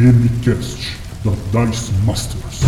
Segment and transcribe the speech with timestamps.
[0.00, 2.60] DMCast da Dice Masters.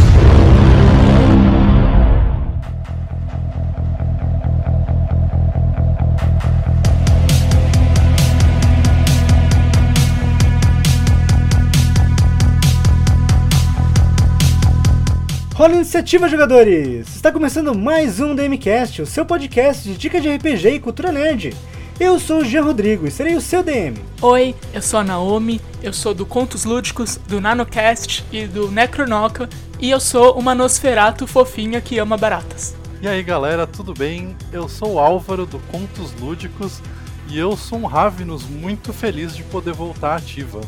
[15.55, 17.09] Rola iniciativa, jogadores!
[17.17, 21.55] Está começando mais um DMCast, o seu podcast de dicas de RPG e cultura nerd.
[22.03, 23.97] Eu sou o Jean Rodrigo e serei o seu DM.
[24.21, 29.49] Oi, eu sou a Naomi, eu sou do Contos Lúdicos, do NanoCast e do Necronoca,
[29.79, 32.75] e eu sou uma Nosferato fofinha que ama baratas.
[33.01, 34.37] E aí galera, tudo bem?
[34.53, 36.83] Eu sou o Álvaro do Contos Lúdicos
[37.29, 40.61] e eu sou um Ravenous muito feliz de poder voltar ativa.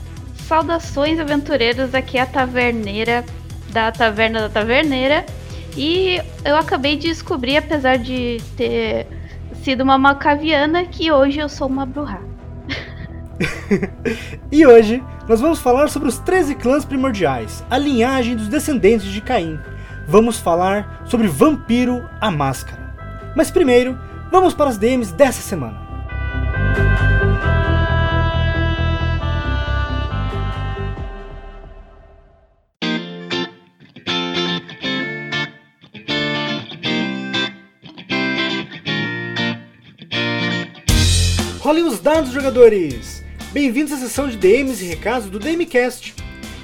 [0.47, 3.25] Saudações aventureiros, aqui é a Taverneira
[3.70, 5.27] da Taverna da Taverneira.
[5.77, 9.09] E eu acabei de descobrir, apesar de ter
[9.64, 12.20] sido uma macaviana, que hoje eu sou uma bruxa.
[14.52, 19.22] e hoje nós vamos falar sobre os 13 clãs primordiais, a linhagem dos descendentes de
[19.22, 19.58] Caim.
[20.06, 22.94] Vamos falar sobre Vampiro a Máscara.
[23.34, 23.98] Mas primeiro,
[24.30, 25.83] vamos para as DMs dessa semana.
[41.65, 43.25] Rolem os dados, jogadores!
[43.51, 46.15] Bem-vindos à sessão de DMs e recados do DMCast.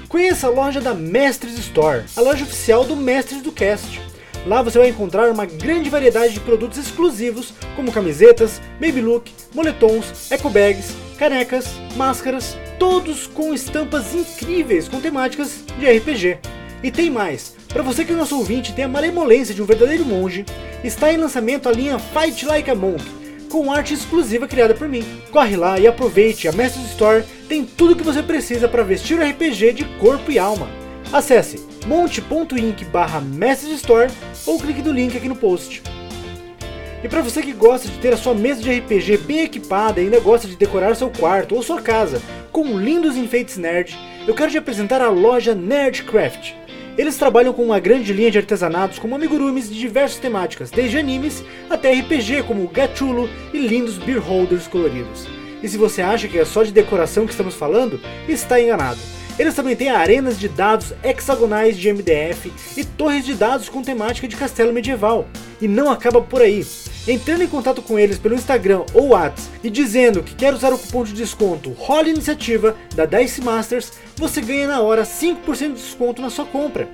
[0.07, 3.99] Conheça a loja da Mestres Store, a loja oficial do Mestres do Cast.
[4.45, 10.31] Lá você vai encontrar uma grande variedade de produtos exclusivos, como camisetas, baby look, moletons,
[10.31, 16.37] eco bags, canecas, máscaras, todos com estampas incríveis com temáticas de RPG.
[16.83, 17.55] E tem mais!
[17.69, 20.45] Para você que é nosso ouvinte tem a malemolência de um verdadeiro monge,
[20.83, 23.20] está em lançamento a linha Fight Like a Monk,
[23.51, 25.03] com arte exclusiva criada por mim.
[25.29, 29.23] Corre lá e aproveite, a Masters Store tem tudo que você precisa para vestir o
[29.23, 30.69] RPG de corpo e alma.
[31.11, 33.21] Acesse monte.inc barra
[33.75, 34.09] Store
[34.45, 35.83] ou clique no link aqui no post.
[37.03, 40.05] E para você que gosta de ter a sua mesa de RPG bem equipada e
[40.05, 43.97] ainda gosta de decorar seu quarto ou sua casa com lindos enfeites nerd,
[44.27, 46.53] eu quero te apresentar a loja Nerdcraft.
[46.97, 51.43] Eles trabalham com uma grande linha de artesanatos como amigurumis de diversas temáticas, desde animes
[51.69, 55.27] até RPG como Gachulo e lindos beer holders coloridos.
[55.63, 58.99] E se você acha que é só de decoração que estamos falando, está enganado.
[59.39, 64.27] Eles também têm arenas de dados hexagonais de MDF e torres de dados com temática
[64.27, 65.27] de castelo medieval.
[65.61, 66.65] E não acaba por aí.
[67.07, 70.77] Entrando em contato com eles pelo Instagram ou WhatsApp e dizendo que quer usar o
[70.77, 76.21] cupom de desconto Rola Iniciativa da Dice Masters, você ganha na hora 5% de desconto
[76.21, 76.87] na sua compra.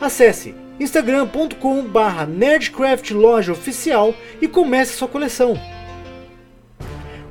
[0.00, 5.58] Acesse instagram.com barra nerdcraft loja oficial e comece sua coleção.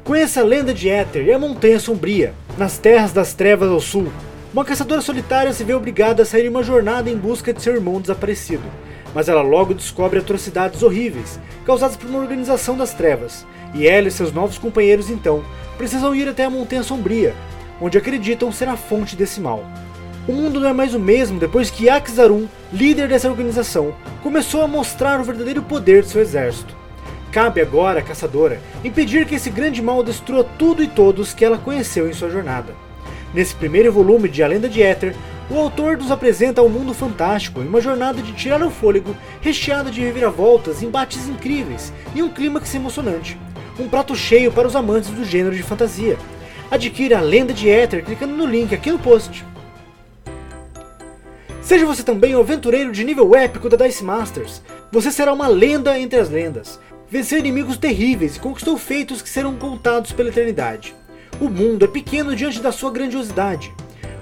[0.03, 4.11] Conheça a lenda de Éter e a Montanha Sombria, nas terras das trevas ao sul.
[4.55, 7.75] Uma caçadora solitária se vê obrigada a sair em uma jornada em busca de seu
[7.75, 8.63] irmão desaparecido
[9.15, 14.11] mas ela logo descobre atrocidades horríveis causadas por uma organização das trevas, e ela e
[14.11, 15.41] seus novos companheiros então
[15.77, 17.33] precisam ir até a Montanha Sombria,
[17.79, 19.63] onde acreditam ser a fonte desse mal.
[20.27, 24.67] O mundo não é mais o mesmo depois que Akzarum, líder dessa organização, começou a
[24.67, 26.75] mostrar o verdadeiro poder de seu exército.
[27.31, 31.57] Cabe agora à caçadora impedir que esse grande mal destrua tudo e todos que ela
[31.57, 32.84] conheceu em sua jornada.
[33.35, 35.13] Nesse primeiro volume de A Lenda de Éter,
[35.51, 39.91] o autor nos apresenta um mundo fantástico em uma jornada de tirar o fôlego, recheada
[39.91, 43.37] de reviravoltas, embates incríveis e um clímax emocionante.
[43.77, 46.17] Um prato cheio para os amantes do gênero de fantasia.
[46.71, 49.43] Adquira a Lenda de Éter clicando no link aqui no post.
[51.61, 54.61] Seja você também um aventureiro de nível épico da Dice Masters.
[54.93, 56.79] Você será uma lenda entre as lendas.
[57.09, 60.95] Venceu inimigos terríveis e conquistou feitos que serão contados pela eternidade.
[61.39, 63.73] O mundo é pequeno diante da sua grandiosidade.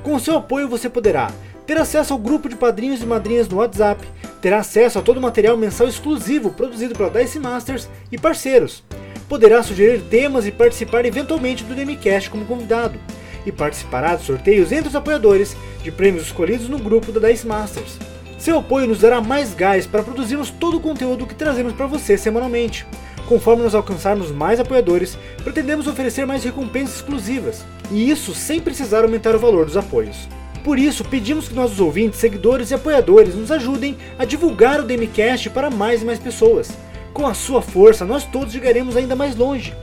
[0.01, 1.31] Com o seu apoio você poderá
[1.65, 4.05] ter acesso ao grupo de padrinhos e madrinhas no WhatsApp,
[4.41, 8.83] ter acesso a todo o material mensal exclusivo produzido pela Dice Masters e parceiros.
[9.29, 12.99] Poderá sugerir temas e participar eventualmente do Demicast como convidado.
[13.45, 17.97] E participará de sorteios entre os apoiadores de prêmios escolhidos no grupo da Dice Masters.
[18.39, 22.17] Seu apoio nos dará mais gás para produzirmos todo o conteúdo que trazemos para você
[22.17, 22.85] semanalmente.
[23.27, 29.35] Conforme nós alcançarmos mais apoiadores, pretendemos oferecer mais recompensas exclusivas, e isso sem precisar aumentar
[29.35, 30.27] o valor dos apoios.
[30.63, 35.49] Por isso, pedimos que nossos ouvintes, seguidores e apoiadores nos ajudem a divulgar o Demicast
[35.49, 36.71] para mais e mais pessoas.
[37.13, 39.75] Com a sua força, nós todos chegaremos ainda mais longe.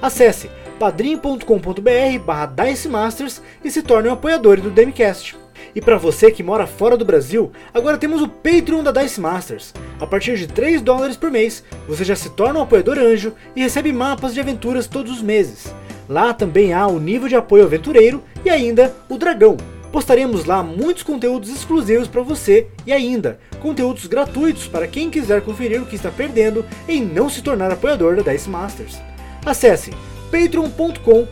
[0.00, 2.52] Acesse padrim.com.br barra
[2.90, 5.36] Masters e se torne um apoiador do Demicast.
[5.74, 9.74] E para você que mora fora do Brasil, agora temos o Patreon da Dice Masters.
[10.00, 13.62] A partir de 3 dólares por mês, você já se torna um apoiador anjo e
[13.62, 15.74] recebe mapas de aventuras todos os meses.
[16.08, 19.56] Lá também há o nível de apoio aventureiro e ainda o dragão,
[19.96, 25.80] Postaremos lá muitos conteúdos exclusivos para você e ainda conteúdos gratuitos para quem quiser conferir
[25.80, 28.98] o que está perdendo em não se tornar apoiador da Dice Masters.
[29.44, 29.92] Acesse
[30.30, 31.26] patreon.com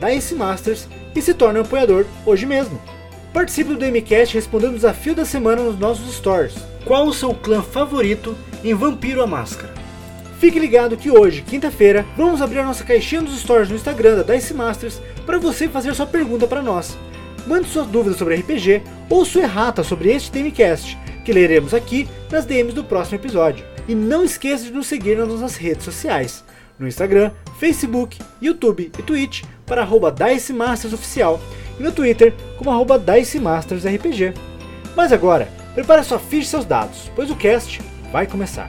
[0.00, 2.80] Dice Masters e se torne um apoiador hoje mesmo.
[3.32, 6.54] Participe do DMCast respondendo o desafio da semana nos nossos stores.
[6.84, 9.72] Qual o seu clã favorito em Vampiro a Máscara?
[10.40, 14.34] Fique ligado que hoje, quinta-feira, vamos abrir a nossa caixinha dos stories no Instagram da
[14.34, 16.98] Dice Masters para você fazer sua pergunta para nós.
[17.46, 22.44] Mande suas dúvidas sobre RPG ou sua errata sobre este DMCast, que leremos aqui nas
[22.44, 23.64] DMs do próximo episódio.
[23.86, 26.42] E não esqueça de nos seguir nas nossas redes sociais,
[26.78, 31.40] no Instagram, Facebook, YouTube e Twitch para arroba Dice Masters Oficial
[31.78, 34.34] e no Twitter como arroba Dice Masters RPG.
[34.96, 37.80] Mas agora, prepare sua ficha e seus dados, pois o cast
[38.10, 38.68] vai começar.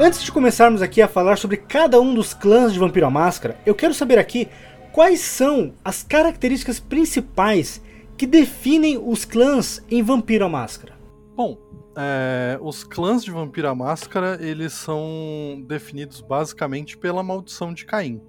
[0.00, 3.56] Antes de começarmos aqui a falar sobre cada um dos clãs de Vampiro à Máscara,
[3.64, 4.48] eu quero saber aqui
[4.92, 7.80] quais são as características principais
[8.18, 10.98] que definem os clãs em Vampiro à Máscara.
[11.36, 11.56] Bom,
[11.96, 18.20] é, os clãs de Vampiro à Máscara eles são definidos basicamente pela maldição de Caim.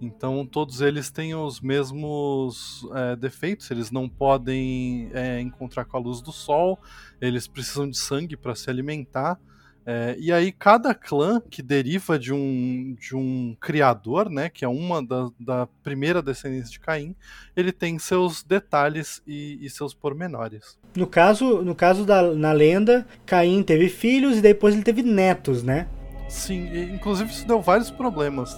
[0.00, 6.00] Então todos eles têm os mesmos é, defeitos, eles não podem é, encontrar com a
[6.00, 6.78] luz do sol,
[7.20, 9.40] eles precisam de sangue para se alimentar.
[9.84, 14.68] É, e aí cada clã que deriva de um, de um criador, né, que é
[14.68, 17.16] uma da, da primeira descendência de Caim,
[17.56, 20.78] ele tem seus detalhes e, e, seus pormenores.
[20.94, 25.62] No caso, no caso da na lenda, Caim teve filhos e depois ele teve netos,
[25.62, 25.88] né?
[26.28, 28.56] Sim, inclusive isso deu vários problemas.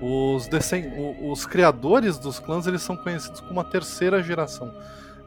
[0.00, 0.48] Os,
[1.22, 4.70] os criadores dos clãs eles são conhecidos como a terceira geração.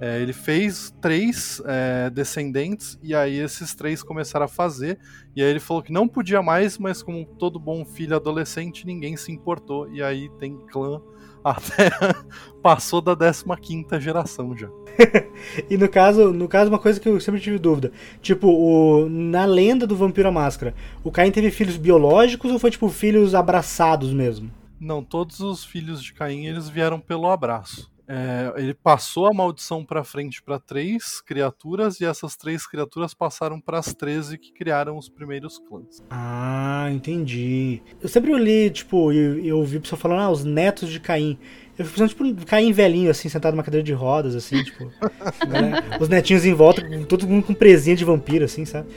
[0.02, 4.98] É, ele fez três é, descendentes e aí esses três começaram a fazer.
[5.36, 9.18] E aí ele falou que não podia mais, mas como todo bom filho adolescente, ninguém
[9.18, 9.92] se importou.
[9.92, 11.02] E aí tem clã
[11.44, 11.90] até
[12.62, 14.70] passou da 15 geração já.
[15.70, 17.92] e no caso, no caso, uma coisa que eu sempre tive dúvida:
[18.22, 20.74] tipo, o, na lenda do Vampiro à Máscara,
[21.04, 24.52] o Caim teve filhos biológicos ou foi tipo filhos abraçados mesmo?
[24.80, 27.92] Não, todos os filhos de Caim eles vieram pelo abraço.
[28.12, 33.62] É, ele passou a maldição para frente para três criaturas e essas três criaturas passaram
[33.62, 36.02] para as 13 que criaram os primeiros clãs.
[36.10, 37.84] Ah, entendi.
[38.02, 41.38] Eu sempre li, tipo, eu, eu ouvi pessoa falando, ah, os netos de Caim.
[41.78, 44.86] Eu fico pensando, tipo, Caim velhinho, assim, sentado numa cadeira de rodas, assim, tipo.
[45.48, 45.98] né?
[46.02, 48.90] Os netinhos em volta, todo mundo com presinha de vampiro, assim, sabe?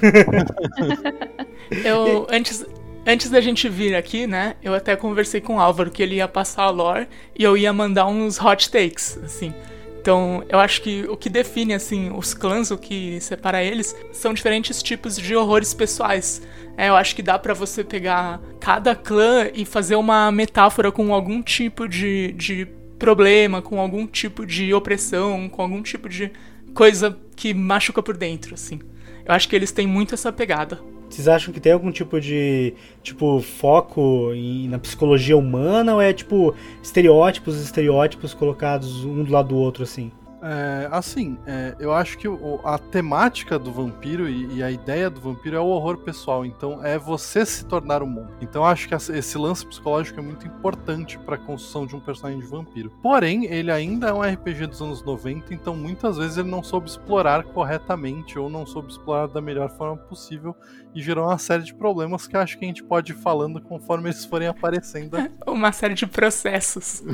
[1.84, 2.64] eu, antes,
[3.08, 6.26] Antes da gente vir aqui, né, eu até conversei com o Álvaro que ele ia
[6.26, 7.06] passar a lore
[7.38, 9.54] e eu ia mandar uns hot takes, assim.
[10.00, 14.34] Então, eu acho que o que define, assim, os clãs, o que separa eles, são
[14.34, 16.42] diferentes tipos de horrores pessoais.
[16.76, 21.14] É, eu acho que dá para você pegar cada clã e fazer uma metáfora com
[21.14, 22.66] algum tipo de, de
[22.98, 26.32] problema, com algum tipo de opressão, com algum tipo de
[26.74, 28.80] coisa que machuca por dentro, assim.
[29.24, 30.80] Eu acho que eles têm muito essa pegada.
[31.08, 36.12] Vocês acham que tem algum tipo de tipo foco em, na psicologia humana ou é
[36.12, 40.10] tipo estereótipos estereótipos colocados um do lado do outro assim?
[40.48, 45.10] É, assim, é, eu acho que o, a temática do vampiro e, e, a ideia
[45.10, 46.46] do vampiro é o horror pessoal.
[46.46, 48.36] Então, é você se tornar um monstro.
[48.40, 52.00] Então, eu acho que esse lance psicológico é muito importante para a construção de um
[52.00, 52.92] personagem de vampiro.
[53.02, 56.88] Porém, ele ainda é um RPG dos anos 90, então muitas vezes ele não soube
[56.88, 60.54] explorar corretamente ou não soube explorar da melhor forma possível
[60.96, 63.60] e gerou uma série de problemas que eu acho que a gente pode ir falando
[63.60, 65.18] conforme eles forem aparecendo.
[65.46, 67.04] uma série de processos.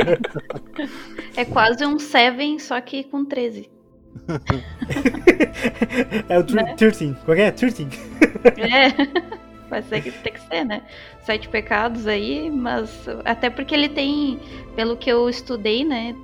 [1.36, 3.70] é quase um Seven, só que com 13.
[6.26, 7.06] é o 13.
[7.06, 7.16] Né?
[7.22, 7.50] Qual é?
[7.50, 7.86] 13.
[8.56, 8.88] é.
[9.68, 10.82] Vai ser que tem que ser, né?
[11.20, 14.40] Sete pecados aí, mas até porque ele tem,
[14.74, 16.16] pelo que eu estudei, né?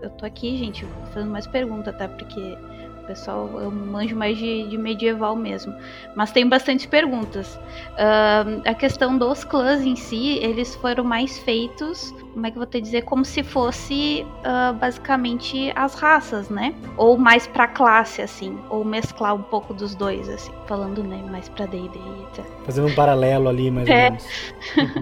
[0.00, 2.08] Eu tô aqui, gente, fazendo mais pergunta, tá?
[2.08, 2.56] Porque
[3.02, 5.74] pessoal, eu manjo mais de, de medieval mesmo.
[6.14, 7.54] Mas tem bastante perguntas.
[7.56, 12.60] Uh, a questão dos clãs em si, eles foram mais feitos, como é que eu
[12.60, 16.74] vou te dizer, como se fosse uh, basicamente as raças, né?
[16.96, 18.58] Ou mais pra classe, assim.
[18.70, 20.52] Ou mesclar um pouco dos dois, assim.
[20.66, 21.98] Falando, né, mais pra D&D
[22.30, 22.44] etc.
[22.64, 24.04] Fazendo um paralelo ali, mais é.
[24.04, 24.26] ou menos.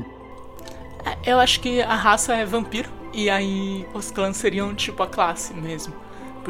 [1.25, 2.89] eu acho que a raça é vampiro.
[3.13, 5.93] E aí os clãs seriam tipo a classe mesmo.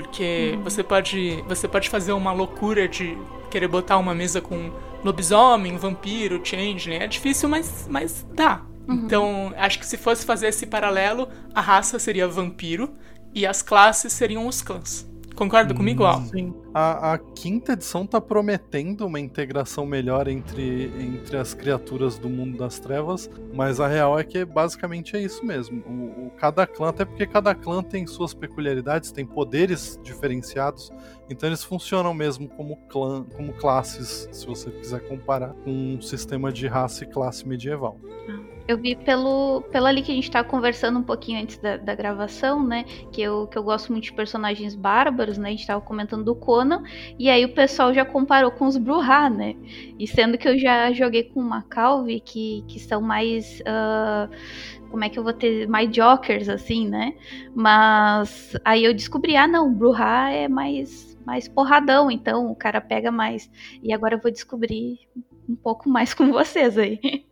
[0.03, 0.63] Porque uhum.
[0.63, 3.17] você pode você pode fazer uma loucura de
[3.51, 4.71] querer botar uma mesa com
[5.05, 7.05] lobisomem, vampiro, change, né?
[7.05, 8.63] É difícil, mas, mas dá.
[8.89, 8.95] Uhum.
[8.95, 12.95] Então, acho que se fosse fazer esse paralelo, a raça seria vampiro
[13.35, 15.10] e as classes seriam os clãs.
[15.41, 16.21] Concorda comigo, Al?
[16.25, 16.53] Sim.
[16.75, 22.59] A, a, quinta edição tá prometendo uma integração melhor entre, entre as criaturas do mundo
[22.59, 25.83] das trevas, mas a real é que basicamente é isso mesmo.
[25.87, 30.93] O, o, cada clã, até porque cada clã tem suas peculiaridades, tem poderes diferenciados,
[31.31, 36.53] então eles funcionam mesmo como clã, como classes, se você quiser comparar com um sistema
[36.53, 37.99] de raça e classe medieval.
[38.29, 38.60] Ah.
[38.71, 41.93] Eu vi pelo, pelo ali que a gente tava conversando um pouquinho antes da, da,
[41.93, 42.85] gravação, né?
[43.11, 45.49] Que eu, que eu gosto muito de personagens bárbaros, né?
[45.49, 46.85] A gente tava comentando do Conan.
[47.19, 49.57] E aí o pessoal já comparou com os Bruhá, né?
[49.99, 53.61] E sendo que eu já joguei com uma Calvi que, que são mais.
[53.63, 54.31] Uh,
[54.89, 57.15] como é que eu vou ter mais jokers, assim, né?
[57.53, 63.11] Mas aí eu descobri, ah, não, Bruhá é mais, mais porradão, então o cara pega
[63.11, 63.51] mais.
[63.83, 65.01] E agora eu vou descobrir
[65.49, 67.01] um pouco mais com vocês aí.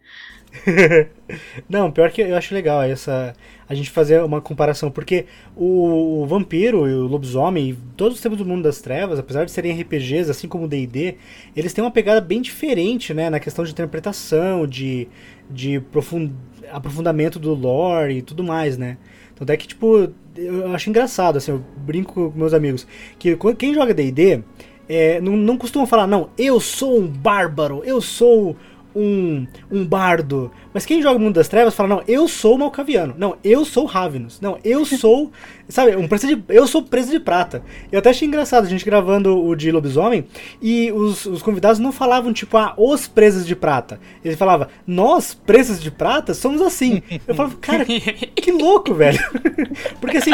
[1.69, 3.35] Não, pior que eu acho legal essa
[3.69, 8.39] a gente fazer uma comparação, porque o, o vampiro e o lobisomem, todos os tempos
[8.39, 11.17] do mundo das trevas, apesar de serem RPGs, assim como o D&D,
[11.55, 15.07] eles têm uma pegada bem diferente, né, na questão de interpretação, de,
[15.51, 16.33] de profund,
[16.73, 18.97] aprofundamento do lore e tudo mais, né.
[19.35, 22.87] Então até que, tipo, eu acho engraçado, assim, eu brinco com meus amigos,
[23.19, 24.43] que quem joga D&D
[24.89, 28.57] é, não, não costuma falar, não, eu sou um bárbaro, eu sou
[28.95, 30.51] um, um bardo.
[30.73, 33.15] Mas quem joga o Mundo das Trevas fala, não, eu sou o Malcaviano.
[33.17, 34.41] Não, eu sou Ravenous.
[34.41, 35.31] Não, eu sou,
[35.69, 37.63] sabe, um preço de, eu sou preso de prata.
[37.91, 40.27] Eu até achei engraçado a gente gravando o de lobisomem
[40.61, 44.01] e os, os convidados não falavam, tipo, ah, os presos de prata.
[44.25, 47.03] Eles falavam, nós, presos de prata, somos assim.
[47.27, 47.85] Eu falava, cara,
[48.35, 49.19] que louco, velho.
[50.01, 50.33] Porque assim,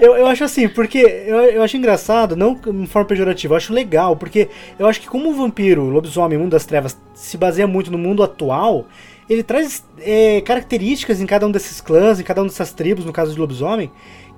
[0.00, 3.72] eu, eu acho assim, porque eu, eu acho engraçado, não de forma pejorativa, eu acho
[3.72, 7.66] legal, porque eu acho que como o vampiro, o lobisomem, mundo das trevas se baseia
[7.66, 8.86] muito no mundo atual,
[9.28, 13.12] ele traz é, características em cada um desses clãs, em cada uma dessas tribos, no
[13.12, 13.90] caso de lobisomem,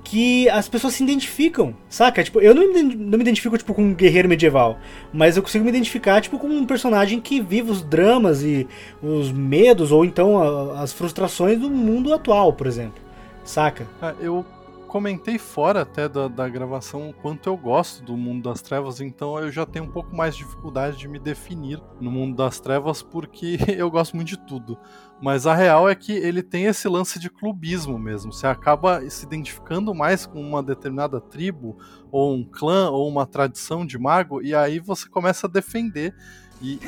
[0.02, 2.24] que as pessoas se identificam, saca?
[2.24, 4.78] Tipo, eu não me, não me identifico tipo com um guerreiro medieval,
[5.12, 8.66] mas eu consigo me identificar tipo com um personagem que vive os dramas e
[9.02, 13.00] os medos ou então a, as frustrações do mundo atual, por exemplo.
[13.44, 13.86] Saca?
[14.00, 14.44] Ah, eu
[14.90, 19.38] comentei fora até da, da gravação o quanto eu gosto do mundo das trevas, então
[19.38, 23.00] eu já tenho um pouco mais de dificuldade de me definir no mundo das trevas
[23.00, 24.76] porque eu gosto muito de tudo.
[25.22, 28.32] Mas a real é que ele tem esse lance de clubismo mesmo.
[28.32, 31.78] Você acaba se identificando mais com uma determinada tribo,
[32.10, 36.12] ou um clã, ou uma tradição de mago, e aí você começa a defender.
[36.60, 36.80] E,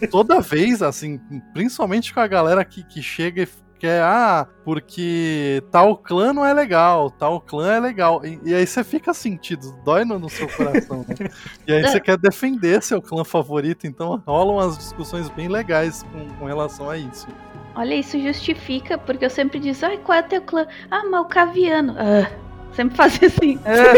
[0.00, 1.20] e toda vez, assim,
[1.52, 3.48] principalmente com a galera que, que chega e
[3.82, 8.24] que é, ah, porque tal clã não é legal, tal clã é legal.
[8.24, 11.28] E, e aí você fica sentido, dói no, no seu coração, né?
[11.66, 16.28] E aí você quer defender seu clã favorito, então rolam umas discussões bem legais com,
[16.36, 17.26] com relação a isso.
[17.74, 20.64] Olha, isso justifica, porque eu sempre digo, ai, qual é teu clã?
[20.88, 21.96] Ah, Malcaviano.
[21.98, 22.30] Ah,
[22.74, 23.58] sempre fazia assim.
[23.64, 23.94] Ah.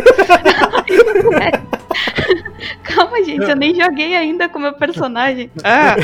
[2.82, 5.50] Calma, gente, eu nem joguei ainda com meu personagem.
[5.62, 5.96] Ah!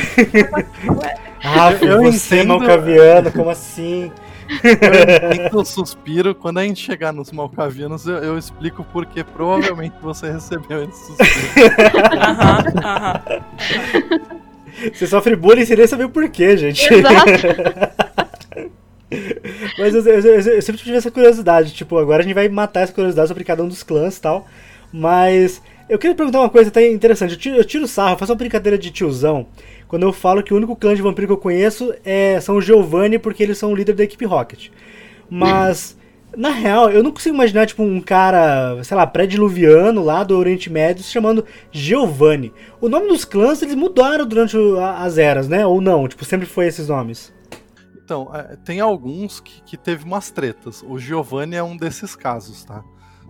[1.45, 2.59] ah, eu você entendo...
[2.59, 4.12] malcaviano, como assim?
[5.53, 6.35] Eu suspiro.
[6.35, 11.71] Quando a gente chegar nos malcavianos, eu, eu explico porque provavelmente você recebeu esse suspiro.
[12.21, 13.21] Aham, aham.
[14.93, 16.93] Você sofre bullying sem nem saber o porquê, gente.
[16.93, 17.31] Exato.
[19.79, 21.75] Mas eu, eu, eu, eu, sempre tive essa curiosidade.
[21.75, 24.47] Tipo, agora a gente vai matar essa curiosidade sobre cada um dos clãs e tal.
[24.93, 27.33] Mas eu queria perguntar uma coisa até interessante.
[27.33, 29.47] Eu tiro, eu tiro sarro, faço uma brincadeira de tiozão.
[29.88, 32.64] Quando eu falo que o único clã de vampiro que eu conheço é, são os
[32.64, 34.69] Giovanni, porque eles são o líder da equipe Rocket.
[35.29, 35.97] Mas,
[36.37, 40.71] na real, eu não consigo imaginar, tipo, um cara, sei lá, pré-diluviano lá do Oriente
[40.71, 42.52] Médio se chamando Giovanni.
[42.81, 44.57] O nome dos clãs, eles mudaram durante
[44.97, 45.67] as eras, né?
[45.67, 46.07] Ou não?
[46.07, 47.33] Tipo, sempre foi esses nomes.
[48.11, 50.83] Então, é, tem alguns que, que teve umas tretas.
[50.83, 52.83] O Giovanni é um desses casos, tá?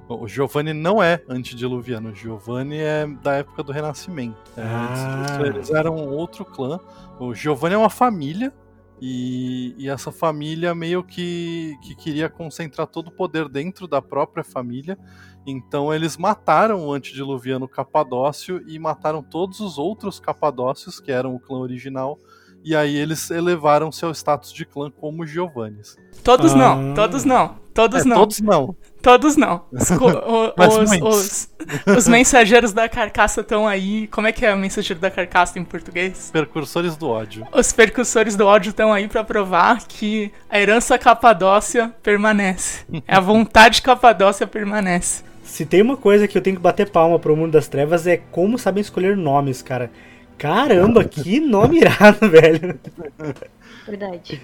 [0.08, 4.38] O Giovanni não é antediluviano, o Giovanni é da época do Renascimento.
[4.56, 5.38] É, ah.
[5.44, 6.80] Eles eram outro clã.
[7.18, 8.54] O Giovanni é uma família,
[9.02, 14.42] e, e, essa família meio que, que queria concentrar todo o poder dentro da própria
[14.42, 14.98] família.
[15.46, 21.40] Então eles mataram o antediluviano Capadócio e mataram todos os outros Capadócios, que eram o
[21.40, 22.18] clã original.
[22.62, 25.96] E aí eles elevaram seu status de clã como Giovannis.
[26.22, 26.56] Todos ah.
[26.56, 28.16] não, todos não, todos é, não.
[28.16, 28.76] Todos não.
[29.02, 29.64] Todos não.
[29.72, 29.90] Os,
[31.00, 31.48] os,
[31.86, 34.06] os, os, mensageiros da carcaça estão aí.
[34.08, 36.30] Como é que é o mensageiro da carcaça em português?
[36.30, 37.46] Percursores do ódio.
[37.52, 42.84] Os percursores do ódio estão aí para provar que a herança capadócia permanece.
[43.08, 45.24] É a vontade capadócia permanece.
[45.42, 48.18] Se tem uma coisa que eu tenho que bater palma pro mundo das trevas é
[48.18, 49.90] como sabem escolher nomes, cara.
[50.40, 52.80] Caramba, que nome irado, velho.
[53.86, 54.40] Verdade.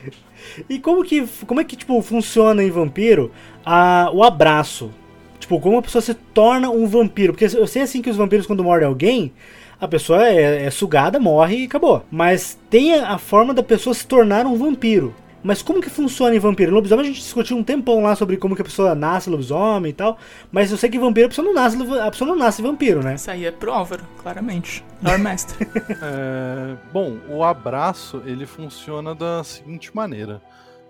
[0.69, 3.33] E como que como é que tipo funciona em Vampiro
[3.65, 4.91] a, o abraço?
[5.39, 7.33] Tipo, como a pessoa se torna um vampiro.
[7.33, 9.33] Porque eu sei assim que os vampiros, quando mordem alguém,
[9.81, 12.05] a pessoa é, é sugada, morre e acabou.
[12.11, 15.15] Mas tem a, a forma da pessoa se tornar um vampiro.
[15.47, 16.73] Mas como que funciona em vampiro?
[16.73, 19.91] Em lobisomem a gente discutiu um tempão lá sobre como que a pessoa nasce lobisomem
[19.91, 20.19] e tal.
[20.51, 23.15] Mas eu sei que vampiro a pessoa não nasce, a pessoa não nasce vampiro, né?
[23.15, 24.85] Isso aí é pro Álvaro, claramente.
[25.03, 25.67] Lord Mestre.
[26.03, 30.43] É, bom, o abraço ele funciona da seguinte maneira.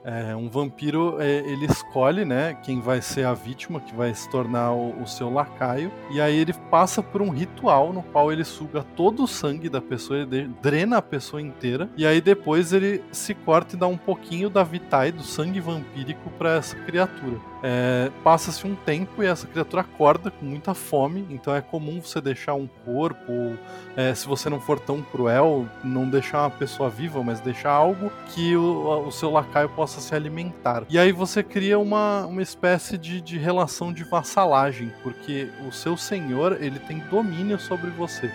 [0.06, 4.30] É, um vampiro é, ele escolhe, né, quem vai ser a vítima, que vai se
[4.30, 8.44] tornar o, o, seu lacaio, e aí ele passa por um ritual no qual ele
[8.44, 13.02] suga todo o sangue da pessoa, ele drena a pessoa inteira, e aí depois ele
[13.10, 17.40] se corta e dá um pouquinho da vitae, do sangue vampírico, para essa criatura.
[17.68, 22.20] É, Passa-se um tempo e essa criatura acorda com muita fome, então é comum você
[22.20, 23.54] deixar um corpo, ou,
[23.96, 28.12] é, se você não for tão cruel, não deixar uma pessoa viva, mas deixar algo
[28.28, 30.84] que o, o seu lacaio possa se alimentar.
[30.88, 35.96] E aí você cria uma, uma espécie de, de relação de vassalagem, porque o seu
[35.96, 38.30] senhor ele tem domínio sobre você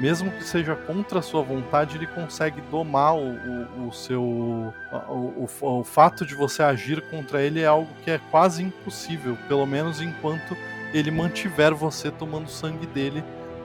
[0.00, 4.22] mesmo que seja contra a sua vontade, ele consegue domar o, o, o seu.
[4.22, 4.72] O,
[5.10, 5.48] o,
[5.80, 10.00] o, fato de você agir contra ele é algo que é quase impossível, pelo menos
[10.00, 10.56] enquanto
[10.92, 13.24] ele mantiver você tomando sangue dele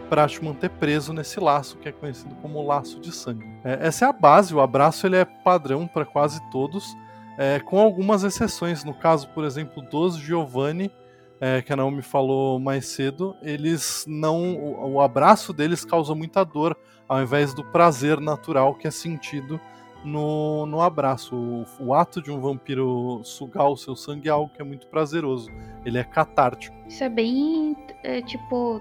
[0.10, 3.48] para te manter preso nesse laço que é conhecido como laço de sangue.
[3.64, 6.96] É, essa é a base, o abraço ele é padrão para quase todos,
[7.38, 8.84] é, com algumas exceções.
[8.84, 10.92] No caso, por exemplo, dos Giovanni,
[11.42, 14.54] é, que a Naomi falou mais cedo, eles não.
[14.54, 16.78] O, o, abraço deles causa muita dor,
[17.10, 19.60] ao invés do prazer natural que é sentido
[20.06, 21.36] no, no abraço.
[21.36, 24.86] O, o ato de um vampiro sugar o seu sangue é algo que é muito
[24.86, 25.50] prazeroso.
[25.84, 26.78] Ele é catártico.
[26.88, 28.80] Isso é bem, é, tipo,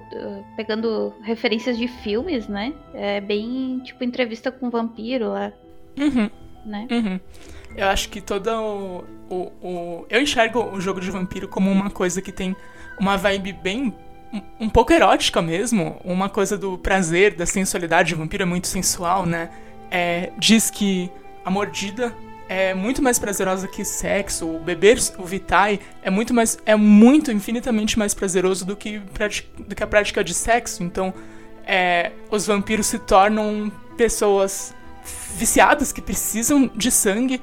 [0.55, 2.75] pegando referências de filmes, né?
[2.93, 5.51] É bem, tipo, entrevista com um vampiro lá.
[5.99, 6.31] Uhum.
[6.67, 6.87] Né?
[6.91, 7.21] Uhum.
[7.77, 11.91] Eu acho que todo o, o, o, Eu enxergo o jogo de vampiro como uma
[11.91, 12.57] coisa que tem
[12.99, 13.95] uma vibe bem.
[14.33, 16.01] Um, um pouco erótica mesmo.
[16.05, 18.15] Uma coisa do prazer, da sensualidade.
[18.15, 19.51] O vampiro é muito sensual, né?
[19.91, 21.11] É, diz que
[21.45, 22.15] a mordida
[22.49, 24.47] é muito mais prazerosa que sexo.
[24.47, 26.59] O beber o Vitae é muito mais.
[26.67, 30.83] é muito, infinitamente mais prazeroso do que, do que a prática de sexo.
[30.83, 31.15] Então,
[31.65, 34.75] é, os vampiros se tornam pessoas
[35.37, 37.41] viciadas que precisam de sangue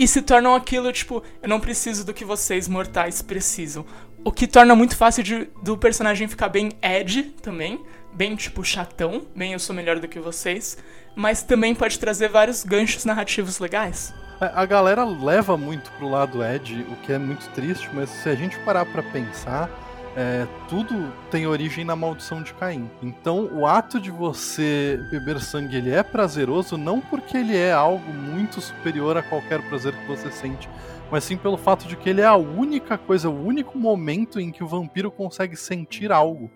[0.00, 3.84] e se tornam aquilo, tipo, eu não preciso do que vocês mortais precisam.
[4.24, 9.26] O que torna muito fácil de, do personagem ficar bem Ed também, bem tipo chatão,
[9.36, 10.78] bem eu sou melhor do que vocês,
[11.14, 14.14] mas também pode trazer vários ganchos narrativos legais.
[14.40, 18.28] É, a galera leva muito pro lado Ed, o que é muito triste, mas se
[18.30, 19.68] a gente parar para pensar,
[20.16, 22.90] é, tudo tem origem na maldição de Caim.
[23.02, 28.12] Então, o ato de você beber sangue ele é prazeroso não porque ele é algo
[28.12, 30.68] muito superior a qualquer prazer que você sente,
[31.10, 34.50] mas sim pelo fato de que ele é a única coisa, o único momento em
[34.50, 36.50] que o vampiro consegue sentir algo.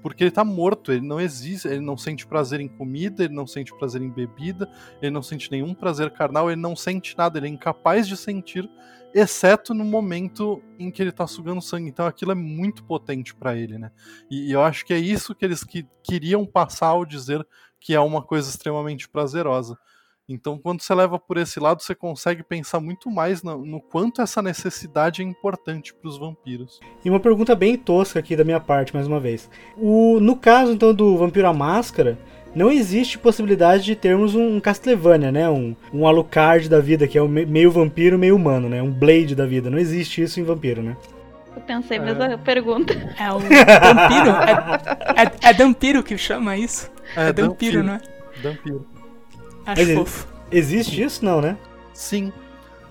[0.00, 3.48] Porque ele tá morto, ele não existe, ele não sente prazer em comida, ele não
[3.48, 4.70] sente prazer em bebida,
[5.02, 8.70] ele não sente nenhum prazer carnal, ele não sente nada, ele é incapaz de sentir
[9.14, 11.88] exceto no momento em que ele tá sugando sangue.
[11.88, 13.90] Então aquilo é muito potente para ele, né?
[14.30, 17.46] E, e, eu acho que é isso que eles que, queriam passar ao dizer
[17.80, 19.78] que é uma coisa extremamente prazerosa.
[20.30, 24.20] Então, quando você leva por esse lado, você consegue pensar muito mais no, no quanto
[24.20, 26.78] essa necessidade é importante para os vampiros.
[27.02, 29.48] E uma pergunta bem tosca aqui da minha parte, mais uma vez.
[29.74, 32.18] O, no caso, então, do Vampiro à Máscara,
[32.58, 35.48] não existe possibilidade de termos um Castlevania, né?
[35.48, 38.82] Um, um Alucard da vida, que é um meio vampiro, meio humano, né?
[38.82, 39.70] Um Blade da vida.
[39.70, 40.96] Não existe isso em vampiro, né?
[41.54, 42.36] Eu pensei a mesma é.
[42.36, 42.94] pergunta.
[43.16, 43.48] É o vampiro?
[45.18, 46.90] É, é, é Dampiro que chama isso?
[47.16, 48.00] É, é Dampiro, não é?
[48.42, 48.86] Dampiro.
[49.64, 50.28] Acho Mas fofo.
[50.50, 51.56] Existe isso, não, né?
[51.92, 52.32] Sim.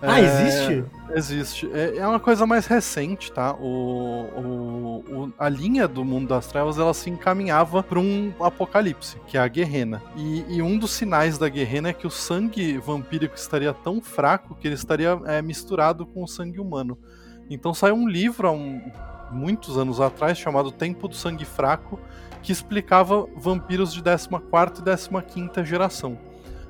[0.00, 0.84] Ah, é, existe?
[1.14, 1.70] Existe.
[1.72, 3.54] É, é, uma coisa mais recente, tá?
[3.54, 3.64] O,
[4.36, 9.36] o, o, a linha do mundo das trevas ela se encaminhava para um apocalipse, que
[9.36, 10.02] é a Guerrena.
[10.16, 14.54] E, e, um dos sinais da Guerrena é que o sangue vampírico estaria tão fraco
[14.54, 16.96] que ele estaria é, misturado com o sangue humano.
[17.50, 18.80] Então saiu um livro há um,
[19.32, 21.98] muitos anos atrás chamado Tempo do Sangue Fraco
[22.42, 26.18] que explicava vampiros de 14 e 15 geração.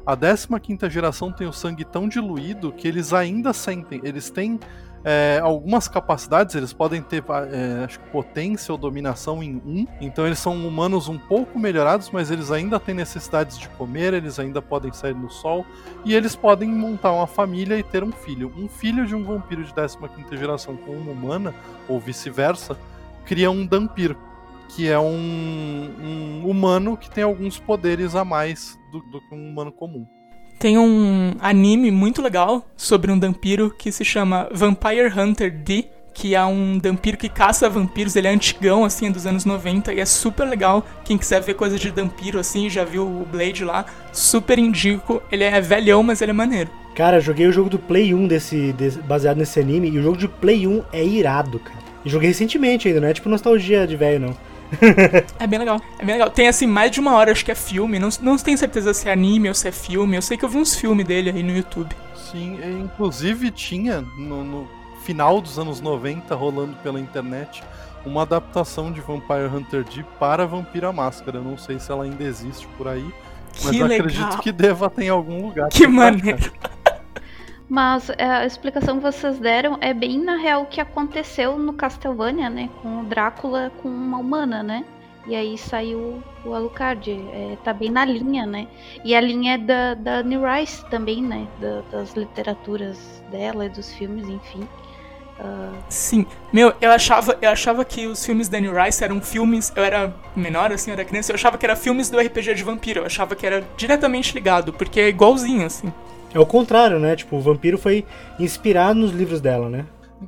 [0.09, 4.01] A 15 geração tem o sangue tão diluído que eles ainda sentem.
[4.03, 4.59] Eles têm
[5.05, 9.87] é, algumas capacidades, eles podem ter é, acho que potência ou dominação em 1.
[10.01, 14.39] Então eles são humanos um pouco melhorados, mas eles ainda têm necessidades de comer, eles
[14.39, 15.67] ainda podem sair no sol.
[16.07, 18.51] E eles podem montar uma família e ter um filho.
[18.57, 19.99] Um filho de um vampiro de 15
[20.39, 21.55] geração com uma humana,
[21.87, 22.79] ou vice-versa,
[23.27, 24.17] cria um Dampir
[24.69, 29.49] que é um, um, humano que tem alguns poderes a mais do, do, que um
[29.49, 30.07] humano comum.
[30.59, 36.35] Tem um anime muito legal sobre um vampiro que se chama Vampire Hunter D, que
[36.35, 40.01] é um vampiro que caça vampiros, ele é antigão, assim, é dos anos 90, e
[40.01, 40.85] é super legal.
[41.05, 45.23] Quem quiser ver coisa de vampiro, assim, já viu o Blade lá, super indico.
[45.31, 46.71] Ele é velhão, mas ele é maneiro.
[46.97, 50.17] Cara, joguei o jogo do Play 1 desse, desse- baseado nesse anime, e o jogo
[50.17, 51.79] de Play 1 é irado, cara.
[52.05, 54.48] E joguei recentemente ainda, não é tipo nostalgia de velho, não.
[55.39, 56.31] É bem legal, é bem legal.
[56.31, 59.09] Tem, assim, mais de uma hora, acho que é filme, não, não tenho certeza se
[59.09, 61.43] é anime ou se é filme, eu sei que eu vi uns filmes dele aí
[61.43, 61.95] no YouTube.
[62.15, 64.69] Sim, e, inclusive tinha no, no
[65.05, 67.63] final dos anos 90, rolando pela internet,
[68.05, 71.39] uma adaptação de Vampire Hunter D para Vampira Máscara.
[71.39, 73.07] Eu Não sei se ela ainda existe por aí,
[73.63, 74.07] mas Que eu legal.
[74.07, 75.69] acredito que deva ter em algum lugar.
[75.69, 76.53] Que maneiro.
[77.69, 81.73] Mas é, a explicação que vocês deram é bem na real o que aconteceu no
[81.73, 82.69] Castlevania, né?
[82.83, 84.85] Com o Drácula com uma humana, né?
[85.27, 87.11] E aí saiu o Alucard.
[87.33, 88.67] É, tá bem na linha, né?
[89.05, 91.47] E a linha é da, da Anne Rice também, né?
[91.61, 94.67] Da- das literaturas dela e dos filmes, enfim.
[95.89, 99.73] Sim, meu, eu achava, eu achava que os filmes da Anne Rice eram filmes.
[99.75, 102.63] Eu era menor, assim, eu era criança, eu achava que era filmes do RPG de
[102.63, 103.01] vampiro.
[103.01, 105.93] Eu achava que era diretamente ligado, porque é igualzinho, assim.
[106.35, 107.17] É o contrário, né?
[107.17, 108.05] Tipo, o vampiro foi
[108.39, 109.87] inspirado nos livros dela, né?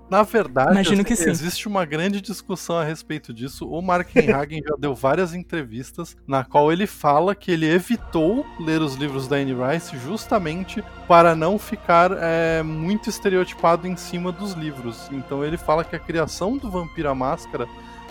[0.08, 1.30] Na verdade, Imagino que assim, sim.
[1.30, 3.68] existe uma grande discussão a respeito disso.
[3.68, 8.80] O Mark Hagen já deu várias entrevistas na qual ele fala que ele evitou ler
[8.80, 14.52] os livros da Anne Rice justamente para não ficar é, muito estereotipado em cima dos
[14.52, 15.08] livros.
[15.10, 17.66] Então ele fala que a criação do Vampiro à Máscara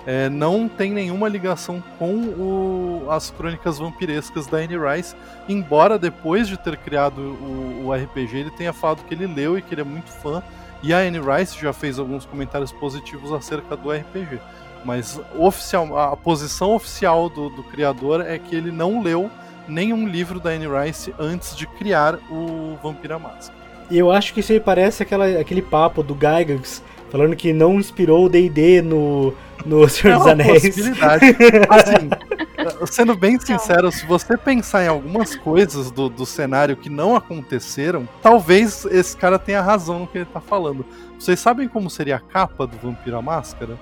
[0.06, 5.16] é, não tem nenhuma ligação com o- as crônicas vampirescas da Anne Rice,
[5.48, 9.62] embora depois de ter criado o, o RPG ele tenha falado que ele leu e
[9.62, 10.42] que ele é muito fã
[10.82, 14.40] e a Anne Rice já fez alguns comentários positivos acerca do RPG.
[14.86, 19.30] Mas oficial, a posição oficial do, do criador é que ele não leu
[19.68, 23.60] nenhum livro da Anne Rice antes de criar o Vampira Máscara.
[23.92, 27.76] E eu acho que isso aí parece aquela, aquele papo do Gygax falando que não
[27.76, 29.34] inspirou o D&D no,
[29.66, 30.64] no Senhor É dos uma Anéis.
[30.64, 31.26] possibilidade.
[31.70, 37.16] Assim, sendo bem sincero, se você pensar em algumas coisas do, do cenário que não
[37.16, 40.86] aconteceram, talvez esse cara tenha razão no que ele tá falando.
[41.18, 43.78] Vocês sabem como seria a capa do Vampiro à Máscara?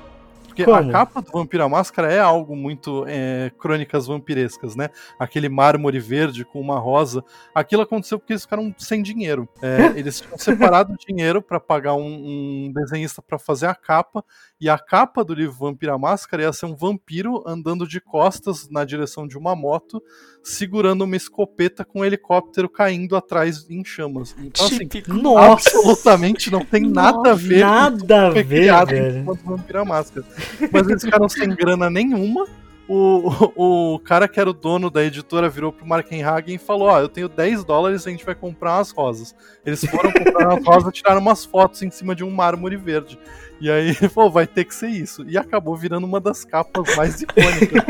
[0.57, 0.89] Porque Como?
[0.89, 4.89] a capa do Vampiro à Máscara é algo muito é, crônicas vampirescas, né?
[5.19, 7.23] Aquele mármore verde com uma rosa.
[7.53, 9.47] Aquilo aconteceu porque eles ficaram sem dinheiro.
[9.61, 12.01] É, eles tinham separado dinheiro para pagar um,
[12.67, 14.23] um desenhista para fazer a capa.
[14.59, 18.67] E a capa do livro Vampiro à Máscara ia ser um vampiro andando de costas
[18.69, 20.01] na direção de uma moto,
[20.43, 24.35] segurando uma escopeta com um helicóptero caindo atrás em chamas.
[24.39, 25.13] Então, assim, Típico.
[25.13, 25.67] Nossa!
[25.67, 29.39] absolutamente não tem nada a ver com Nada a ver, criado velho.
[29.75, 30.25] à Máscara.
[30.71, 32.45] Mas eles ficaram sem grana nenhuma.
[32.87, 36.87] O, o, o cara que era o dono da editora virou pro Markenhagen e falou:
[36.87, 39.35] Ó, eu tenho 10 dólares, a gente vai comprar umas rosas.
[39.65, 43.19] Eles foram comprar as rosas, tiraram umas fotos em cima de um mármore verde.
[43.59, 45.25] E aí ele falou: vai ter que ser isso.
[45.27, 47.83] E acabou virando uma das capas mais icônicas.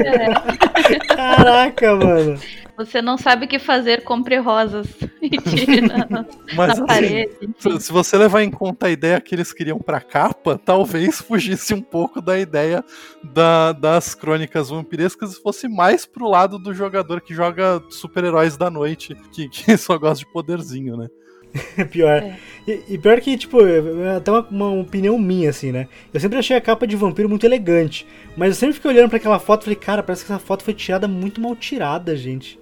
[1.15, 2.39] Caraca, mano.
[2.78, 4.86] Você não sabe o que fazer, compre rosas
[5.22, 6.08] e tire na,
[6.56, 7.32] Mas na parede.
[7.58, 11.74] Se se você levar em conta a ideia que eles queriam pra capa, talvez fugisse
[11.74, 12.84] um pouco da ideia
[13.24, 18.70] da- das crônicas vampirescas e fosse mais pro lado do jogador que joga super-heróis da
[18.70, 21.08] noite, que, que só gosta de poderzinho, né?
[21.90, 22.22] Pior.
[22.22, 22.38] É.
[22.68, 25.88] E, e pior que, tipo, é até uma, uma opinião minha, assim, né?
[26.13, 28.06] Eu sempre achei a capa de vampiro muito elegante.
[28.36, 30.63] Mas eu sempre fiquei olhando pra aquela foto e falei, cara, parece que essa foto
[30.63, 32.60] foi tirada muito mal tirada, gente.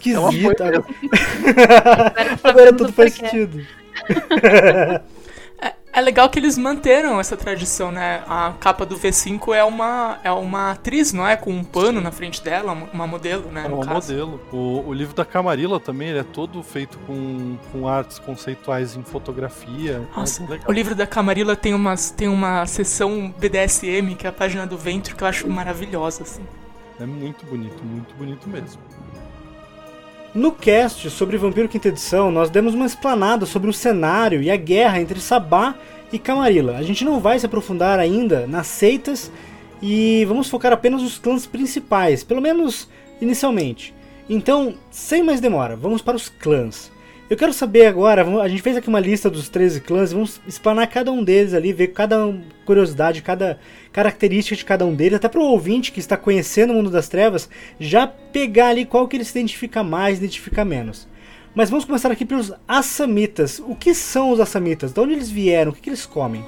[0.00, 0.64] Que ela foi Esquisito.
[0.64, 0.84] mesmo.
[2.42, 3.66] Agora tudo faz sentido.
[5.92, 8.22] É legal que eles manteram essa tradição, né?
[8.28, 11.36] A capa do V5 é uma, é uma atriz, não é?
[11.36, 13.64] Com um pano na frente dela, uma modelo, né?
[13.66, 14.12] É no um caso.
[14.12, 14.40] modelo.
[14.52, 19.02] O, o livro da Camarilla também, ele é todo feito com, com artes conceituais em
[19.02, 20.00] fotografia.
[20.16, 20.66] Nossa, é legal.
[20.68, 24.78] o livro da Camarilla tem, umas, tem uma seção BDSM, que é a página do
[24.78, 26.42] ventre, que eu acho maravilhosa, assim.
[27.00, 28.80] É muito bonito, muito bonito mesmo.
[30.32, 34.54] No cast sobre Vampiro Quinta Edição, nós demos uma explanada sobre o cenário e a
[34.54, 35.74] guerra entre Sabá
[36.12, 36.76] e Camarilla.
[36.76, 39.30] A gente não vai se aprofundar ainda nas seitas
[39.82, 42.88] e vamos focar apenas nos clãs principais, pelo menos
[43.20, 43.92] inicialmente.
[44.28, 46.92] Então, sem mais demora, vamos para os clãs.
[47.30, 50.88] Eu quero saber agora, a gente fez aqui uma lista dos 13 clãs, vamos explanar
[50.88, 52.34] cada um deles ali, ver cada
[52.66, 53.56] curiosidade, cada
[53.92, 57.08] característica de cada um deles, até para o ouvinte que está conhecendo o mundo das
[57.08, 61.06] trevas, já pegar ali qual que ele se identifica mais, identifica menos.
[61.54, 63.60] Mas vamos começar aqui pelos Assamitas.
[63.64, 64.92] O que são os Assamitas?
[64.92, 65.70] De onde eles vieram?
[65.70, 66.44] O que, que eles comem?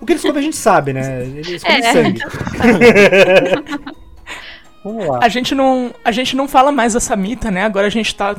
[0.00, 1.24] O que eles comem a gente sabe, né?
[1.26, 1.92] Eles comem É.
[1.92, 2.20] sangue.
[4.82, 5.20] Vamos lá.
[5.22, 7.64] A gente não, a gente não fala mais a Samita, né?
[7.64, 8.34] Agora a gente tá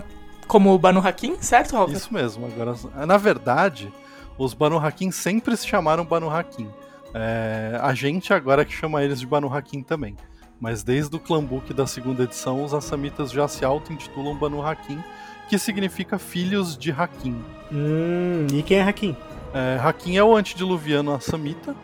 [0.48, 1.94] como o Banu Hakim, certo, Alva?
[1.94, 2.46] Isso mesmo.
[2.46, 2.76] Agora,
[3.06, 3.92] na verdade,
[4.38, 6.70] os Banu Hakim sempre se chamaram Banu Hakim.
[7.14, 10.16] É, a gente agora que chama eles de Banu Hakim também.
[10.60, 15.04] Mas desde o Clan Book da segunda edição, os Assamitas já se auto-intitulam Banu Hakim,
[15.50, 17.44] que significa filhos de Hakim.
[17.72, 19.16] Hum, e quem é Hakim?
[19.54, 21.76] É, Hakim é o antediluviano Assamita.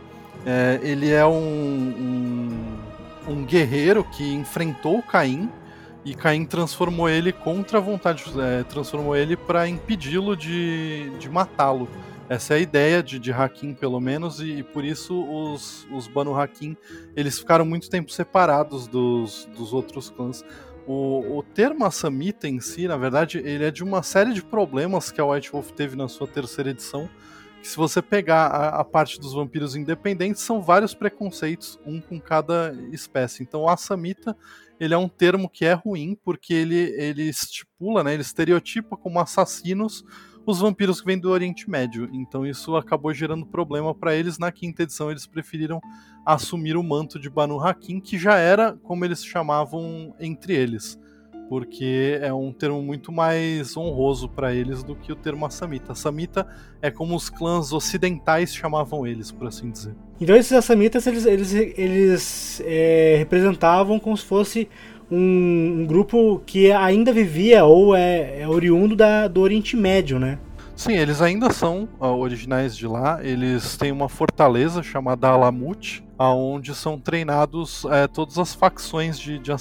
[0.45, 1.31] É, ele é um,
[3.27, 5.49] um, um, guerreiro que enfrentou Caim
[6.05, 11.89] e Caim transformou ele contra a vontade, é, transformou ele para impedi-lo de, de matá-lo.
[12.29, 16.07] Essa é a ideia de, de Hakim, pelo menos, e, e, por isso os, os
[16.07, 16.77] Banu Hakim
[17.15, 20.45] eles ficaram muito tempo separados dos, dos outros clãs.
[20.85, 25.11] O, o termo Assamita em si, na verdade, ele é de uma série de problemas
[25.11, 27.09] que a White Wolf teve na sua terceira edição,
[27.61, 32.19] que se você pegar a, a, parte dos vampiros independentes, são vários preconceitos, um com
[32.19, 33.43] cada espécie.
[33.43, 34.35] Então, o Assamita,
[34.79, 39.19] ele é um termo que é ruim, porque ele, ele estipula, né, ele estereotipa como
[39.19, 40.03] assassinos
[40.45, 42.09] os vampiros que vêm do Oriente Médio.
[42.11, 44.39] Então isso acabou gerando problema para eles.
[44.39, 45.79] Na quinta edição, eles preferiram
[46.25, 50.97] assumir o manto de Banu Hakim, que já era como eles chamavam entre eles
[51.49, 55.93] porque é um termo muito mais honroso para eles do que o termo Assamita.
[55.93, 56.47] Assamita
[56.79, 59.95] é como os clãs ocidentais chamavam eles, por assim dizer.
[60.21, 64.69] Então esses Assamitas eles, eles, eles é, representavam como se fosse
[65.09, 70.37] um, um, grupo que ainda vivia ou é, é oriundo da, do Oriente Médio, né?
[70.79, 73.19] Sim, eles ainda são uh, originais de lá.
[73.21, 79.51] Eles têm uma fortaleza chamada Alamut, aonde são treinados uh, todas as facções de, de.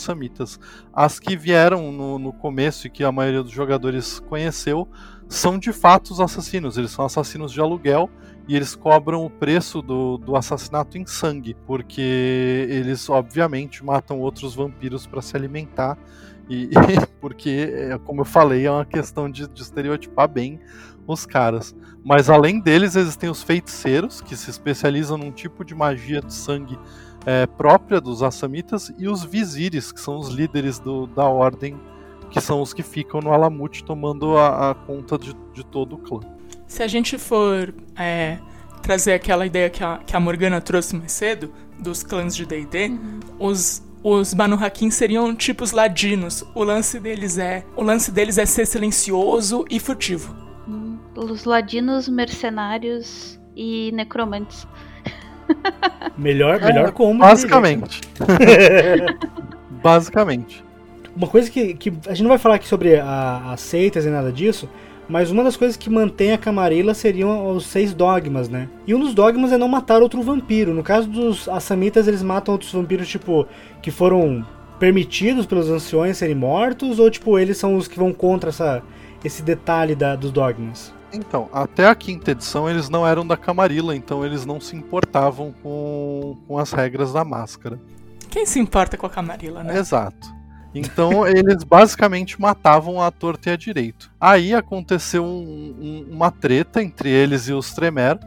[0.92, 4.86] As que vieram no, no começo e que a maioria dos jogadores conheceu
[5.26, 6.78] são de fato os assassinos.
[6.78, 8.08] Eles são assassinos de aluguel
[8.46, 14.54] e eles cobram o preço do, do assassinato em sangue, porque eles obviamente matam outros
[14.54, 15.98] vampiros para se alimentar.
[16.48, 16.70] E,
[17.20, 20.60] porque, é, como eu falei, é uma questão de, de estereotipar bem
[21.12, 21.74] os caras.
[22.04, 26.78] Mas além deles, existem os feiticeiros, que se especializam num tipo de magia de sangue
[27.26, 31.78] é, própria dos Assamitas, e os vizires, que são os líderes do, da ordem,
[32.30, 35.98] que são os que ficam no Alamut tomando a, a conta de, de, todo o
[35.98, 36.20] clã.
[36.66, 38.38] Se a gente for é,
[38.82, 42.88] trazer aquela ideia que a, que a Morgana trouxe mais cedo, dos clãs de D&D,
[42.88, 43.20] uhum.
[43.38, 46.44] os os Banu Hakim seriam tipos ladinos.
[46.54, 50.47] O lance deles é, o lance deles é ser silencioso e furtivo
[51.18, 54.66] os ladinos, mercenários e necromantes.
[56.16, 57.20] Melhor, melhor como.
[57.20, 58.00] Basicamente.
[59.82, 60.64] basicamente.
[61.16, 64.30] Uma coisa que, que a gente não vai falar aqui sobre as seitas e nada
[64.30, 64.68] disso,
[65.08, 68.68] mas uma das coisas que mantém a Camarilla seriam os seis dogmas, né?
[68.86, 70.74] E um dos dogmas é não matar outro vampiro.
[70.74, 73.46] No caso dos Assamitas, eles matam outros vampiros, tipo,
[73.80, 74.46] que foram
[74.78, 78.82] permitidos pelos anciões serem mortos, ou tipo, eles são os que vão contra essa,
[79.24, 80.92] esse detalhe da, dos dogmas?
[81.12, 85.54] Então, até a quinta edição eles não eram da Camarilla, então eles não se importavam
[85.62, 87.80] com, com as regras da máscara.
[88.30, 89.78] Quem se importa com a Camarilla, né?
[89.78, 90.36] Exato.
[90.74, 94.10] Então eles basicamente matavam a torta e a direito.
[94.20, 98.18] Aí aconteceu um, um, uma treta entre eles e os Tremer,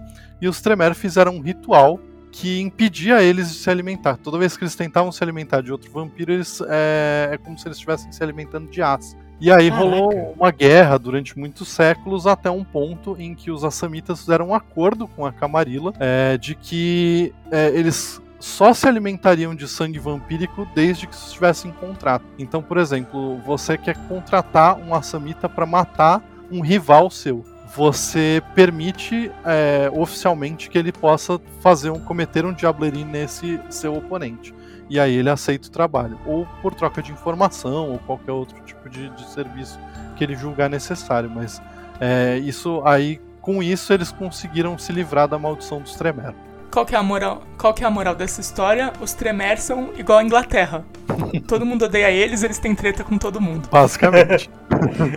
[0.41, 1.99] e os Tremer fizeram um ritual
[2.31, 4.17] que impedia eles de se alimentar.
[4.17, 7.67] Toda vez que eles tentavam se alimentar de outro vampiro, eles, é, é como se
[7.67, 9.15] eles estivessem se alimentando de aço.
[9.41, 9.89] E aí Caraca.
[9.89, 14.53] rolou uma guerra durante muitos séculos, até um ponto em que os assamitas fizeram um
[14.53, 20.67] acordo com a Camarilla é, de que é, eles só se alimentariam de sangue vampírico
[20.75, 22.23] desde que estivessem em contrato.
[22.37, 27.43] Então, por exemplo, você quer contratar um assamita para matar um rival seu.
[27.75, 34.53] Você permite é, oficialmente que ele possa fazer um cometer um diablerie nesse seu oponente
[34.91, 38.89] e aí ele aceita o trabalho, ou por troca de informação, ou qualquer outro tipo
[38.89, 39.79] de, de serviço
[40.15, 41.29] que ele julgar necessário.
[41.29, 41.61] Mas
[41.99, 46.35] é, isso aí, com isso, eles conseguiram se livrar da maldição dos Tremere.
[46.71, 47.43] Qual que é a moral?
[47.57, 48.93] Qual que é a moral dessa história?
[49.01, 50.85] Os Tremere são igual a Inglaterra.
[51.47, 53.67] todo mundo odeia eles, eles têm treta com todo mundo.
[53.69, 54.49] Basicamente.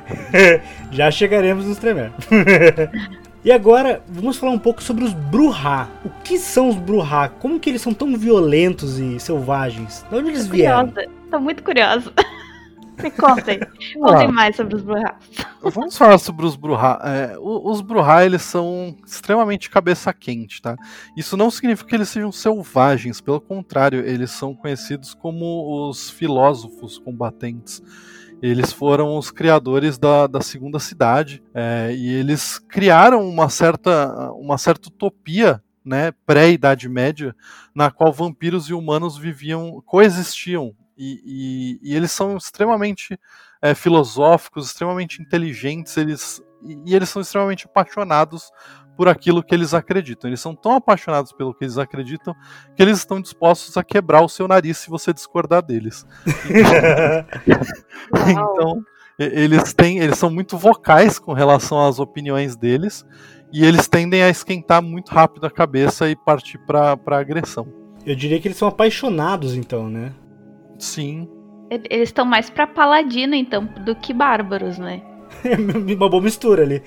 [0.90, 2.12] Já chegaremos nos Tremere.
[3.44, 5.87] E agora, vamos falar um pouco sobre os Bruhá.
[6.03, 7.29] O que são os Bruhá?
[7.29, 10.03] Como que eles são tão violentos e selvagens?
[10.09, 10.88] De onde eles vieram?
[10.88, 11.11] Curiosa.
[11.31, 12.11] Tô muito curiosa.
[13.02, 13.61] Me contem.
[13.94, 15.18] contem mais sobre os Bruhá.
[15.62, 17.00] Vamos falar sobre os Bruhá.
[17.04, 20.76] É, os Bruhá, eles são extremamente cabeça quente, tá?
[21.16, 26.98] Isso não significa que eles sejam selvagens, pelo contrário, eles são conhecidos como os filósofos
[26.98, 27.83] combatentes.
[28.42, 34.59] Eles foram os criadores da, da segunda cidade é, e eles criaram uma certa, uma
[34.59, 37.35] certa utopia né, pré-Idade Média,
[37.74, 40.74] na qual vampiros e humanos viviam, coexistiam.
[40.96, 43.18] E, e, e eles são extremamente
[43.61, 48.52] é, filosóficos, extremamente inteligentes, eles, e, e eles são extremamente apaixonados
[48.96, 50.30] por aquilo que eles acreditam.
[50.30, 52.35] Eles são tão apaixonados pelo que eles acreditam
[52.76, 56.07] que eles estão dispostos a quebrar o seu nariz se você discordar deles.
[58.30, 58.83] então,
[59.18, 63.04] eles têm, eles são muito vocais com relação às opiniões deles
[63.52, 67.66] e eles tendem a esquentar muito rápido a cabeça e partir para agressão.
[68.04, 70.12] Eu diria que eles são apaixonados, então, né?
[70.85, 71.29] Sim.
[71.70, 75.03] Eles estão mais para paladino, então, do que bárbaros, né?
[75.97, 76.83] Uma boa mistura ali.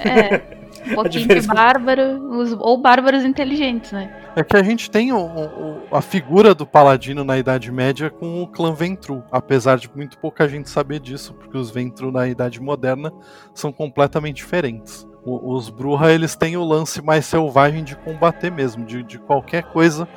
[0.00, 0.62] É.
[0.90, 4.10] Um pouquinho de bárbaro, ou bárbaros inteligentes, né?
[4.34, 8.42] É que a gente tem o, o, a figura do paladino na Idade Média com
[8.42, 12.60] o clã Ventru, apesar de muito pouca gente saber disso, porque os Ventru na Idade
[12.60, 13.12] Moderna
[13.54, 15.06] são completamente diferentes.
[15.24, 19.64] O, os Bruja, eles têm o lance mais selvagem de combater mesmo, de, de qualquer
[19.64, 20.08] coisa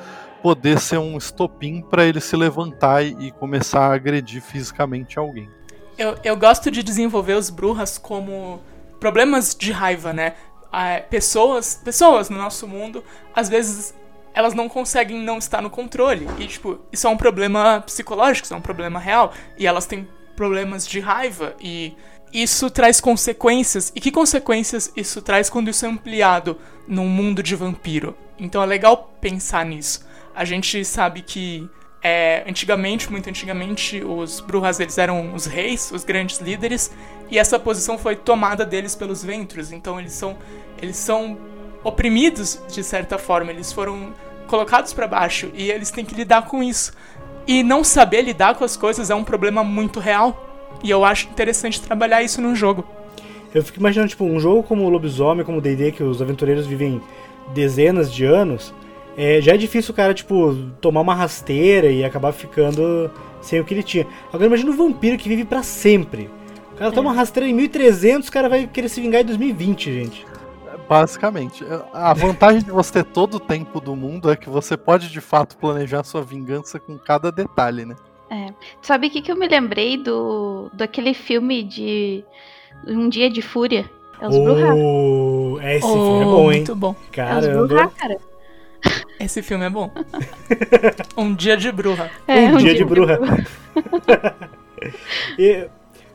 [0.45, 5.49] poder ser um estopim para ele se levantar e, começar a agredir fisicamente alguém.
[5.97, 8.62] Eu, eu gosto de desenvolver os Brujas como
[8.99, 10.36] problemas de raiva, né?
[11.10, 13.03] pessoas, pessoas no nosso mundo,
[13.36, 13.95] às vezes
[14.36, 16.27] elas não conseguem não estar no controle.
[16.38, 19.34] E, tipo, isso é um problema psicológico, isso é um problema real.
[19.58, 21.55] E elas têm problemas de raiva.
[21.60, 21.95] E
[22.31, 23.91] isso traz consequências.
[23.95, 26.55] E que consequências isso traz quando isso é ampliado
[26.88, 28.15] num mundo de vampiro?
[28.38, 30.05] Então é legal pensar nisso.
[30.36, 31.69] A gente sabe que
[32.04, 36.91] é, antigamente, muito antigamente, os Brujas eles eram os reis, os grandes líderes,
[37.32, 39.71] e essa posição foi tomada deles pelos Ventros.
[39.71, 40.38] Então eles são
[40.82, 41.38] eles são
[41.84, 44.13] oprimidos de certa forma, eles foram
[44.48, 46.93] colocados para baixo e eles têm que lidar com isso.
[47.48, 50.45] E não saber lidar com as coisas é um problema muito real.
[50.84, 52.86] E eu acho interessante trabalhar isso num jogo.
[53.54, 56.67] Eu fico imaginando, tipo, um jogo como o Lobisomem, como o D&D, que os aventureiros
[56.67, 57.02] vivem
[57.54, 58.74] dezenas de anos,
[59.17, 63.10] é, já é difícil o cara, tipo, tomar uma rasteira e acabar ficando
[63.41, 64.06] sem o que ele tinha.
[64.28, 66.30] Agora imagina um vampiro que vive para sempre.
[66.73, 66.93] O cara é.
[66.93, 70.25] toma uma rasteira em 1300, o cara vai querer se vingar em 2020, gente.
[70.89, 71.65] Basicamente.
[71.93, 75.21] A vantagem de você ter todo o tempo do mundo é que você pode de
[75.21, 77.95] fato planejar sua vingança com cada detalhe, né?
[78.30, 78.47] É.
[78.82, 82.23] Sabe o que, que eu me lembrei do daquele filme de
[82.86, 83.89] Um Dia de Fúria?
[84.19, 86.58] É os oh, É, esse oh, filme é bom, hein?
[86.58, 86.95] Muito bom.
[87.12, 87.47] Caramba.
[87.47, 88.17] É os Bruja, cara.
[89.19, 89.91] Esse filme é bom.
[91.17, 92.10] um dia de bruxa.
[92.28, 93.19] É, um, um, dia, dia de bruxa.
[95.39, 95.67] e,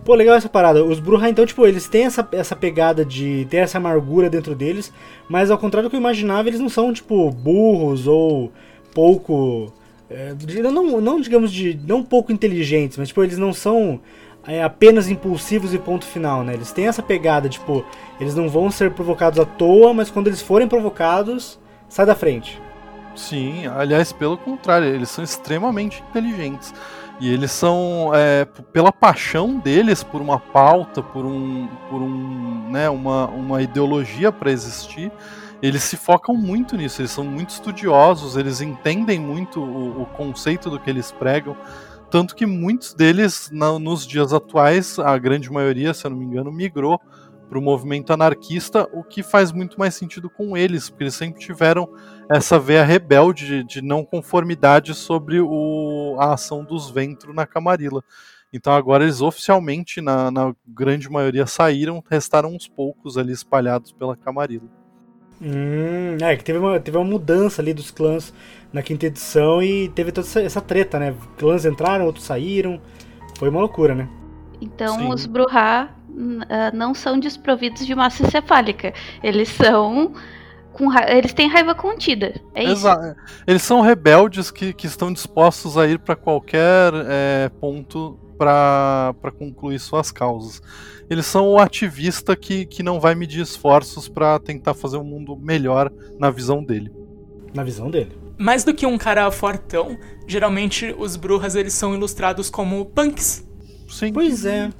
[0.04, 0.84] pô, legal essa parada.
[0.84, 4.92] Os bruxa, então, tipo, eles têm essa, essa pegada de ter essa amargura dentro deles,
[5.28, 8.52] mas ao contrário do que eu imaginava, eles não são, tipo, burros ou
[8.94, 9.72] pouco.
[10.10, 11.78] É, não, não, digamos de.
[11.86, 14.00] não pouco inteligentes, mas, tipo, eles não são.
[14.46, 16.54] É, apenas impulsivos e ponto final, né?
[16.54, 17.84] Eles têm essa pegada, tipo,
[18.18, 21.58] eles não vão ser provocados à toa, mas quando eles forem provocados,
[21.90, 22.58] sai da frente.
[23.14, 26.72] Sim, aliás, pelo contrário, eles são extremamente inteligentes.
[27.20, 32.88] E eles são, é, pela paixão deles por uma pauta, por um, por um, né,
[32.88, 35.12] uma, uma ideologia para existir,
[35.60, 37.02] eles se focam muito nisso.
[37.02, 41.54] Eles são muito estudiosos, eles entendem muito o, o conceito do que eles pregam.
[42.10, 46.24] Tanto que muitos deles, na, nos dias atuais, a grande maioria, se eu não me
[46.24, 46.98] engano, migrou
[47.50, 51.40] para o movimento anarquista, o que faz muito mais sentido com eles, porque eles sempre
[51.40, 51.88] tiveram
[52.30, 58.04] essa veia rebelde de, de não conformidade sobre o, a ação dos Ventro na Camarilla.
[58.52, 64.16] Então agora eles oficialmente, na, na, grande maioria, saíram, restaram uns poucos ali espalhados pela
[64.16, 64.68] Camarilla.
[65.42, 68.32] Hum, é, que teve uma, teve uma mudança ali dos clãs
[68.72, 71.14] na quinta edição e teve toda essa, essa treta, né?
[71.36, 72.80] Clãs entraram, outros saíram.
[73.38, 74.08] Foi uma loucura, né?
[74.60, 75.08] Então Sim.
[75.08, 78.92] os Bruhá uh, não são desprovidos de massa encefálica.
[79.22, 80.12] Eles são.
[80.72, 82.40] Com eles têm raiva contida.
[82.54, 82.86] É isso.
[83.46, 89.78] Eles são rebeldes que, que estão dispostos a ir para qualquer é, ponto para concluir
[89.78, 90.62] suas causas.
[91.10, 95.36] Eles são o ativista que, que não vai medir esforços para tentar fazer um mundo
[95.36, 96.90] melhor na visão dele.
[97.52, 98.16] Na visão dele.
[98.38, 103.46] Mais do que um cara fortão, geralmente os brujas eles são ilustrados como punks.
[103.88, 104.12] Sim.
[104.12, 104.70] Pois é.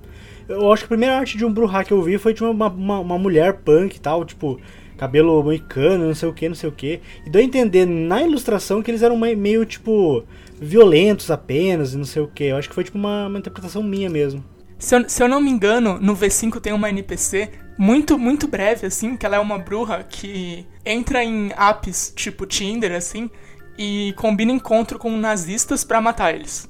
[0.49, 2.69] Eu acho que a primeira arte de um Bruhá que eu vi foi de uma,
[2.69, 4.59] uma, uma mulher punk e tal, tipo,
[5.01, 7.01] cabelo moicano, não sei o que, não sei o que.
[7.25, 10.23] E deu a entender na ilustração que eles eram meio, tipo,
[10.61, 12.45] violentos apenas e não sei o que.
[12.45, 14.45] Eu acho que foi, tipo, uma, uma interpretação minha mesmo.
[14.79, 17.49] Se eu, se eu não me engano, no V5 tem uma NPC
[17.79, 22.93] muito, muito breve, assim, que ela é uma bruxa que entra em apps tipo Tinder,
[22.93, 23.31] assim,
[23.79, 26.69] e combina encontro com nazistas para matar eles.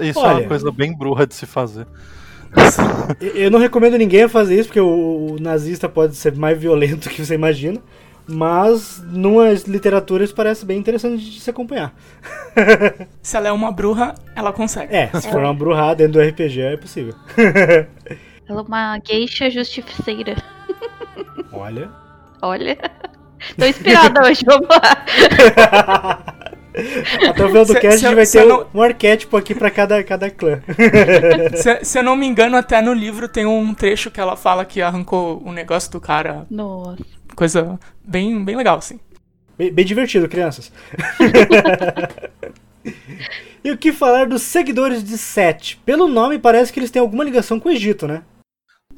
[0.00, 1.86] Isso Olha, é uma coisa bem bruxa de se fazer.
[3.34, 7.08] Eu não recomendo ninguém a fazer isso, porque o, o, nazista pode ser mais violento
[7.08, 7.80] que você imagina.
[8.30, 11.94] Mas, numa literatura, isso parece bem interessante de se acompanhar.
[13.22, 14.94] se ela é uma bruxa, ela consegue.
[14.94, 17.14] É, se for uma bruxa dentro do RPG, é possível.
[18.46, 20.36] ela é uma geisha justiceira.
[21.50, 21.90] Olha.
[22.42, 22.76] Olha.
[23.56, 26.34] Tô inspirada hoje, vamos lá.
[27.28, 29.54] Até o final do Se- cast a gente vai ter um, não- um arquétipo aqui
[29.54, 30.60] pra cada, cada clã.
[31.56, 34.64] Se, se eu não me engano, até no livro tem um trecho que ela fala
[34.64, 36.46] que arrancou o negócio do cara.
[36.50, 36.98] Nossa.
[37.34, 38.98] Coisa bem, bem legal, assim.
[39.56, 40.72] Bem, bem divertido, crianças.
[43.64, 45.80] e o que falar dos seguidores de Sete?
[45.84, 48.22] Pelo nome, parece que eles têm alguma ligação com o Egito, né?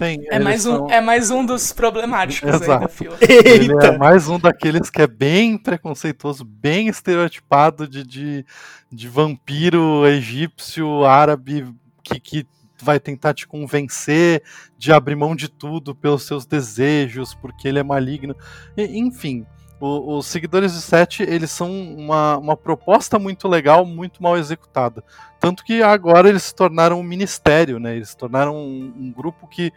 [0.01, 2.89] Tem, É mais, um, são- é mais um dos problemáticos aí da Exato.
[2.89, 3.19] fila.
[3.21, 3.99] Ele é Eita!
[3.99, 8.47] mais um daqueles que é bem preconceituoso, bem estereotipado de, de,
[8.91, 11.67] de vampiro egípcio, árabe,
[12.03, 12.47] que, que
[12.83, 14.43] vai tentar te convencer
[14.79, 18.35] de abrir mão de tudo pelos seus desejos, porque ele é maligno.
[18.75, 19.45] E, enfim,
[19.81, 25.03] o- os seguidores de Sete, eles são uma, uma proposta muito legal, muito mal executada.
[25.41, 27.97] Tanto que agora eles se tornaram um ministério, né?
[27.97, 29.73] Eles se tornaram um, um grupo que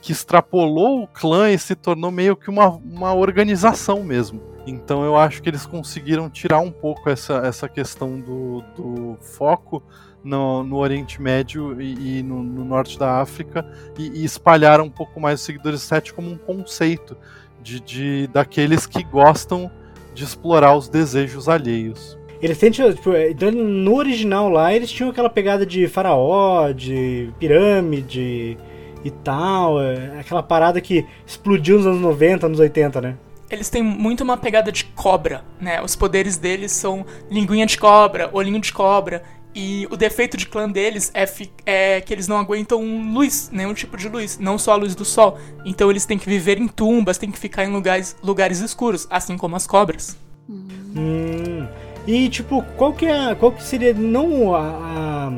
[0.00, 4.40] que extrapolou o clã e se tornou meio que uma, uma organização mesmo.
[4.66, 9.82] Então eu acho que eles conseguiram tirar um pouco essa, essa questão do, do foco
[10.22, 13.64] no, no Oriente Médio e, e no, no norte da África
[13.98, 17.16] e, e espalharam um pouco mais os seguidores 7 como um conceito
[17.62, 19.70] de, de daqueles que gostam
[20.14, 22.18] de explorar os desejos alheios.
[22.40, 28.56] Eles têm, tipo, então, no original lá, eles tinham aquela pegada de faraó, de pirâmide
[29.04, 33.16] e tal, é, aquela parada que explodiu nos anos 90, anos 80, né?
[33.50, 35.82] Eles têm muito uma pegada de cobra, né?
[35.82, 39.22] Os poderes deles são linguinha de cobra, olhinho de cobra.
[39.60, 41.28] E o defeito de clã deles é,
[41.66, 42.80] é que eles não aguentam
[43.12, 45.36] luz, nenhum tipo de luz, não só a luz do sol.
[45.64, 49.36] Então eles têm que viver em tumbas, têm que ficar em lugares, lugares escuros, assim
[49.36, 50.16] como as cobras.
[50.48, 51.66] Hum.
[52.06, 55.32] E tipo, qual que é, qual que seria não a, a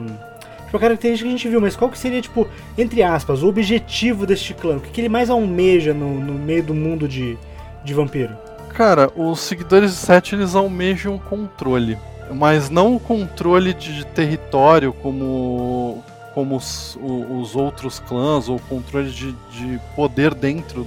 [0.67, 2.47] tipo, a característica que a gente viu, mas qual que seria tipo,
[2.77, 4.77] entre aspas, o objetivo deste clã?
[4.77, 7.39] O que, que ele mais almeja no, no meio do mundo de,
[7.83, 8.37] de vampiro?
[8.75, 11.97] Cara, os seguidores de Sete eles almejam controle,
[12.33, 16.03] mas não o controle de território como,
[16.35, 20.87] como os, os outros clãs, ou controle de, de poder dentro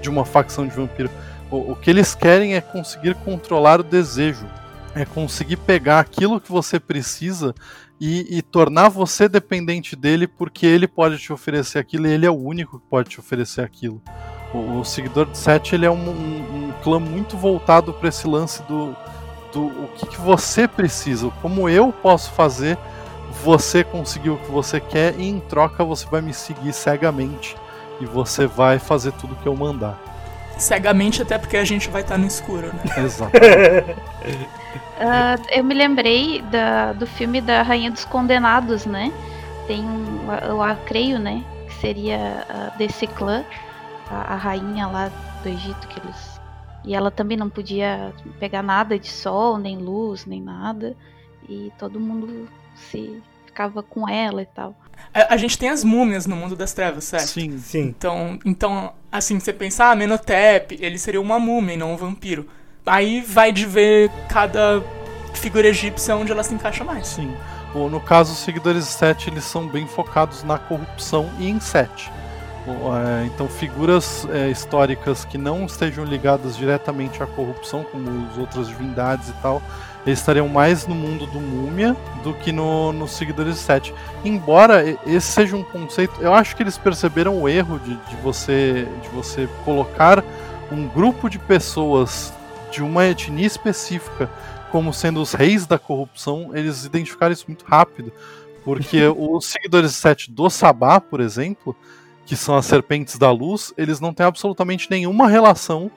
[0.00, 1.10] de uma facção de vampiro.
[1.50, 4.46] O, o que eles querem é conseguir controlar o desejo,
[4.94, 7.54] é conseguir pegar aquilo que você precisa
[8.00, 12.30] e, e tornar você dependente dele, porque ele pode te oferecer aquilo e ele é
[12.30, 14.00] o único que pode te oferecer aquilo.
[14.54, 18.26] O, o seguidor de Sete ele é um, um- um clã muito voltado para esse
[18.26, 18.94] lance do,
[19.58, 22.78] do o que, que você precisa, como eu posso fazer
[23.42, 27.56] você conseguir o que você quer e em troca você vai me seguir cegamente
[28.00, 29.98] e você vai fazer tudo que eu mandar.
[30.56, 32.82] Cegamente, até porque a gente vai estar no escuro, né?
[33.04, 33.32] Exato.
[35.00, 39.12] Ah, eu me lembrei da, do filme da Rainha dos Condenados, né?
[39.68, 41.44] Tem um, eu creio, né?
[41.68, 43.44] Que seria ah, desse clã,
[44.10, 45.08] a, a rainha lá
[45.40, 46.37] do Egito que eles.
[46.88, 50.96] E ela também não podia pegar nada de sol, nem luz, nem nada.
[51.46, 54.74] E todo mundo se ficava com ela e tal.
[55.12, 57.26] A, a gente tem as múmias no mundo das trevas, certo?
[57.26, 57.58] Sim.
[57.58, 57.82] Sim.
[57.82, 62.48] Então, então, assim, você pensar, ah, Menotep, ele seria uma múmia e não um vampiro.
[62.86, 64.82] Aí vai de ver cada
[65.34, 67.06] figura egípcia onde ela se encaixa mais.
[67.06, 67.36] Sim.
[67.74, 71.60] O- no caso, os seguidores de Sete eles são bem focados na corrupção e em
[71.60, 72.10] Sete.
[72.68, 78.36] O- é, então, figuras é, históricas que não estejam ligadas diretamente à corrupção, como as
[78.36, 79.62] outras divindades e tal,
[80.06, 83.94] eles estariam mais no mundo do múmia do que no, nos seguidores de Sete.
[84.24, 88.86] Embora esse seja um conceito, eu acho que eles perceberam o erro de, de você,
[89.02, 90.22] de você colocar
[90.70, 92.32] um grupo de pessoas
[92.70, 94.28] de uma etnia específica
[94.70, 98.12] como sendo os reis da corrupção, eles identificaram isso muito rápido.
[98.64, 101.74] Porque os seguidores de Sete do Sabá, por exemplo,
[102.28, 105.90] que são as serpentes da luz, eles não têm absolutamente nenhuma relação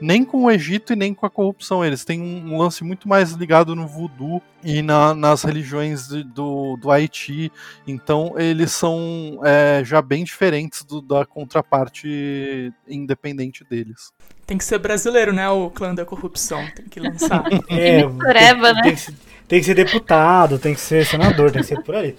[0.00, 1.82] nem com o Egito e nem com a corrupção.
[1.84, 6.76] Eles têm um, lance muito mais ligado no voodoo e na- nas religiões de- do,
[6.76, 7.50] do Haiti.
[7.86, 14.12] Então eles são é, já bem diferentes do- da contraparte independente deles.
[14.44, 15.48] Tem que ser brasileiro, né?
[15.48, 16.62] O clã da corrupção.
[16.74, 17.44] Tem que lançar.
[17.70, 18.82] É, mistureba, tem, né?
[18.82, 19.12] tem que,
[19.48, 22.14] tem que ser deputado, tem que ser senador, tem que ser por aí.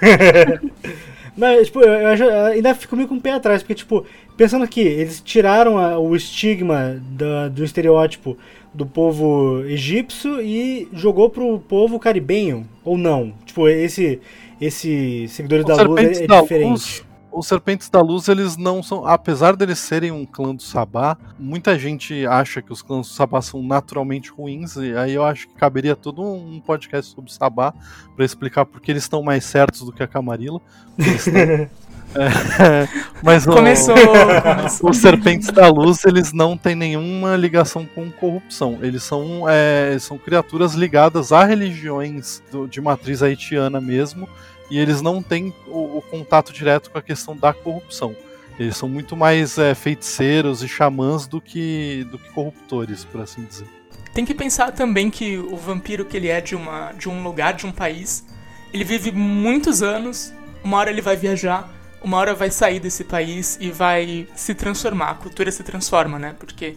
[1.36, 4.04] Mas, tipo, eu, eu ainda fico meio com o pé atrás, porque, tipo,
[4.36, 8.36] pensando aqui, eles tiraram a- o estigma da- do estereótipo
[8.72, 13.32] do povo egípcio e jogou pro povo caribenho, ou não?
[13.44, 14.20] Tipo, esse,
[14.60, 17.04] esse Seguidores Os da Luz é, é diferente.
[17.38, 19.06] Os Serpentes da Luz, eles não são.
[19.06, 23.42] Apesar deles serem um clã do Sabá, muita gente acha que os clãs do Sabá
[23.42, 24.76] são naturalmente ruins.
[24.76, 27.74] E aí eu acho que caberia todo um podcast sobre Sabá
[28.14, 30.60] para explicar por que eles estão mais certos do que a Camarilla.
[32.14, 32.88] É,
[33.22, 34.90] mas o- Começou, começou.
[34.90, 38.78] os serpentes da luz eles não têm nenhuma ligação com corrupção.
[38.80, 44.26] Eles são, é, são criaturas ligadas a religiões do- de matriz haitiana mesmo,
[44.70, 48.14] e eles não têm o, o contato direto com a questão da corrupção.
[48.58, 53.44] Eles são muito mais é, feiticeiros e xamãs do que, do que corruptores, por assim
[53.44, 53.66] dizer.
[54.14, 57.52] Tem que pensar também que o vampiro que ele é de, uma, de um lugar,
[57.52, 58.24] de um país,
[58.72, 60.32] ele vive muitos anos,
[60.64, 61.70] uma hora ele vai viajar,
[62.02, 66.34] uma hora vai sair desse país e vai se transformar, a cultura se transforma, né?
[66.38, 66.76] Porque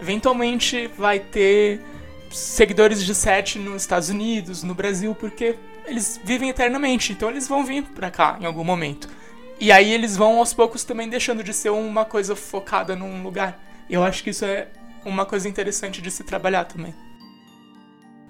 [0.00, 1.80] eventualmente vai ter
[2.30, 5.56] seguidores de Sete nos Estados Unidos, no Brasil, porque
[5.86, 9.08] eles vivem eternamente, então eles vão vir pra cá em algum momento.
[9.58, 13.60] E aí eles vão aos poucos também deixando de ser uma coisa focada num lugar.
[13.88, 14.68] Eu acho que isso é
[15.04, 16.94] uma coisa interessante de se trabalhar também.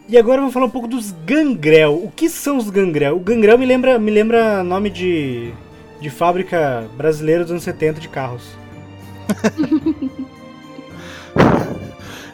[0.09, 1.95] E agora vamos falar um pouco dos gangrel.
[2.03, 3.17] O que são os gangrel?
[3.17, 5.53] O gangrel me lembra, me lembra nome de,
[6.01, 8.43] de fábrica brasileira dos anos 70 de carros.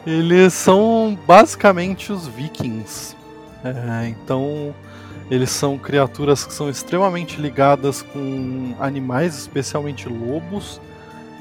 [0.07, 3.15] Eles são basicamente os vikings.
[3.65, 4.75] É, então,
[5.31, 10.81] eles são criaturas que são extremamente ligadas com animais, especialmente lobos.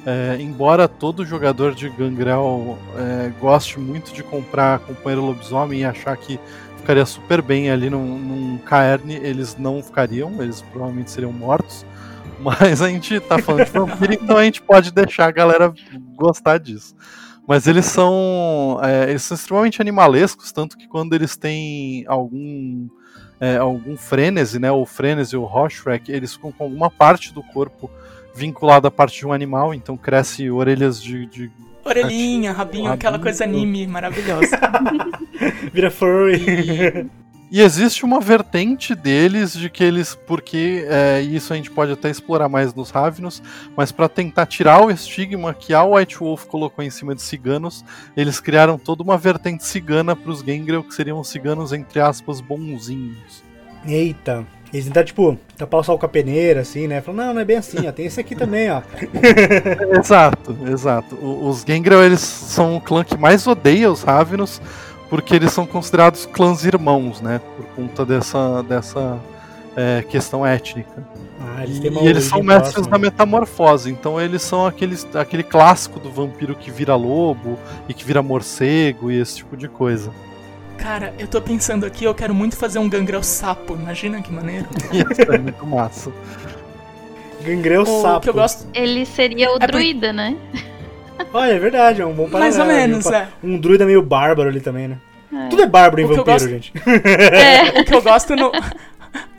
[0.05, 6.15] É, embora todo jogador de Gangrel é, goste muito de comprar companheiro lobisomem e achar
[6.15, 6.39] que
[6.77, 11.83] ficaria super bem ali num, num caerne, eles não ficariam, eles provavelmente seriam mortos.
[12.39, 15.73] Mas a gente tá falando de vampiro, então a gente pode deixar a galera
[16.15, 16.95] gostar disso.
[17.47, 22.87] Mas eles são, é, eles são extremamente animalescos, tanto que quando eles têm algum
[23.39, 27.89] é, algum frenesi, né, o frenesi, o Rorschach, eles ficam com alguma parte do corpo
[28.33, 31.51] vinculada à parte de um animal, então cresce orelhas de, de
[31.85, 33.23] Orelhinha, rabinho, aquela Rabinho.
[33.23, 34.59] coisa anime maravilhosa.
[35.71, 37.07] Vira furry.
[37.51, 42.09] E existe uma vertente deles de que eles, porque é, isso a gente pode até
[42.09, 43.41] explorar mais nos Ravenos,
[43.77, 47.85] mas para tentar tirar o estigma que a White Wolf colocou em cima de ciganos,
[48.17, 52.41] eles criaram toda uma vertente cigana para os Gangrel, que seriam os ciganos, entre aspas,
[52.41, 53.43] bonzinhos.
[53.87, 54.45] Eita.
[54.73, 56.99] Eles tentam, tipo, tapar o sol com a peneira, assim, né?
[56.99, 57.91] Falam, não, não é bem assim, ó.
[57.91, 58.81] Tem esse aqui também, ó.
[59.97, 61.15] exato, exato.
[61.15, 64.61] O- os Gangrel, eles são o clã que mais odeia os Ravenos,
[65.15, 67.39] porque eles são considerados clãs irmãos, né?
[67.55, 69.17] Por conta dessa, dessa
[69.75, 71.07] é, questão étnica.
[71.39, 72.91] Ah, eles E, e eles são mestres próxima.
[72.91, 77.57] da metamorfose, então eles são aqueles, aquele clássico do vampiro que vira lobo
[77.87, 80.11] e que vira morcego e esse tipo de coisa.
[80.77, 84.65] Cara, eu tô pensando aqui, eu quero muito fazer um gangrel sapo, imagina que maneiro.
[84.91, 86.11] Isso é muito massa.
[87.41, 88.21] Gangrel O sapo.
[88.21, 88.65] que eu gosto.
[88.73, 90.35] Ele seria o É por- druida, né?
[91.33, 93.27] Olha, é verdade, é um bom Mais ou paralelo, menos, um, é.
[93.43, 94.97] Um druida meio bárbaro ali também, né?
[95.33, 95.47] É.
[95.49, 96.73] Tudo é bárbaro em O vampiro, gosto- gente.
[96.85, 97.79] É.
[97.81, 98.51] O que eu gosto no.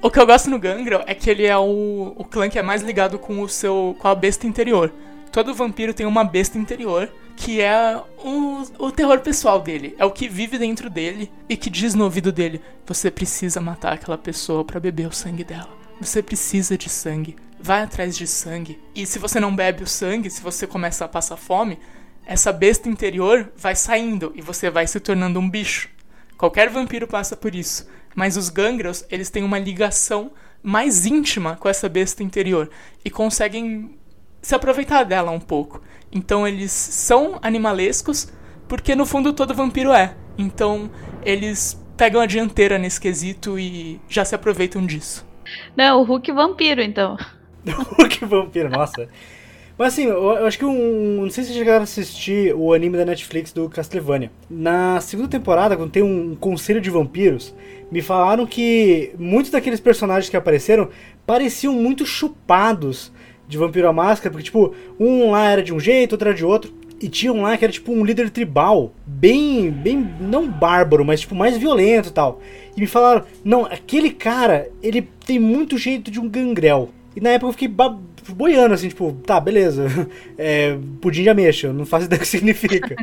[0.02, 2.62] O que eu gosto no Gangrel é que ele é o, o clã que é
[2.62, 3.96] mais ligado com o seu.
[3.98, 4.92] com a besta interior.
[5.32, 9.94] Todo vampiro tem uma besta interior que é o, o terror pessoal dele.
[9.98, 13.92] É o que vive dentro dele e que diz no ouvido dele: Você precisa matar
[13.94, 15.68] aquela pessoa pra beber o sangue dela.
[16.00, 17.36] Você precisa de sangue.
[17.66, 18.80] Vai atrás de sangue.
[18.94, 21.80] E se você não bebe o sangue, se você começa a passar fome,
[22.24, 25.88] essa besta interior vai saindo e você vai se tornando um bicho.
[26.38, 27.88] Qualquer vampiro passa por isso.
[28.14, 30.30] Mas os gangrels, eles têm uma ligação
[30.62, 32.70] mais íntima com essa besta interior
[33.04, 33.98] e conseguem
[34.40, 35.82] se aproveitar dela um pouco.
[36.12, 38.28] Então eles são animalescos,
[38.68, 40.14] porque no fundo todo vampiro é.
[40.38, 40.88] Então
[41.20, 45.26] eles pegam a dianteira nesse quesito e já se aproveitam disso.
[45.76, 47.16] Não, o Hulk vampiro, então.
[48.08, 49.08] que vampiro, nossa.
[49.78, 51.22] Mas assim, eu, acho que um.
[51.22, 54.30] Não sei se chegaram a assistir o anime da Netflix do Castlevania.
[54.48, 57.54] Na segunda temporada, quando tem um conselho de vampiros,
[57.90, 60.88] me falaram que muitos daqueles personagens que apareceram
[61.26, 63.12] pareciam muito chupados
[63.46, 66.44] de Vampiro à Máscara, porque, tipo, um lá era de um jeito, outro era de
[66.44, 66.72] outro.
[66.98, 71.20] E tinha um lá que era tipo um líder tribal, bem, bem, não bárbaro, mas
[71.20, 72.40] tipo mais violento e tal.
[72.74, 76.88] E me falaram, não, aquele cara, ele tem muito jeito de um gangrel.
[77.16, 77.68] E na época eu fiquei
[78.34, 79.86] boiando assim, tipo, tá, beleza.
[80.38, 82.94] É, pudim de ameixa, eu não faço ideia do que significa.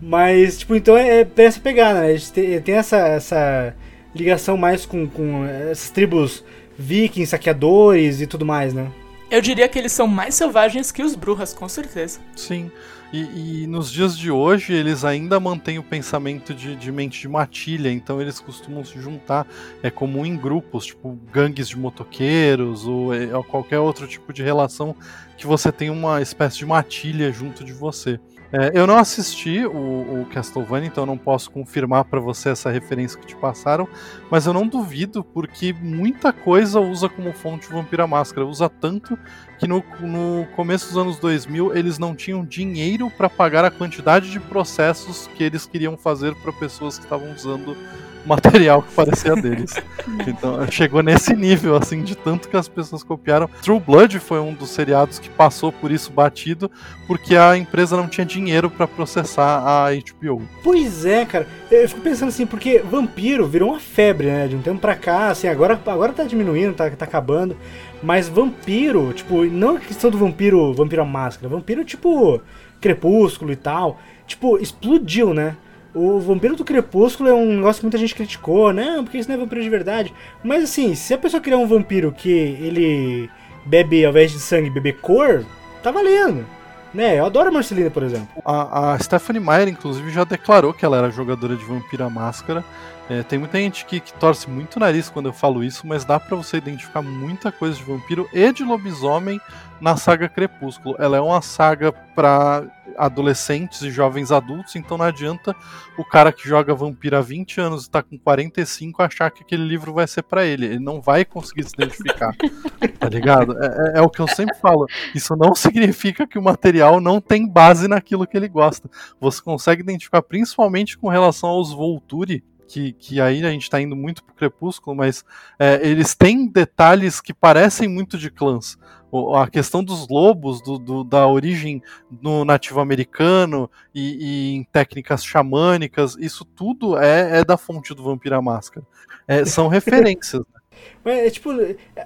[0.00, 2.08] Mas, tipo, então é, é pra essa pegada, né?
[2.08, 3.74] A gente tem, tem essa, essa
[4.14, 6.44] ligação mais com, com essas tribos
[6.78, 8.90] vikings, saqueadores e tudo mais, né?
[9.30, 12.20] Eu diria que eles são mais selvagens que os brujas, com certeza.
[12.36, 12.70] Sim.
[13.12, 17.28] E, e nos dias de hoje eles ainda mantêm o pensamento de, de mente de
[17.28, 19.46] matilha, então eles costumam se juntar.
[19.82, 24.42] É comum em grupos, tipo gangues de motoqueiros ou, é, ou qualquer outro tipo de
[24.42, 24.94] relação
[25.36, 28.20] que você tem uma espécie de matilha junto de você.
[28.52, 33.18] É, eu não assisti o, o Castlevania, então não posso confirmar para você essa referência
[33.18, 33.88] que te passaram,
[34.28, 38.44] mas eu não duvido porque muita coisa usa como fonte Vampira Máscara.
[38.44, 39.16] Usa tanto
[39.60, 44.30] que no, no começo dos anos 2000 eles não tinham dinheiro para pagar a quantidade
[44.30, 47.76] de processos que eles queriam fazer para pessoas que estavam usando
[48.24, 49.74] material que parecia deles.
[50.26, 53.48] Então chegou nesse nível, assim, de tanto que as pessoas copiaram.
[53.62, 56.70] True Blood foi um dos seriados que passou por isso batido,
[57.06, 60.42] porque a empresa não tinha dinheiro para processar a HBO.
[60.62, 61.46] Pois é, cara.
[61.70, 64.48] Eu fico pensando assim, porque vampiro virou uma febre, né?
[64.48, 67.56] De um tempo pra cá, assim, agora, agora tá diminuindo, tá, tá acabando.
[68.02, 72.40] Mas vampiro, tipo, não a questão do vampiro, vampiro à máscara, vampiro tipo
[72.80, 75.56] crepúsculo e tal, tipo, explodiu, né?
[75.92, 79.00] O Vampiro do Crepúsculo é um negócio que muita gente criticou, né?
[79.02, 80.14] Porque isso não é vampiro de verdade.
[80.42, 83.28] Mas assim, se a pessoa criar um vampiro que ele
[83.66, 85.44] bebe, ao invés de sangue, bebe cor,
[85.82, 86.46] tá valendo.
[86.94, 87.18] Né?
[87.18, 88.28] Eu adoro a Marcelina, por exemplo.
[88.44, 92.64] A, a Stephanie Meyer, inclusive, já declarou que ela era jogadora de Vampira Máscara.
[93.10, 96.04] É, tem muita gente que, que, torce muito o nariz quando eu falo isso, mas
[96.04, 99.40] dá para você identificar muita coisa de vampiro e de lobisomem
[99.80, 100.94] na saga Crepúsculo.
[100.96, 102.62] Ela é uma saga para
[102.96, 105.56] adolescentes e jovens adultos, então não adianta
[105.98, 109.64] o cara que joga vampiro há 20 anos e tá com 45 achar que aquele
[109.64, 110.66] livro vai ser para ele.
[110.66, 112.32] Ele não vai conseguir se identificar.
[113.00, 113.60] tá ligado?
[113.60, 114.86] É, é, é, o que eu sempre falo.
[115.12, 118.88] Isso não significa que o material não tem base naquilo que ele gosta.
[119.20, 123.96] Você consegue identificar principalmente com relação aos Volturi, que, que aí a gente está indo
[123.96, 125.24] muito pro Crepúsculo, mas
[125.58, 128.78] é, eles têm detalhes que parecem muito de clãs.
[129.10, 131.82] O, a questão dos lobos, do, do, da origem
[132.22, 138.04] no nativo americano e, e, em técnicas xamânicas, isso tudo é, é da fonte do
[138.04, 138.86] Vampira Máscara.
[139.26, 140.40] É, são referências.
[140.54, 140.60] Né?
[141.04, 141.50] Mas, é, tipo,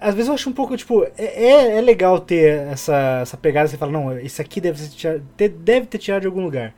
[0.00, 3.68] às vezes eu acho um pouco, tipo, é, é, é legal ter essa, essa pegada,
[3.68, 6.74] você fala, não, isso aqui deve, ser, deve ter tirado de algum lugar.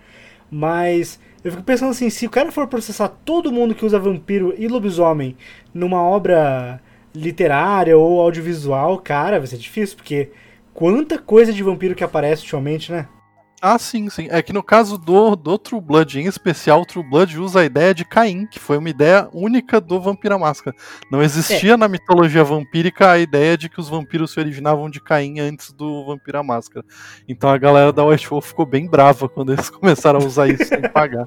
[0.50, 4.52] Mas eu fico pensando assim, se o cara for processar todo mundo que usa vampiro
[4.58, 5.36] e lobisomem
[5.72, 6.80] numa obra
[7.14, 10.30] literária ou audiovisual, cara, vai ser difícil, porque
[10.74, 13.06] quanta coisa de vampiro que aparece ultimamente, né?
[13.60, 14.28] Ah, sim, sim.
[14.30, 17.64] É que no caso do, do True Blood, em especial, o True Blood usa a
[17.64, 20.76] ideia de Caim, que foi uma ideia única do Vampira Máscara.
[21.10, 21.76] Não existia é.
[21.76, 26.04] na mitologia vampírica a ideia de que os vampiros se originavam de Caim antes do
[26.04, 26.84] Vampira Máscara.
[27.26, 30.64] Então a galera da White Wolf ficou bem brava quando eles começaram a usar isso
[30.64, 31.26] sem pagar.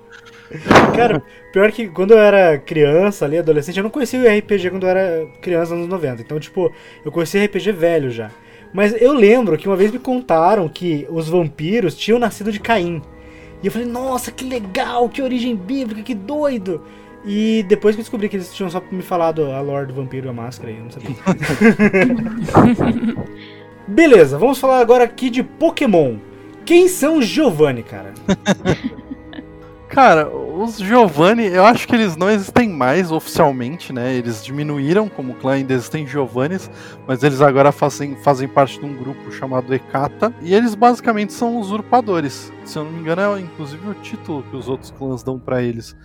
[0.96, 1.22] Cara,
[1.52, 4.90] pior que quando eu era criança, ali, adolescente, eu não conhecia o RPG quando eu
[4.90, 6.22] era criança nos anos 90.
[6.22, 6.72] Então, tipo,
[7.04, 8.30] eu conhecia RPG velho já.
[8.74, 13.02] Mas eu lembro que uma vez me contaram que os vampiros tinham nascido de Caim.
[13.62, 16.82] E eu falei, nossa, que legal, que origem bíblica, que doido.
[17.26, 20.28] E depois que eu descobri que eles tinham só me falado a lore do vampiro
[20.28, 21.16] e a máscara, eu não sabia.
[23.88, 26.16] Beleza, vamos falar agora aqui de Pokémon.
[26.66, 28.14] Quem são os Giovanni, cara?
[29.90, 34.14] Cara, os Giovanni, eu acho que eles não existem mais oficialmente, né?
[34.14, 36.70] Eles diminuíram como clã, ainda existem Giovannis,
[37.08, 40.32] mas eles agora fazem, fazem parte de um grupo chamado Ekata.
[40.42, 42.54] E eles basicamente são usurpadores.
[42.66, 45.64] Se eu não me engano, é inclusive o título que os outros clãs dão para
[45.64, 45.96] eles.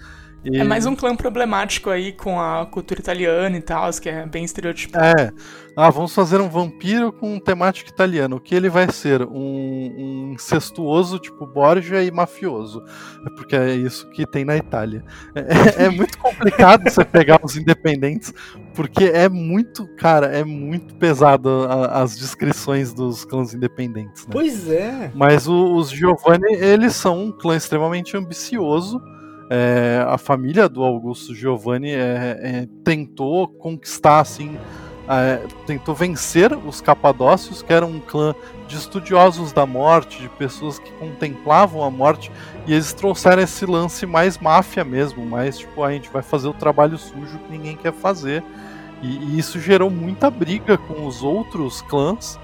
[0.44, 0.58] E...
[0.58, 4.44] É mais um clã problemático aí com a cultura italiana e tal, que é bem
[4.44, 5.20] estereotipado.
[5.20, 5.32] É.
[5.76, 8.36] Ah, vamos fazer um vampiro com temática italiana.
[8.36, 9.22] O que ele vai ser?
[9.22, 12.84] Um, um incestuoso, tipo Borgia e mafioso.
[13.26, 15.02] É porque é isso que tem na Itália.
[15.34, 18.32] É, é muito complicado você pegar os independentes,
[18.72, 24.26] porque é muito, cara, é muito pesado a, as descrições dos clãs independentes.
[24.26, 24.30] Né?
[24.32, 25.10] Pois é.
[25.12, 29.00] Mas o, os Giovanni, eles são um clã extremamente ambicioso
[29.50, 34.56] é, a família do Augusto Giovanni é, é, tentou conquistar, assim,
[35.08, 38.34] é, tentou vencer os Capadócios, que eram um clã
[38.66, 42.30] de estudiosos da morte, de pessoas que contemplavam a morte,
[42.66, 46.54] e eles trouxeram esse lance mais máfia mesmo, mais tipo, a gente vai fazer o
[46.54, 48.42] trabalho sujo que ninguém quer fazer.
[49.02, 52.38] E, e isso gerou muita briga com os outros clãs,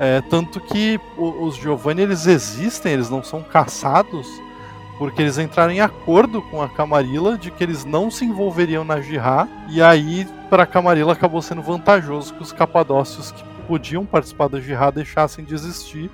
[0.00, 4.26] é, tanto que os Giovanni eles existem, eles não são caçados,
[4.98, 9.00] porque eles entraram em acordo com a Camarilla de que eles não se envolveriam na
[9.00, 14.48] Jihá, e aí para a Camarilla acabou sendo vantajoso que os capadócios que podiam participar
[14.48, 16.10] da Jihá deixassem de existir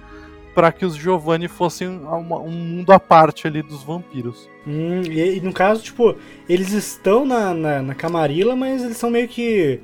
[0.55, 4.49] para que os Giovanni fossem uma, um mundo à parte ali dos vampiros.
[4.66, 6.14] Hum, e, e, no caso, tipo,
[6.49, 9.80] eles estão na, na, na Camarilla, mas eles são meio que.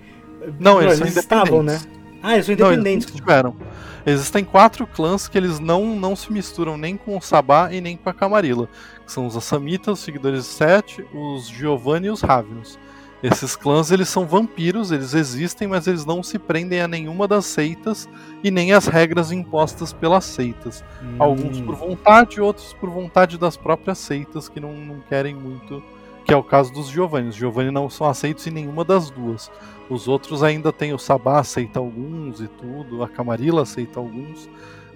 [0.61, 1.81] Não, eles, eles estavam, né?
[2.23, 3.07] Ah, eles são independentes.
[3.07, 3.57] Não, eles tiveram.
[4.05, 7.97] Existem quatro clãs que eles não, não se misturam nem com o Sabá e nem
[7.97, 8.69] com a Camarilla.
[9.05, 12.79] Que são os Assamitas, os seguidores de Sete, os Giovanni e os Ravinos.
[13.23, 17.45] Esses clãs eles são vampiros, eles existem, mas eles não se prendem a nenhuma das
[17.45, 18.09] seitas
[18.43, 20.83] e nem às regras impostas pelas seitas.
[21.03, 21.17] Hum.
[21.19, 25.83] Alguns por vontade, outros por vontade das próprias seitas que não, não querem muito.
[26.31, 27.31] Que é o caso dos Giovanni.
[27.31, 29.51] Os Giovanni não são aceitos em nenhuma das duas.
[29.89, 34.49] Os outros ainda tem o Sabá aceita alguns e tudo, a Camarilla aceita alguns.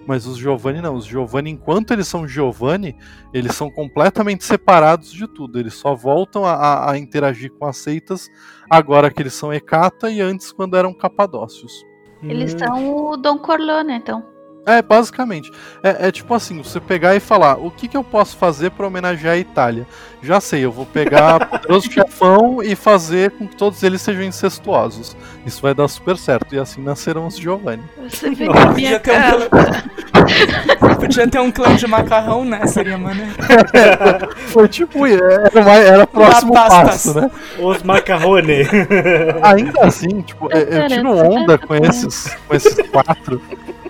[0.07, 0.95] Mas os Giovanni não.
[0.95, 2.95] Os Giovanni, enquanto eles são Giovanni,
[3.33, 5.59] eles são completamente separados de tudo.
[5.59, 8.29] Eles só voltam a, a, a interagir com as seitas
[8.69, 11.85] agora que eles são Hecata e antes quando eram Capadócios.
[12.23, 12.59] Eles Hum.
[12.59, 14.23] são o Don Corleone, então.
[14.65, 15.51] É, basicamente.
[15.83, 18.87] É, é tipo assim, você pegar e falar, o que, que eu posso fazer para
[18.87, 19.85] homenagear a Itália?
[20.23, 25.15] Já sei, eu vou pegar Poderoso Chefão e fazer com que todos eles sejam incestuosos.
[25.45, 26.55] Isso vai dar super certo.
[26.55, 27.83] E assim nascerão os Giovanni.
[28.09, 28.67] Você vê Nossa.
[28.67, 30.95] Podia ter, um clã...
[30.99, 32.65] Podia ter um clã de macarrão, né?
[32.65, 33.31] Seria maneiro.
[34.49, 36.81] Foi tipo, era, uma- era próximo Pastas.
[37.13, 37.31] passo, né?
[37.59, 38.63] Os macarrone.
[39.43, 43.39] Ainda assim, tipo, eu, eu tiro onda com esses, com esses quatro.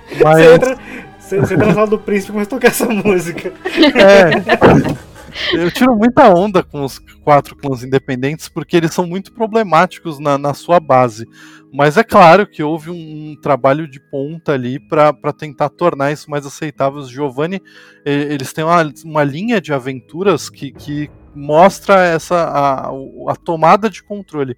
[0.10, 0.78] Você Mas, entra,
[1.20, 3.54] você, você entra na sala do príncipe e começa a tocar essa música.
[3.96, 5.16] é.
[5.54, 10.38] Eu tiro muita onda com os quatro clãs independentes porque eles são muito problemáticos na,
[10.38, 11.28] na sua base.
[11.74, 16.32] Mas é claro que houve um, um trabalho de ponta ali para tentar tornar isso
[16.32, 17.00] mais aceitável.
[17.00, 17.62] Os Giovanni,
[18.06, 22.90] eles têm uma, uma linha de aventuras que, que mostra essa a,
[23.30, 24.56] a tomada de controle,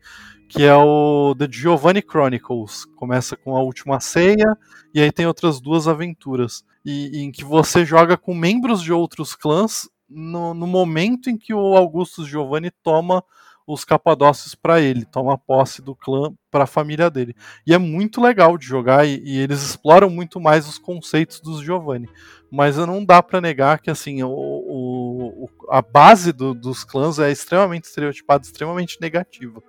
[0.47, 2.85] que é o The Giovanni Chronicles.
[2.95, 4.55] Começa com a última ceia
[4.93, 6.63] e aí tem outras duas aventuras.
[6.85, 11.53] E, em que você joga com membros de outros clãs no, no momento em que
[11.53, 13.23] o Augustus Giovanni toma
[13.67, 17.35] os Capadócios para ele, toma posse do clã para a família dele.
[17.65, 21.61] E é muito legal de jogar e, e, eles exploram muito mais os conceitos dos
[21.61, 22.09] Giovanni.
[22.49, 27.29] Mas não dá para negar que assim o, o, a base do, dos clãs é
[27.29, 29.61] extremamente estereotipada, extremamente negativa.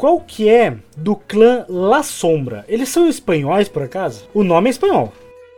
[0.00, 2.64] Qual que é do clã La Sombra?
[2.66, 4.26] Eles são espanhóis, por acaso?
[4.32, 5.12] O nome é espanhol.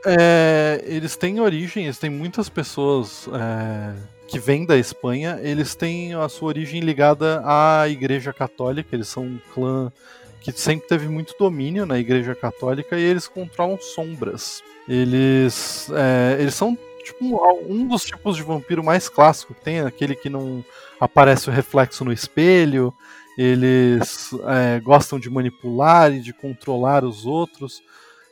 [0.05, 3.95] É, eles têm origem, eles têm muitas pessoas é,
[4.27, 9.23] que vêm da Espanha, eles têm a sua origem ligada à Igreja Católica, eles são
[9.23, 9.93] um clã
[10.41, 14.61] que sempre teve muito domínio na Igreja Católica e eles controlam sombras.
[14.89, 17.25] Eles, é, eles são tipo,
[17.69, 20.65] um, dos tipos de vampiro mais clássico que tem, aquele que não
[20.99, 22.93] aparece o reflexo no espelho,
[23.37, 27.83] eles é, gostam de manipular e de controlar os outros.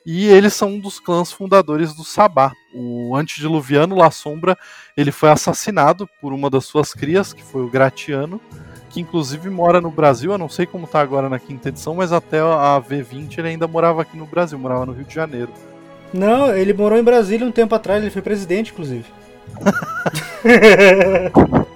[0.04, 2.52] E eles são um dos clãs fundadores do Sabá.
[2.74, 4.56] O antediluviano La Sombra,
[4.96, 8.40] ele foi assassinado por uma das suas crias, que foi o Gratiano,
[8.88, 10.32] que inclusive mora no Brasil.
[10.32, 13.68] Eu não sei como está agora na quinta edição, mas até a V20 ele ainda
[13.68, 15.52] morava aqui no Brasil, morava no Rio de Janeiro.
[16.12, 19.04] Não, ele morou em Brasília um tempo atrás, ele foi presidente, inclusive.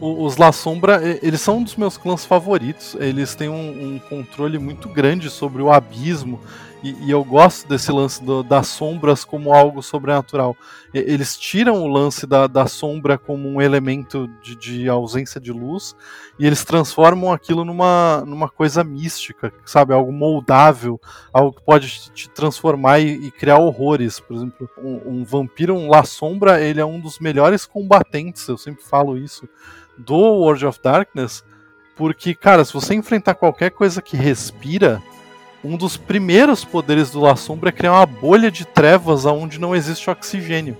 [0.00, 2.96] os La Sombra, eles são um dos meus clãs favoritos.
[2.98, 6.40] Eles têm um, um controle muito grande sobre o abismo.
[6.82, 10.56] E, e eu gosto desse lance do, das sombras como algo sobrenatural.
[10.94, 15.94] Eles tiram o lance da, da sombra como um elemento de, de, ausência de luz
[16.38, 19.92] e eles transformam aquilo numa, numa coisa mística, sabe?
[19.92, 20.98] Algo moldável,
[21.32, 24.18] algo que pode te transformar e, e, criar horrores.
[24.18, 28.56] Por exemplo, um, um vampiro, um La Sombra, ele é um dos melhores combatentes, eu
[28.56, 29.46] sempre falo isso,
[30.00, 31.44] do World of Darkness,
[31.96, 35.02] porque, cara, se você enfrentar qualquer coisa que respira,
[35.62, 39.76] um dos primeiros poderes do La Sombra é criar uma bolha de trevas onde não
[39.76, 40.76] existe oxigênio.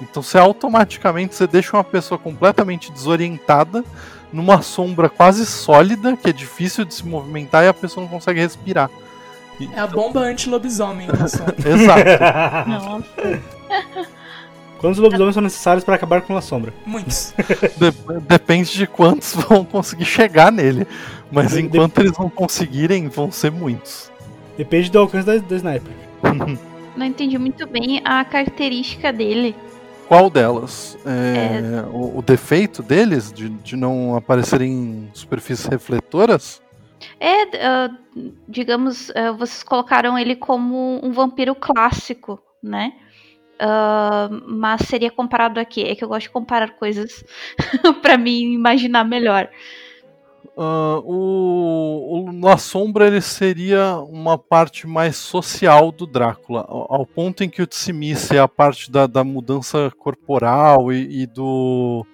[0.00, 3.84] Então você automaticamente você deixa uma pessoa completamente desorientada
[4.32, 8.40] numa sombra quase sólida, que é difícil de se movimentar e a pessoa não consegue
[8.40, 8.90] respirar.
[9.58, 11.08] E, é a bomba anti-lobisomem,
[11.64, 12.68] Exato.
[12.68, 13.46] Nossa.
[14.78, 16.72] Quantos lobisomens são necessários para acabar com a sombra?
[16.84, 17.34] Muitos.
[17.76, 20.86] De depende de quantos vão conseguir chegar nele.
[21.30, 24.12] Mas de enquanto eles não conseguirem, vão ser muitos.
[24.56, 25.92] Depende do alcance do, do sniper.
[26.96, 29.54] Não entendi muito bem a característica dele.
[30.08, 30.96] Qual delas?
[31.04, 31.86] É, é...
[31.92, 36.62] O, o, defeito deles de, de não aparecerem em superfícies refletoras?
[37.20, 37.96] É, uh,
[38.48, 42.94] digamos, uh, vocês colocaram ele como um vampiro clássico, né?
[43.60, 45.82] Uh, mas seria comparado aqui.
[45.82, 47.24] É que eu gosto de comparar coisas
[48.02, 49.48] para mim imaginar melhor.
[50.56, 57.06] Uh, o, o La Sombra ele seria uma parte mais social do Drácula, ao, ao
[57.06, 62.06] ponto em que o Tsimice é a parte da, da mudança corporal e, e, do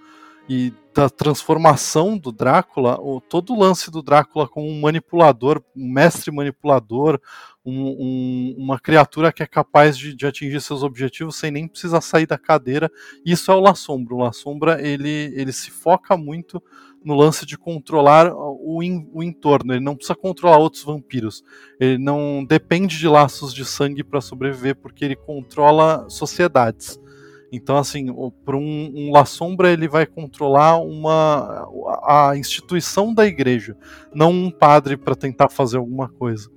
[0.49, 5.88] e da transformação do Drácula, o, todo o lance do Drácula como um manipulador, um
[5.90, 7.20] mestre manipulador,
[7.65, 12.01] um, um, uma criatura que é capaz de, de, atingir seus objetivos sem nem precisar
[12.01, 12.91] sair da cadeira.
[13.25, 14.15] Isso é o La Sombra.
[14.15, 16.63] O La Sombra ele, ele se foca muito
[17.05, 19.73] no lance de controlar o, in, o entorno.
[19.73, 21.45] Ele não precisa controlar outros vampiros.
[21.79, 27.01] Ele não depende de laços de sangue para sobreviver, porque ele controla sociedades.
[27.53, 28.07] Então, assim,
[28.45, 31.69] para um, um La Sombra ele vai controlar uma
[32.03, 33.77] a instituição da igreja,
[34.15, 36.51] não um padre para tentar fazer alguma coisa.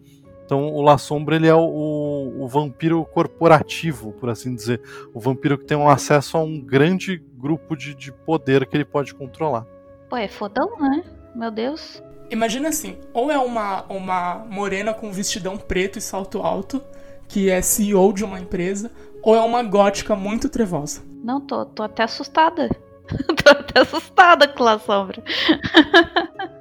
[0.46, 4.80] Então, o La Sombra ele é o, o, o, vampiro corporativo, por assim dizer,
[5.12, 8.86] o vampiro que tem um acesso a um grande grupo de, de poder que ele
[8.86, 9.66] pode controlar.
[10.08, 11.04] Pô, é fodão, né?
[11.34, 12.02] Meu Deus.
[12.30, 16.82] Imagina assim, ou é uma, uma morena com vestidão preto e salto alto,
[17.28, 18.92] que é CEO de uma empresa,
[19.24, 21.02] ou é uma gótica muito trevosa?
[21.24, 22.70] Não, tô, tô até assustada.
[23.44, 25.24] tô até assustada com La Sombra.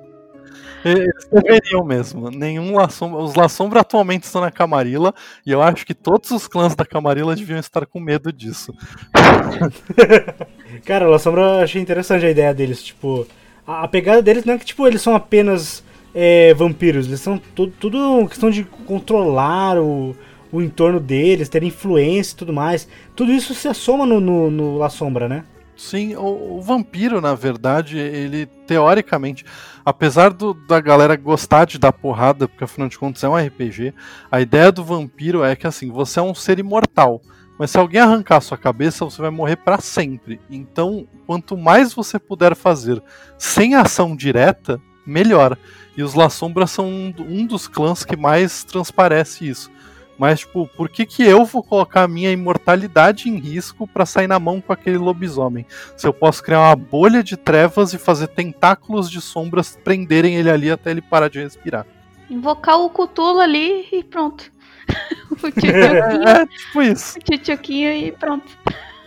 [0.85, 2.31] Eles deveriam mesmo.
[2.31, 3.21] Nenhum La Sombra.
[3.21, 5.15] Os La Sombra atualmente estão na Camarilla.
[5.47, 8.75] E eu acho que todos os clãs da Camarilla deviam estar com medo disso.
[10.85, 12.83] Cara, o La Sombra achei interessante a ideia deles.
[12.83, 13.27] Tipo,
[13.67, 15.83] a, a pegada deles não é que tipo, eles são apenas
[16.15, 17.07] é, vampiros.
[17.07, 20.15] Eles são tudo, tudo questão de controlar o,
[20.53, 22.87] o entorno deles, ter influência e tudo mais.
[23.17, 25.45] Tudo isso se assoma no, no, no La Sombra, né?
[25.77, 29.45] Sim, o, o, vampiro, na verdade, ele teoricamente,
[29.85, 33.93] apesar do, da galera gostar de dar porrada, porque afinal de contas é um RPG,
[34.31, 37.21] a ideia do vampiro é que assim, você é um ser imortal.
[37.59, 40.41] Mas se alguém arrancar sua cabeça, você vai morrer para sempre.
[40.51, 43.01] Então, quanto mais você puder fazer
[43.39, 45.57] sem ação direta, melhor.
[45.97, 49.71] E os La Sombra são um, um dos clãs que mais transparece isso.
[50.19, 54.27] Mas, tipo, por que, que eu vou colocar a minha imortalidade em risco para sair
[54.27, 55.67] na mão com aquele lobisomem?
[55.97, 60.51] Se eu posso criar uma bolha de trevas e fazer tentáculos de sombras prenderem ele
[60.51, 61.87] ali até ele parar de respirar.
[62.31, 64.53] Invocar o Cutulo ali e pronto.
[65.31, 65.75] o tchutchuquinho.
[65.75, 67.19] É, é, tipo isso.
[67.19, 68.47] O tchutchuquinho e pronto.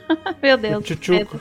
[0.41, 0.77] Meu Deus.
[0.77, 1.39] O tchutchuco.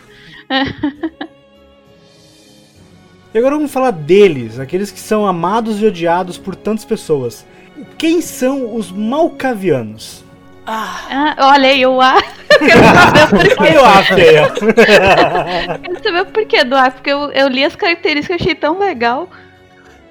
[3.35, 7.45] E agora vamos falar deles, aqueles que são amados e odiados por tantas pessoas.
[7.99, 10.25] Quem são os malcavianos?
[10.67, 11.35] Ah.
[11.39, 12.21] ah olha aí o A.
[12.59, 13.77] Quero saber o porquê.
[13.77, 14.53] o A, feia.
[15.83, 18.79] Quero saber o porquê do A, porque eu, eu li as características e achei tão
[18.79, 19.29] legal.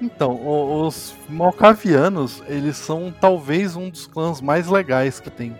[0.00, 0.38] Então,
[0.84, 5.56] os Malcavianos, eles são talvez um dos clãs mais legais que tem.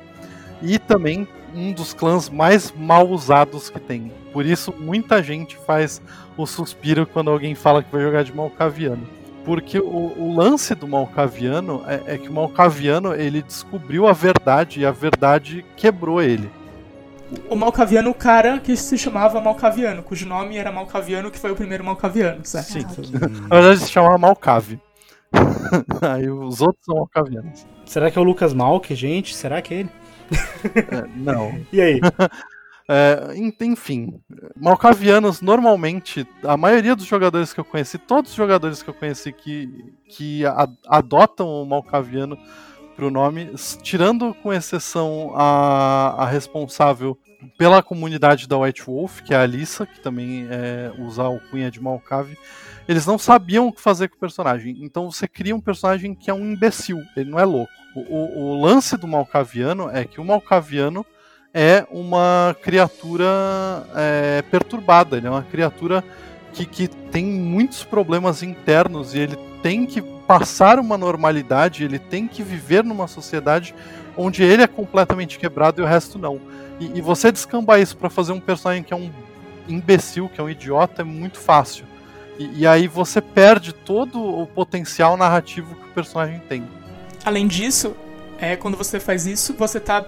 [0.62, 4.12] E também um dos clãs mais mal usados que tem.
[4.32, 6.02] Por isso, muita gente faz
[6.36, 9.08] o suspiro quando alguém fala que vai jogar de Malcaviano.
[9.46, 14.80] Porque o, o lance do Malcaviano é, é, que o Malcaviano ele descobriu a verdade
[14.80, 16.50] e a verdade quebrou ele.
[17.48, 21.56] O Malcaviano, o cara que se chamava Malcaviano, cujo nome era Malcaviano, que foi o
[21.56, 23.04] primeiro Malcaviano, certo?
[23.04, 23.12] Sim.
[23.48, 24.80] Na verdade se chamava Malcave.
[26.02, 27.64] Aí os outros são Malcavianos.
[27.84, 29.32] Será que é o Lucas Malk, gente?
[29.32, 29.90] Será que é ele?
[30.90, 31.56] É, não.
[31.72, 32.00] e aí?
[32.88, 34.20] É, enfim,
[34.56, 39.32] malcavianos normalmente, a maioria dos jogadores que eu conheci, todos os jogadores que eu conheci
[39.32, 39.68] que,
[40.08, 42.38] que a, adotam o malcaviano
[42.94, 43.50] pro nome,
[43.82, 47.18] tirando com exceção a, a responsável
[47.58, 51.70] pela comunidade da White Wolf, que é a Alissa, que também é, usa o cunha
[51.70, 52.38] de Malcave,
[52.88, 54.78] eles não sabiam o que fazer com o personagem.
[54.80, 57.72] Então você cria um personagem que é um imbecil, ele não é louco.
[57.94, 61.04] O, o, o lance do Malcaviano é que o Malcaviano
[61.58, 63.24] é uma criatura
[63.94, 66.04] é, perturbada, ele é uma criatura
[66.52, 72.28] que, que tem muitos problemas internos e ele tem que passar uma normalidade, ele tem
[72.28, 73.74] que viver numa sociedade
[74.18, 76.38] onde ele é completamente quebrado e o resto não.
[76.78, 79.10] E, e você descambar isso para fazer um personagem que é um
[79.66, 81.86] imbecil, que é um idiota, é muito fácil.
[82.38, 86.68] E, e, aí você perde todo o potencial narrativo que o personagem tem.
[87.24, 87.96] Além disso,
[88.38, 90.04] é, quando você faz isso, você está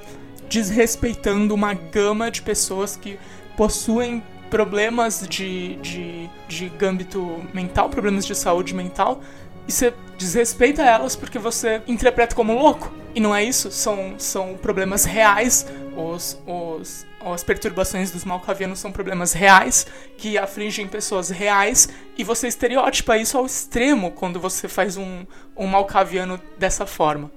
[0.48, 3.18] desrespeitando uma gama de pessoas que
[3.56, 9.20] possuem problemas de, de, de gâmbito mental, problemas de saúde mental,
[9.66, 12.92] e você desrespeita elas porque você interpreta como louco.
[13.14, 18.92] E não é isso, são, são problemas reais, os, os, as perturbações dos malcavianos são
[18.92, 19.86] problemas reais,
[20.16, 25.24] que afligem pessoas reais, e você estereotipa isso ao extremo quando você faz um,
[25.56, 27.30] um malcaviano dessa forma.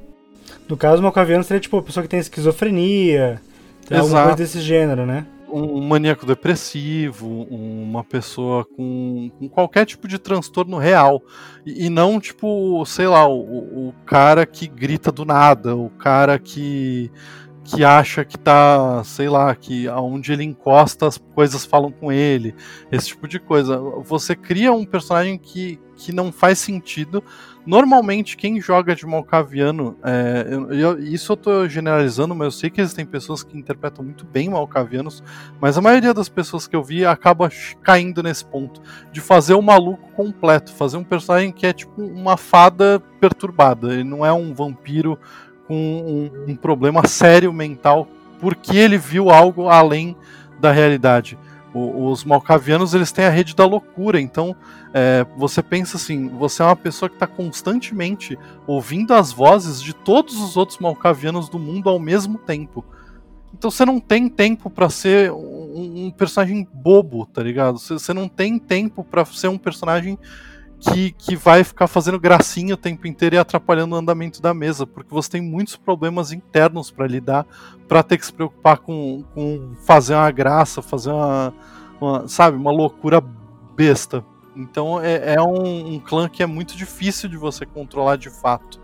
[0.68, 3.42] No caso, o malcaviano seria tipo a pessoa que tem esquizofrenia,
[3.88, 5.26] tem alguma coisa desse gênero, né?
[5.54, 11.22] Um maníaco depressivo, uma pessoa com, com qualquer tipo de transtorno real.
[11.66, 16.40] E, e não, tipo, sei lá, o, o, cara que grita do nada, o cara
[16.40, 17.12] que
[17.64, 22.56] que acha que tá, sei lá, que aonde ele encosta as coisas falam com ele,
[22.92, 23.78] esse tipo de coisa.
[24.04, 27.24] Você cria um personagem que, que não faz sentido.
[27.66, 32.70] Normalmente, quem joga de Malcaviano, é, eu, eu, isso eu tô generalizando, mas eu sei
[32.72, 35.24] que existem pessoas que interpretam muito bem Malcavianos,
[35.60, 37.50] mas a maioria das pessoas que eu vi acaba
[37.84, 38.82] caindo nesse ponto,
[39.12, 44.04] de fazer o maluco completo, fazer um personagem que é tipo uma fada perturbada, ele
[44.04, 45.20] não é um vampiro
[45.68, 48.08] com um, um problema sério mental
[48.40, 50.18] porque ele viu algo além
[50.60, 51.38] da realidade.
[51.74, 54.56] O, os malcavianos eles têm a rede da loucura, então
[54.94, 59.94] é, você pensa assim, você é uma pessoa que está constantemente ouvindo as vozes de
[59.94, 62.84] todos os outros malcavianos do mundo ao mesmo tempo.
[63.54, 67.78] Então você não tem tempo para ser um, um, personagem bobo, tá ligado?
[67.78, 70.18] Você, você não tem tempo para ser um personagem
[70.82, 74.88] que, que vai ficar fazendo gracinha o tempo inteiro e atrapalhando o andamento da mesa,
[74.88, 77.46] porque você tem muitos problemas internos para lidar,
[77.88, 81.54] para ter que se preocupar com, com fazer uma graça, fazer uma,
[82.02, 83.24] uma sabe, uma loucura
[83.76, 84.26] besta.
[84.56, 88.82] Então é, é um, um, clã que é muito difícil de você controlar de fato.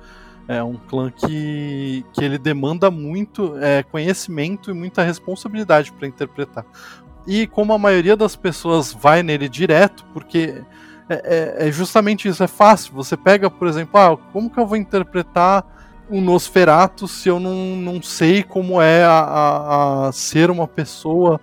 [0.47, 6.63] É um clã que, que ele demanda muito é, conhecimento e muita responsabilidade para interpretar.
[7.25, 10.63] E como a maioria das pessoas vai nele direto, porque
[11.09, 11.15] é,
[11.59, 12.93] é, é, justamente isso, é fácil.
[12.93, 15.65] Você pega, por exemplo, ah, como que eu vou interpretar
[16.09, 21.39] o Nosferatu se eu não, não sei como é a, a, a ser uma pessoa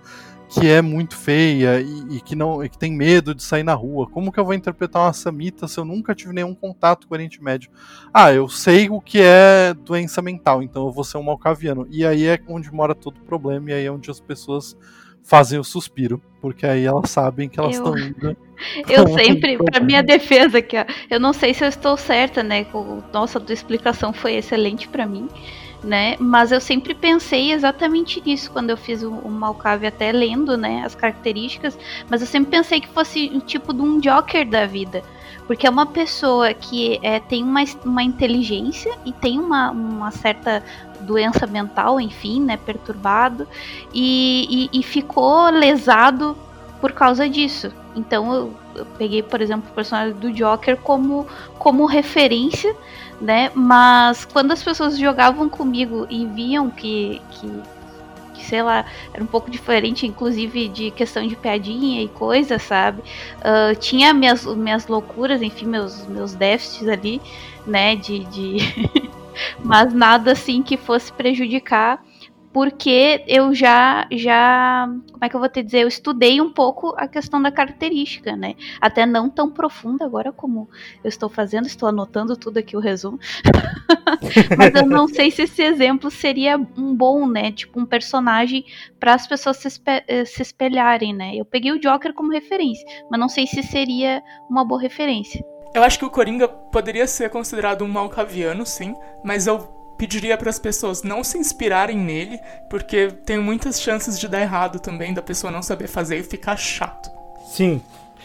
[0.49, 3.73] que é muito feia e, e, que não e que tem medo de sair na
[3.73, 4.07] rua?
[4.07, 7.17] Como que eu vou interpretar uma samita se eu nunca tive nenhum contato com o
[7.17, 7.69] Oriente Médio?
[8.13, 11.87] Ah, eu sei o que é doença mental, então eu vou ser um malcaviano.
[11.89, 14.77] E aí é onde mora todo o problema e aí é onde as pessoas
[15.23, 18.37] fazem o suspiro, porque aí elas sabem que elas estão indo.
[18.89, 22.65] Eu sempre, para minha defesa aqui, ó, eu não sei se eu estou certa, né?
[23.13, 25.27] Nossa, a tua explicação foi excelente para mim,
[25.83, 26.15] né?
[26.19, 30.83] Mas eu sempre pensei exatamente nisso quando eu fiz o, o Malcave, até lendo, né,
[30.85, 31.77] as características,
[32.09, 35.03] mas eu sempre pensei que fosse um tipo de um Joker da vida.
[35.47, 40.63] Porque é uma pessoa que é, tem uma, uma inteligência e tem uma, uma certa
[41.01, 43.47] doença mental, enfim, né, perturbado,
[43.93, 46.35] e, e, e ficou lesado
[46.85, 47.73] por causa disso.
[47.95, 51.25] Então eu, eu, peguei, por exemplo, o personagem do Joker como,
[51.57, 52.75] como referência,
[53.19, 53.49] né?
[53.55, 57.49] Mas quando as pessoas jogavam comigo e viam que, que,
[58.35, 63.01] que, sei lá, era um pouco diferente, inclusive de questão de piadinha e coisa, sabe?
[63.39, 67.19] Uh, tinha minhas, minhas loucuras, enfim, meus, meus déficits ali,
[67.65, 67.95] né?
[67.95, 68.19] De.
[68.25, 68.57] de
[69.59, 71.99] mas nada assim que fosse prejudicar
[72.55, 75.83] porque eu já já como é que eu vou te dizer?
[75.83, 78.55] Eu estudei um pouco a questão da característica né?
[78.79, 80.69] Até não tão profunda agora como
[81.03, 83.19] eu estou fazendo estou anotando tudo aqui o resumo.
[84.57, 87.51] Mas eu não sei se esse exemplo seria um bom né?
[87.51, 88.63] Tipo um personagem
[89.01, 91.35] para as pessoas se, espe eh, se espelharem né?
[91.35, 95.43] Eu peguei o Joker como referência mas não sei se seria uma boa referência.
[95.73, 98.95] Eu acho que o Coringa poderia ser considerado um malcaviano, sim,
[99.25, 102.39] mas eu pediria para as pessoas não se inspirarem nele,
[102.69, 106.57] porque tem muitas chances de dar errado também, da pessoa não saber fazer e ficar
[106.57, 107.09] chato.
[107.47, 107.81] Sim,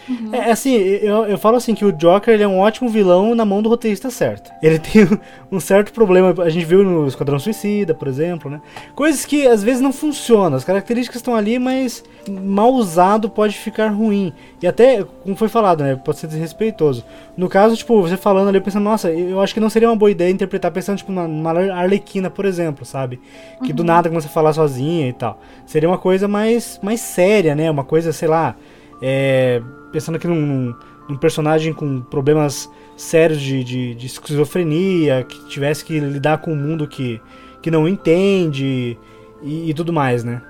[0.08, 0.34] Uhum.
[0.34, 3.44] É assim, eu, eu falo assim que o Joker ele é um ótimo vilão na
[3.44, 4.50] mão do roteirista certo.
[4.62, 5.06] Ele tem
[5.50, 8.60] um certo problema, a gente viu no Esquadrão Suicida, por exemplo, né?
[8.94, 13.88] Coisas que às vezes não funcionam, as características estão ali, mas mal usado pode ficar
[13.88, 14.32] ruim.
[14.62, 17.04] E até, como foi falado, né, pode ser desrespeitoso.
[17.36, 20.10] No caso, tipo, você falando ali, pensando, nossa, eu acho que não seria uma boa
[20.10, 23.20] ideia interpretar pensando, tipo, numa Arlequina, por exemplo, sabe?
[23.62, 23.76] Que uhum.
[23.76, 25.40] do nada começa a falar sozinha e tal.
[25.66, 27.70] Seria uma coisa mais, mais séria, né?
[27.70, 28.56] Uma coisa, sei lá,
[29.02, 29.62] é,
[29.92, 30.74] pensando aqui num,
[31.08, 36.56] num, personagem com problemas sérios de, de, de, esquizofrenia, que tivesse que lidar com um
[36.56, 37.20] mundo que,
[37.62, 38.98] que não entende
[39.42, 40.42] e, e tudo mais, né?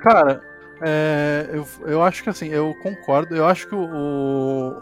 [0.00, 0.42] Cara,
[0.82, 3.34] é, eu, eu acho que assim, eu concordo.
[3.34, 4.74] Eu acho que o,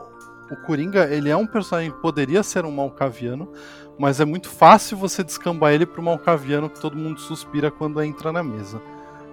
[0.50, 3.52] o Coringa, ele é um personagem que poderia ser um malcaviano,
[3.98, 8.32] mas é muito fácil você descambar ele pro malcaviano que todo mundo suspira quando entra
[8.32, 8.82] na mesa.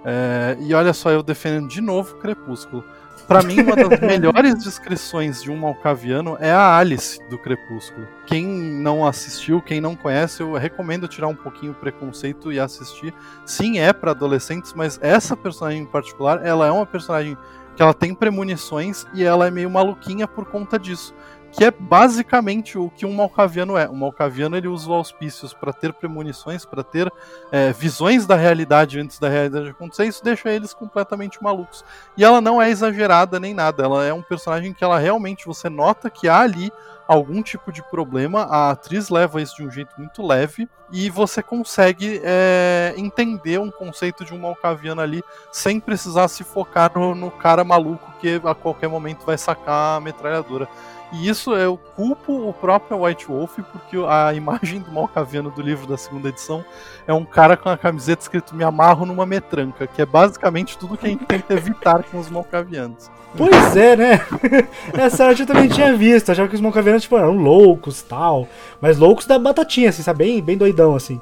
[0.05, 2.83] É, e olha só, eu defendendo de novo Crepúsculo.
[3.29, 8.07] Para mim, uma das melhores descrições de um malcaviano é a Alice do Crepúsculo.
[8.25, 13.13] Quem não assistiu, quem não conhece, eu recomendo tirar um pouquinho o preconceito e assistir.
[13.45, 17.37] Sim, é para adolescentes, mas essa personagem em particular, ela é uma personagem
[17.75, 21.13] que ela tem premonições e ela é meio maluquinha por conta disso.
[21.51, 23.89] Que é basicamente o que um malcaviano é.
[23.89, 27.11] Um malcaviano ele usa os auspícios para ter premonições, para ter
[27.51, 30.05] é, visões da realidade antes da realidade acontecer.
[30.05, 31.83] Isso deixa eles completamente malucos.
[32.15, 33.83] E ela não é exagerada nem nada.
[33.83, 36.71] Ela é um personagem que ela realmente você nota que há ali
[37.09, 38.43] algum tipo de problema.
[38.43, 43.71] A atriz leva isso de um jeito muito leve e você consegue é, entender um
[43.71, 48.53] conceito de um malcaviano ali sem precisar se focar no, no cara maluco que a
[48.53, 50.67] qualquer momento vai sacar a metralhadora.
[51.11, 55.87] E isso eu culpo o próprio White Wolf, porque a imagem do Malcaviano do livro
[55.87, 56.63] da segunda edição
[57.07, 60.97] é um cara com a camiseta escrito Me amarro numa metranca, que é basicamente tudo
[60.97, 63.09] que a gente tenta evitar com os Malcavianos.
[63.35, 64.21] Pois é, né?
[64.93, 66.31] Essa arte eu também tinha visto.
[66.31, 68.47] Achava que os Malcavianos tipo, eram loucos tal.
[68.81, 70.25] Mas loucos da batatinha, assim, sabe?
[70.25, 71.21] Bem, bem doidão, assim.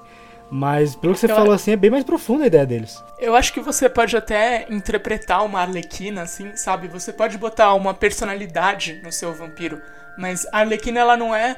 [0.49, 3.03] Mas pelo que você Eu- falou assim, é bem mais profunda a ideia deles.
[3.19, 6.87] Eu acho que você pode até interpretar uma arlequina, assim, sabe?
[6.87, 9.81] Você pode botar uma personalidade no seu vampiro.
[10.17, 11.57] Mas a arlequina, ela não é.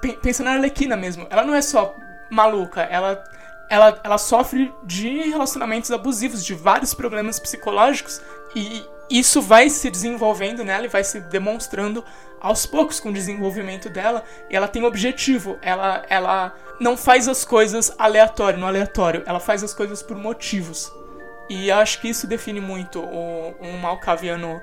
[0.00, 1.26] Pe- Pensa na arlequina mesmo.
[1.30, 1.94] Ela não é só
[2.30, 2.82] maluca.
[2.82, 3.24] Ela,
[3.70, 8.20] ela, ela sofre de relacionamentos abusivos, de vários problemas psicológicos.
[8.54, 12.04] E isso vai se desenvolvendo nela e vai se demonstrando
[12.40, 14.22] aos poucos com o desenvolvimento dela.
[14.50, 15.58] E ela tem objetivo.
[15.62, 19.22] Ela, ela não faz as coisas aleatório, no aleatório.
[19.26, 20.92] Ela faz as coisas por motivos.
[21.48, 24.60] E acho que isso define muito o, um malcaviano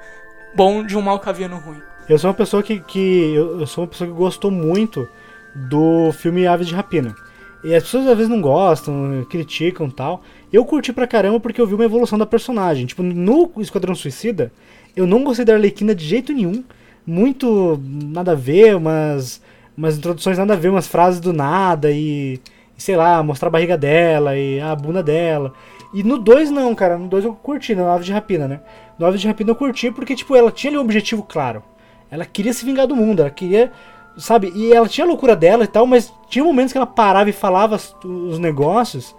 [0.56, 1.82] bom de um malcaviano ruim.
[2.08, 5.08] Eu sou uma pessoa que, que eu, sou uma pessoa que gostou muito
[5.56, 7.16] do filme Aves de Rapina.
[7.64, 10.22] E as pessoas às vezes não gostam, criticam tal.
[10.52, 12.86] Eu curti pra caramba porque eu vi uma evolução da personagem.
[12.86, 14.52] Tipo, no Esquadrão Suicida,
[14.96, 16.64] eu não gostei da Arlequina de jeito nenhum.
[17.06, 19.42] Muito nada a ver, umas,
[19.78, 22.40] umas introduções nada a ver, umas frases do nada e,
[22.78, 25.54] e sei lá, mostrar a barriga dela e a bunda dela.
[25.94, 26.98] E no 2 não, cara.
[26.98, 28.62] No 2 eu curti, no Aves de Rapina, né?
[28.98, 31.64] No Aves de Rapina eu curti porque, tipo, ela tinha ali um objetivo claro.
[32.10, 33.72] Ela queria se vingar do mundo, ela queria,
[34.18, 34.52] sabe?
[34.56, 37.34] E ela tinha a loucura dela e tal, mas tinha momentos que ela parava e
[37.34, 39.16] falava os negócios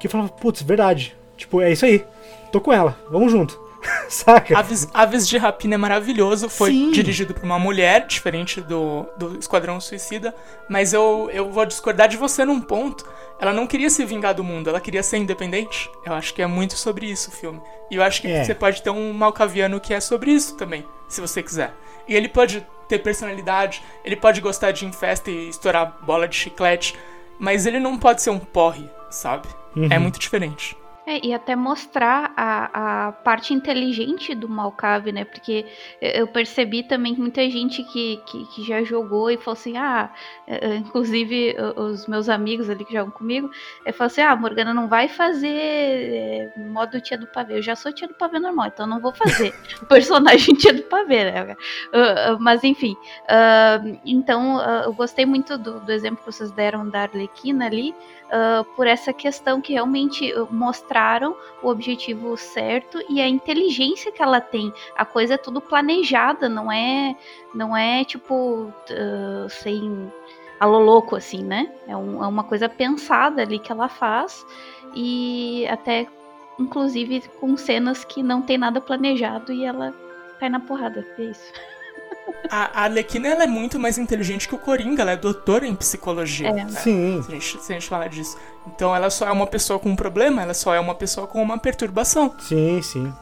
[0.00, 1.16] que eu falava, putz, verdade.
[1.36, 2.04] Tipo, é isso aí.
[2.52, 3.58] Tô com ela, vamos junto.
[4.08, 4.58] Saca?
[4.58, 6.90] Aves, Aves de Rapina é maravilhoso, foi Sim.
[6.90, 10.34] dirigido por uma mulher, diferente do, do Esquadrão Suicida,
[10.68, 13.04] mas eu, eu vou discordar de você num ponto.
[13.40, 15.90] Ela não queria se vingar do mundo, ela queria ser independente.
[16.06, 17.60] Eu acho que é muito sobre isso o filme.
[17.90, 18.44] E eu acho que É.
[18.44, 21.74] você pode ter um malcaviano que é sobre isso também, se você quiser.
[22.06, 26.28] E ele pode ter personalidade, ele pode gostar de ir em festa e estourar bola
[26.28, 26.94] de chiclete,
[27.38, 29.48] mas ele não pode ser um porre, sabe?
[29.90, 30.76] É muito diferente.
[31.06, 35.24] É, e até mostrar a, a parte inteligente do Malcave, né?
[35.24, 35.66] Porque
[36.00, 40.10] eu percebi também que muita gente que, que, que já jogou e falou assim, ah,
[40.46, 43.50] eh, eh, inclusive os meus amigos ali que jogam comigo,
[43.84, 47.58] é falam assim, ah, Morgana não vai fazer modo tia do pavê.
[47.58, 49.52] Eu já sou tia do pavê normal, então não vou fazer
[49.86, 51.56] personagem tia do pavê, né?
[52.40, 52.96] Mas enfim,
[53.28, 57.94] ah, então ah, eu gostei muito do, do exemplo que vocês deram da Arlequina ali,
[58.76, 64.40] por essa questão que realmente uh, mostraram o objetivo certo e a inteligência que ela
[64.40, 64.72] tem.
[64.96, 67.16] A coisa é tudo planejada, não é,
[67.54, 70.10] não é tipo ah, sem
[70.60, 71.72] alô louco assim, né?
[71.86, 74.44] É, um- é uma coisa pensada ali que ela faz
[74.94, 76.06] e até
[76.58, 79.92] inclusive com cenas que não tem nada planejado e ela
[80.40, 81.06] cai na porrada.
[81.18, 81.52] É isso.
[82.50, 86.48] A, Arlequina ela é muito mais inteligente que o Coringa, ela é doutora em psicologia.
[86.48, 86.52] É.
[86.52, 86.68] né?
[86.68, 87.22] Sim.
[87.22, 88.36] Se a, gente, se a gente falar disso.
[88.66, 91.42] Então ela só é uma pessoa com um problema, ela só é uma pessoa com
[91.42, 92.34] uma perturbação.
[92.38, 93.12] Sim, sim.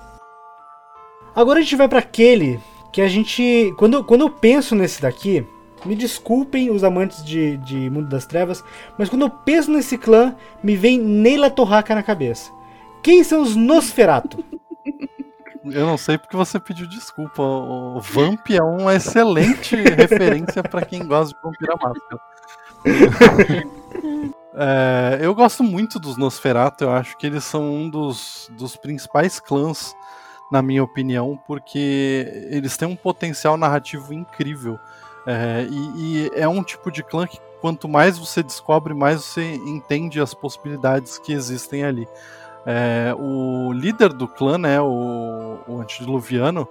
[1.34, 2.60] Agora a gente vai pra aquele
[2.92, 3.72] que a gente.
[3.78, 5.46] Quando, eu- quando eu penso nesse daqui,
[5.84, 8.62] me desculpem os amantes de, de Mundo das Trevas,
[8.98, 12.50] mas quando eu penso nesse clã, me vem Neila Torraca na cabeça.
[13.02, 14.44] Quem são os Nosferato?
[15.64, 17.42] Eu não sei porque você pediu desculpa.
[17.42, 22.20] O Vamp é uma excelente referência pra quem gosta de Vampira Máscara.
[24.54, 29.40] É, eu gosto muito dos Nosferatu, eu acho que eles são um dos, dos principais
[29.40, 29.96] clãs,
[30.50, 34.78] na minha opinião, porque eles têm um potencial narrativo incrível.
[35.26, 39.54] É, e, e é um tipo de clã que quanto mais você descobre, mais você
[39.54, 42.06] entende as possibilidades que existem ali.
[42.64, 46.68] É, o líder do clã, né, o, o antediluviano,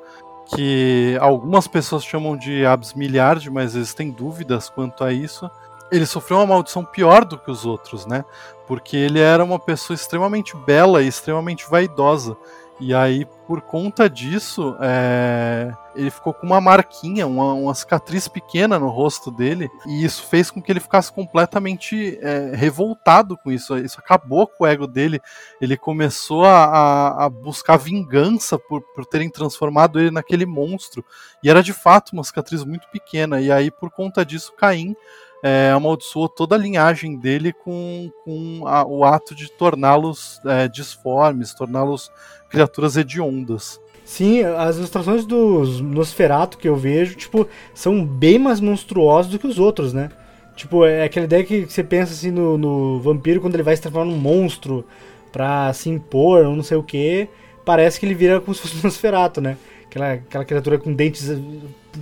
[0.54, 5.50] que algumas pessoas chamam de Abs Miliard, mas eles têm dúvidas quanto a isso.
[5.92, 8.24] Ele sofreu uma maldição pior do que os outros, né?
[8.68, 12.38] Porque ele era uma pessoa extremamente bela e extremamente vaidosa.
[12.83, 18.79] E aí, por conta disso, é, ele ficou com uma marquinha, uma, uma, cicatriz pequena
[18.79, 23.78] no rosto dele, e isso fez com que ele ficasse completamente é, revoltado com isso.
[23.78, 25.21] Isso acabou com o ego dele.
[25.62, 31.05] Ele começou a, a buscar vingança por, por terem transformado ele naquele monstro.
[31.43, 33.39] E era de fato uma cicatriz muito pequena.
[33.39, 34.95] E aí, por conta disso, Caim
[35.43, 41.54] é, amaldiçoou toda a linhagem dele com, com a, o ato de torná-los é, disformes,
[41.54, 42.12] torná-los
[42.50, 43.80] criaturas hediondas.
[44.04, 49.47] Sim, as ilustrações dos Nosferatu que eu vejo, tipo, são bem mais monstruosas do que
[49.47, 50.09] os outros, né?
[50.55, 53.82] Tipo, é aquela ideia que você pensa assim no, no vampiro quando ele vai se
[53.82, 54.86] transformar num monstro
[55.32, 57.30] pra se impor, ou não sei o que.
[57.63, 59.58] Parece que ele vira como se fosse um Nosferatu, né?
[59.92, 61.36] Aquela, aquela criatura com dentes eh,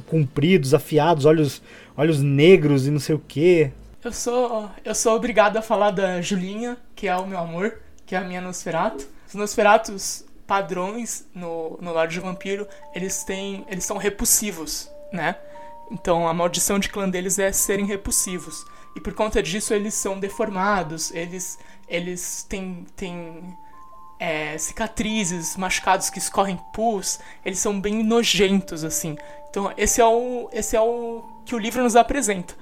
[0.05, 1.59] compridos, afiados, olhos,
[1.97, 3.71] olhos negros e não sei o que.
[4.03, 8.13] Eu sou, eu sou obrigado a falar da Julinha, que é o meu amor, que
[8.13, 9.07] é a minha Nosferatu.
[9.27, 13.65] Os Nosferatus padrões no, no lado de vampiro, eles têm.
[13.67, 15.35] eles são repulsivos, né?
[15.89, 18.63] Então a maldição de clã deles é serem repulsivos.
[18.95, 21.57] E por conta disso eles são deformados, eles,
[21.87, 23.57] eles têm, têm
[24.19, 29.17] é, cicatrizes, machucados que escorrem pus, eles são bem nojentos, assim.
[29.49, 32.53] Então esse é o, esse é o que o livro nos apresenta.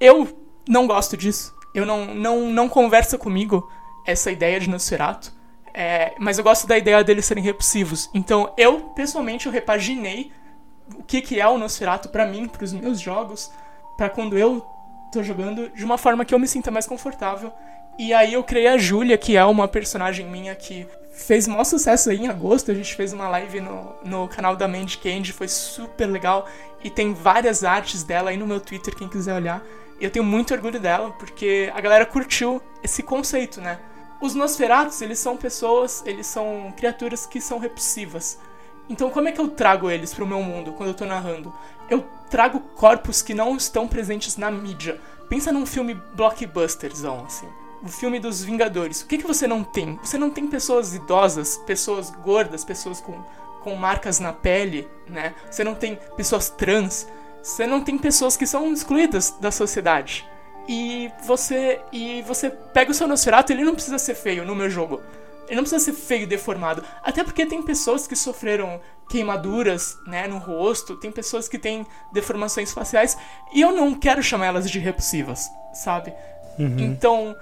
[0.00, 0.28] Eu
[0.68, 1.54] não gosto disso.
[1.74, 3.70] Eu não, não, não conversa comigo
[4.06, 5.32] essa ideia de Nosferatu.
[5.74, 8.10] É, mas eu gosto da ideia deles serem repulsivos.
[8.12, 10.30] Então, eu, pessoalmente, eu repaginei
[10.94, 13.50] o que, que é o Nosferatu para mim, para os meus jogos,
[13.96, 14.64] para quando eu
[15.10, 17.52] tô jogando, de uma forma que eu me sinta mais confortável.
[17.98, 22.10] E aí eu criei a Júlia, que é uma personagem minha que fez maior sucesso
[22.10, 22.70] aí em agosto.
[22.70, 26.48] A gente fez uma live no, no canal da Mandy Candy, foi super legal.
[26.82, 29.62] E tem várias artes dela aí no meu Twitter, quem quiser olhar.
[30.00, 33.78] Eu tenho muito orgulho dela, porque a galera curtiu esse conceito, né?
[34.20, 38.38] Os Nosferatus, eles são pessoas, eles são criaturas que são repulsivas.
[38.88, 41.52] Então como é que eu trago eles pro meu mundo quando eu tô narrando?
[41.88, 45.00] Eu trago corpos que não estão presentes na mídia.
[45.28, 47.48] Pensa num filme blockbusterzão, assim.
[47.82, 49.02] O filme dos Vingadores.
[49.02, 49.98] O que, que você não tem?
[50.02, 53.20] Você não tem pessoas idosas, pessoas gordas, pessoas com,
[53.62, 55.34] com marcas na pele, né?
[55.50, 57.08] Você não tem pessoas trans.
[57.42, 60.24] Você não tem pessoas que são excluídas da sociedade
[60.68, 64.70] e você e você pega o seu Nosferatu, ele não precisa ser feio no meu
[64.70, 65.00] jogo.
[65.46, 66.84] Ele não precisa ser feio e deformado.
[67.02, 72.72] Até porque tem pessoas que sofreram queimaduras, né, no rosto, tem pessoas que têm deformações
[72.72, 73.18] faciais,
[73.52, 76.14] e eu não quero chamar elas de repulsivas, sabe?
[76.58, 76.76] Uhum.
[76.78, 77.36] Então,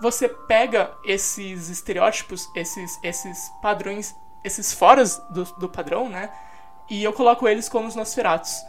[0.00, 4.14] você pega esses estereótipos, esses, esses padrões,
[4.44, 6.30] esses foras do, do padrão, né?
[6.88, 8.62] E eu coloco eles como os Nosferatus.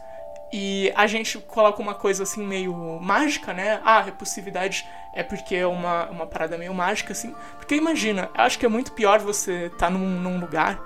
[0.52, 3.80] E a gente coloca uma coisa assim meio mágica, né?
[3.84, 7.34] Ah, repulsividade é porque é uma, uma parada meio mágica, assim.
[7.56, 10.80] Porque imagina, eu acho que é muito pior você estar tá num, num lugar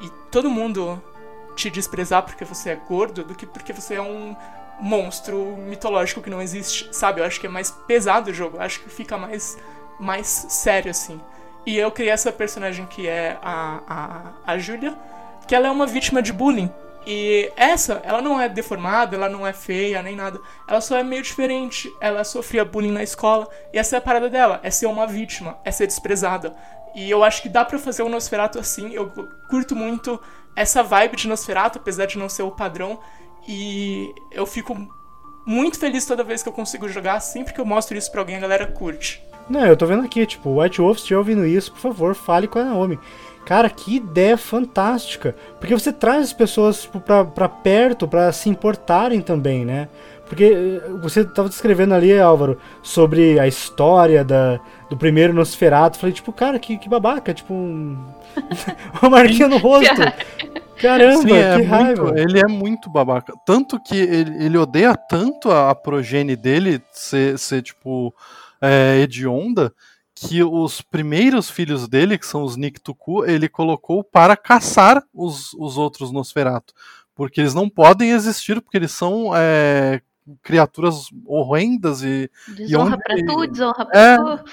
[0.00, 1.02] e todo mundo
[1.54, 4.34] te desprezar porque você é gordo do que porque você é um
[4.80, 7.20] monstro mitológico que não existe, sabe?
[7.20, 9.58] Eu acho que é mais pesado o jogo, eu acho que fica mais,
[10.00, 11.20] mais sério, assim.
[11.66, 14.96] E eu criei essa personagem que é a, a, a Julia,
[15.46, 16.70] que ela é uma vítima de bullying.
[17.06, 20.40] E essa, ela não é deformada, ela não é feia, nem nada.
[20.68, 21.90] Ela só é meio diferente.
[22.00, 23.48] Ela sofria bullying na escola.
[23.72, 26.54] E essa é a parada dela: é ser uma vítima, é ser desprezada.
[26.94, 28.92] E eu acho que dá para fazer o Nosferatu assim.
[28.92, 29.10] Eu
[29.48, 30.20] curto muito
[30.56, 32.98] essa vibe de Nosferatu, apesar de não ser o padrão.
[33.48, 34.76] E eu fico
[35.44, 37.20] muito feliz toda vez que eu consigo jogar.
[37.20, 39.22] Sempre que eu mostro isso pra alguém, a galera curte.
[39.48, 42.46] Não, eu tô vendo aqui, tipo, White Wolf, se estiver ouvindo isso, por favor, fale
[42.46, 42.98] com a Naomi.
[43.44, 45.34] Cara, que ideia fantástica.
[45.58, 49.88] Porque você traz as pessoas tipo, pra, pra perto, pra se importarem também, né?
[50.28, 55.98] Porque eh, você estava descrevendo ali, Álvaro, sobre a história da, do primeiro Nosferatu.
[55.98, 57.98] Falei, tipo, cara, que, que babaca, tipo, um...
[59.02, 59.90] uma marquinha no rosto.
[60.80, 62.04] Caramba, Sim, é que raiva.
[62.04, 63.34] Muito, ele é muito babaca.
[63.44, 68.14] Tanto que ele, ele odeia tanto a, a progenie dele ser, ser tipo,
[68.60, 69.72] é, hedionda,
[70.14, 75.76] que os primeiros filhos dele, que são os Niktuku, ele colocou para caçar os, os
[75.76, 76.72] outros Nosferatu.
[77.14, 80.00] Porque eles não podem existir, porque eles são é,
[80.42, 82.30] criaturas horrendas e.
[82.48, 84.44] Desonra e pra tu, desonra pra é, tu.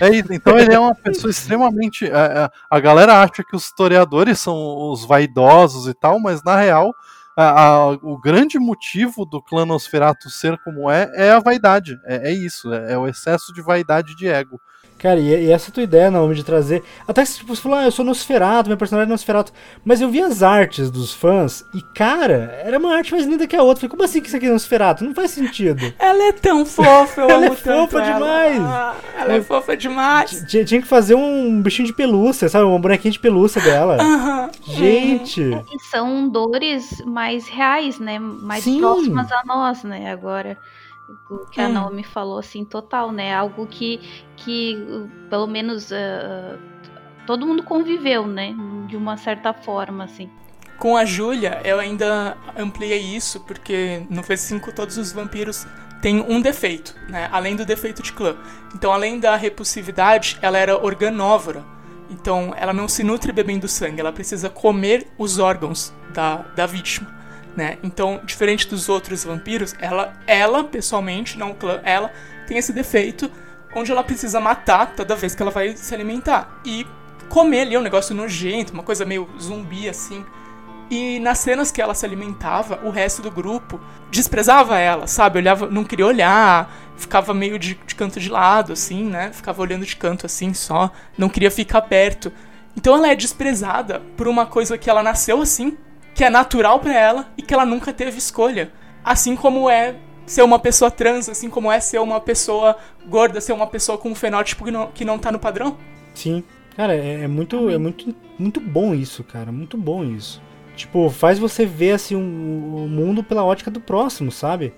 [0.00, 0.32] É isso.
[0.32, 2.06] Então ele é uma pessoa extremamente.
[2.06, 6.56] É, é, a galera acha que os historiadores são os vaidosos e tal, mas na
[6.56, 6.92] real.
[7.36, 11.98] A, a, o grande motivo do clã Nosferatu ser como é é a vaidade.
[12.04, 14.60] É, é isso, é, é o excesso de vaidade de ego.
[14.98, 16.82] Cara, e, e essa tua ideia, Naomi, de trazer.
[17.06, 19.52] Até que tipo, você falou, ah, eu sou Nosferatu, meu personagem é Nosferatu.
[19.84, 23.54] Mas eu vi as artes dos fãs e, cara, era uma arte mais linda que
[23.54, 23.80] a outra.
[23.82, 25.04] Falei, como assim que isso aqui é Nosferatu?
[25.04, 25.92] Não faz sentido.
[25.98, 28.14] Ela é tão fofa, eu Ela é amo tanto fofa ela.
[28.14, 28.60] demais.
[28.60, 30.44] Ah, ela é fofa demais.
[30.48, 32.64] Tinha, tinha que fazer um bichinho de pelúcia, sabe?
[32.64, 33.98] Uma bonequinha de pelúcia dela.
[34.00, 34.50] Aham.
[34.66, 35.42] Gente.
[35.42, 38.18] E são dores mais reais, né?
[38.18, 38.80] Mais Sim.
[38.80, 40.10] próximas a nós, né?
[40.10, 40.56] Agora,
[41.30, 41.72] o que a Hum.
[41.72, 43.34] Naomi falou, assim, total, né?
[43.34, 44.00] Algo que,
[44.36, 44.76] que
[45.28, 46.58] pelo menos, uh,
[47.26, 48.54] todo mundo conviveu, né?
[48.86, 50.30] De uma certa forma, assim.
[50.78, 55.66] Com a Júlia, eu ainda ampliei isso, porque no V5 todos os vampiros
[56.02, 57.28] têm um defeito, né?
[57.32, 58.36] Além do defeito de clã.
[58.74, 61.64] Então, além da repulsividade, ela era organóvora.
[62.10, 67.08] Então, ela não se nutre bebendo sangue, ela precisa comer os órgãos da, da vítima,
[67.56, 67.78] né?
[67.82, 72.10] Então, diferente dos outros vampiros, ela, ela pessoalmente, não o clã, ela
[72.46, 73.30] tem esse defeito
[73.74, 76.60] onde ela precisa matar toda vez que ela vai se alimentar.
[76.64, 76.86] E
[77.28, 80.24] comer ali é um negócio nojento, uma coisa meio zumbi assim.
[80.90, 85.38] E nas cenas que ela se alimentava, o resto do grupo desprezava ela, sabe?
[85.38, 89.32] Olhava, não queria olhar, ficava meio de, de canto de lado, assim, né?
[89.32, 92.32] Ficava olhando de canto assim só, não queria ficar perto.
[92.76, 95.76] Então ela é desprezada por uma coisa que ela nasceu assim,
[96.14, 98.72] que é natural pra ela e que ela nunca teve escolha.
[99.04, 102.76] Assim como é ser uma pessoa trans, assim como é ser uma pessoa
[103.06, 105.76] gorda, ser uma pessoa com um fenótipo que não, que não tá no padrão.
[106.14, 106.42] Sim.
[106.76, 109.52] Cara, é, é muito, é muito, muito bom isso, cara.
[109.52, 110.42] Muito bom isso.
[110.76, 114.72] Tipo, faz você ver assim o, o mundo pela ótica do próximo, sabe?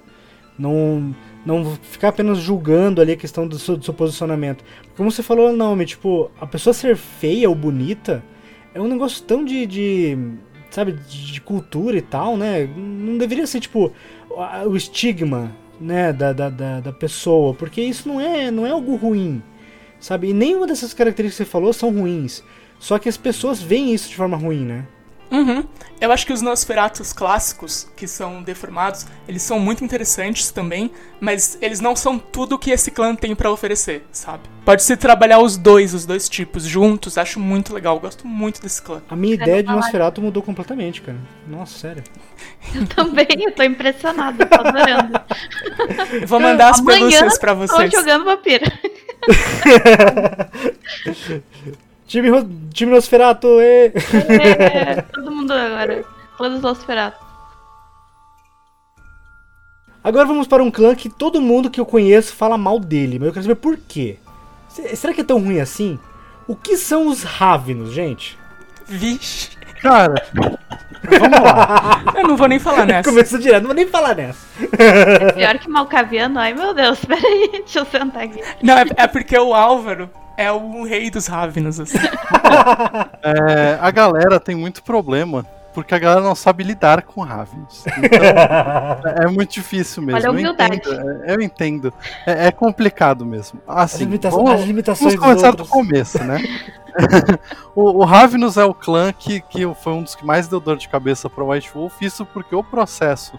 [0.59, 1.15] Não,
[1.45, 4.65] não ficar apenas julgando ali a questão do seu, do seu posicionamento.
[4.97, 8.23] Como você falou, Naomi, tipo, a pessoa ser feia ou bonita
[8.75, 10.19] é um negócio tão de, de
[10.77, 12.69] sabe, de, cultura e tal, né?
[12.77, 13.91] Não deveria ser, tipo,
[14.29, 15.51] o estigma,
[15.81, 19.43] né, da, da, da, da pessoa, porque isso não é, não é algo ruim,
[19.99, 20.29] sabe?
[20.29, 22.45] E nenhuma dessas características que você falou são ruins.
[22.79, 24.87] Só que as pessoas veem isso de forma ruim, né?
[25.31, 25.65] Uhum.
[26.01, 31.57] Eu acho que os Nosferatus clássicos, que são deformados, eles são muito interessantes também, mas
[31.61, 34.43] eles não são tudo que esse clã tem pra oferecer, sabe?
[34.65, 39.03] Pode-se trabalhar os dois, os dois tipos, juntos, acho muito legal, gosto muito desse clã.
[39.09, 41.19] A minha ideia de Nosferatu mudou completamente, cara.
[41.47, 42.05] Nossa, sério.
[42.75, 45.21] Eu também, eu tô impressionada, tô adorando.
[46.21, 47.91] Eu vou mandar as Amanhã pelúcias pra Tô vocês.
[47.91, 48.65] jogando vampiro.
[52.07, 53.87] Time, Ro- time Nosferatu, ê!
[54.29, 56.05] É, todo mundo agora.
[56.39, 57.25] Todos os Nosferatu.
[60.05, 63.27] Agora vamos para um clã que todo mundo que eu conheço fala mal dele, mas
[63.29, 64.19] eu quero saber por quê.
[64.69, 65.99] Se- Será que é tão ruim assim?
[66.47, 68.39] O que são os Ravenos, gente?
[68.87, 70.25] Vixe, Cara,
[72.17, 73.09] eu não vou nem falar nessa.
[73.11, 74.47] Começou direto, não vou nem falar nessa.
[75.35, 76.39] Pior que Malcaviano.
[76.39, 78.41] Ai, meu Deus, peraí, deixa eu sentar aqui.
[78.63, 81.99] Não, é, é porque o Álvaro é o rei dos Ravenos, assim.
[83.23, 85.45] é, a galera tem muito problema.
[85.75, 87.85] Porque a galera não sabe lidar com Ravens.
[87.87, 90.17] Então, é muito difícil mesmo.
[90.17, 90.77] Olha a eu humildade.
[90.77, 91.23] entendo.
[91.25, 91.95] é, Eu entendo.
[92.25, 93.61] É, é complicado mesmo.
[93.69, 96.39] As, Assim, limita- vamos- as limitações Vamos começar do começo, né?
[97.77, 100.79] o, o Ravenous é o clã que, que foi um dos que mais deu dor
[100.79, 103.39] de cabeça para White Wolf, isso porque o processo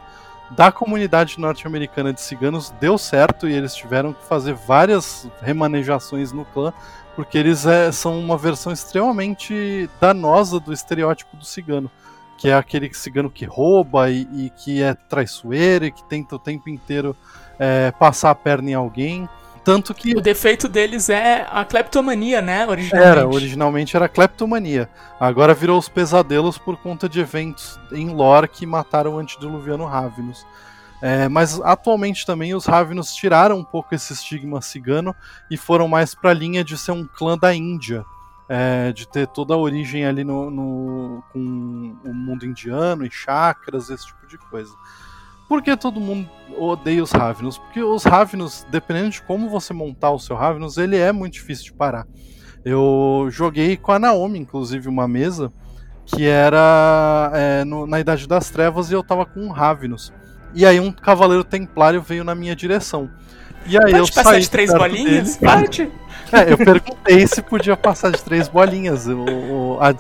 [0.52, 6.46] da comunidade norte-americana de ciganos deu certo e eles tiveram que fazer várias remanejações no
[6.46, 6.74] clã,
[7.16, 11.92] porque eles é, são uma versão extremamente danosa do estereótipo do cigano.
[12.38, 16.40] Que é aquele cigano que rouba e, e que é traiçoeiro e que tenta o
[16.40, 17.16] tempo inteiro
[17.58, 19.28] é, passar a perna em alguém.
[19.68, 22.66] Tanto que O defeito deles é a cleptomania, né?
[22.66, 23.10] Originalmente.
[23.12, 24.90] era, originalmente era kleptomania.
[25.20, 30.46] Agora virou os pesadelos por conta de eventos em lore que mataram o antediluviano Ravenous.
[31.02, 35.14] É, mas atualmente também os Ravenous tiraram um pouco esse estigma cigano
[35.52, 38.06] e foram mais pra linha de ser um clã da Índia.
[38.50, 43.90] é, de ter toda a origem ali no, no- com o mundo indiano e chakras,
[43.90, 44.74] esse tipo de coisa.
[45.48, 47.58] Por que todo mundo odeia os Ravenous?
[47.58, 51.66] Porque os Ravenous, dependendo de como você montar o seu Ravenous, ele é muito difícil
[51.66, 52.06] de parar.
[52.66, 55.52] Eu joguei com a Naomi, inclusive, uma mesa
[56.06, 60.12] que era é, no- na Idade das Trevas e eu tava com um Ravenous.
[60.54, 63.10] E aí um Cavaleiro Templário veio na minha direção.
[63.66, 65.36] E aí eu Pode passar saí de três bolinhas?
[65.38, 65.52] dele.
[65.52, 65.92] Pode.
[66.32, 69.08] É, eu perguntei se podia passar de três bolinhas.
[69.08, 69.94] O, o- a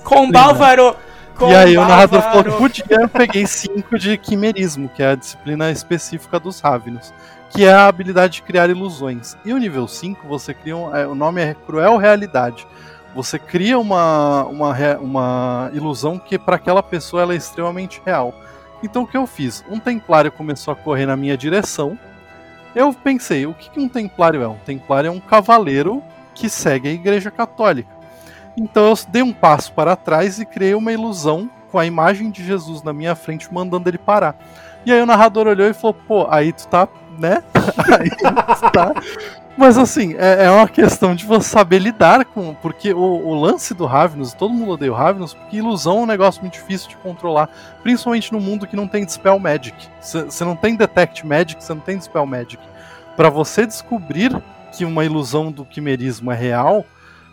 [1.39, 5.69] E aí o narrador falou podia, eu peguei cinco de quimerismo, que é a disciplina
[5.69, 7.13] específica dos Ravenos,
[7.51, 9.37] que é a habilidade de criar ilusões.
[9.45, 12.65] E o nível 5, você cria um, é, o nome é Cruel Realidade.
[13.13, 18.33] Você cria uma, uma, uma ilusão que para aquela pessoa ela é extremamente real.
[18.81, 19.63] Então o que eu fiz?
[19.69, 21.97] Um templário começou a correr na minha direção.
[22.75, 24.47] Eu pensei, o que que um templário é?
[24.47, 26.03] Um templário é um cavaleiro
[26.33, 27.96] que segue a Igreja Católica.
[28.57, 32.43] Então eu dei um passo para trás e criei uma ilusão com a imagem de
[32.43, 34.35] Jesus na minha frente, mandando ele parar.
[34.83, 36.87] E aí o narrador olhou e falou: pô, aí tu tá,
[37.19, 37.43] né?
[37.99, 38.93] aí tu tá.
[39.57, 42.53] Mas assim, é, é, uma questão de você saber lidar com.
[42.55, 46.05] Porque o, o lance do Ravnus, todo mundo odeia o Ravnus, porque ilusão é um
[46.05, 47.49] negócio muito difícil de controlar.
[47.83, 49.75] Principalmente no mundo que não tem Dispel Magic.
[49.99, 52.61] Você não tem Detect Magic, você não tem Dispel Magic.
[53.15, 54.31] Para você descobrir
[54.71, 56.85] que uma ilusão do quimerismo é real,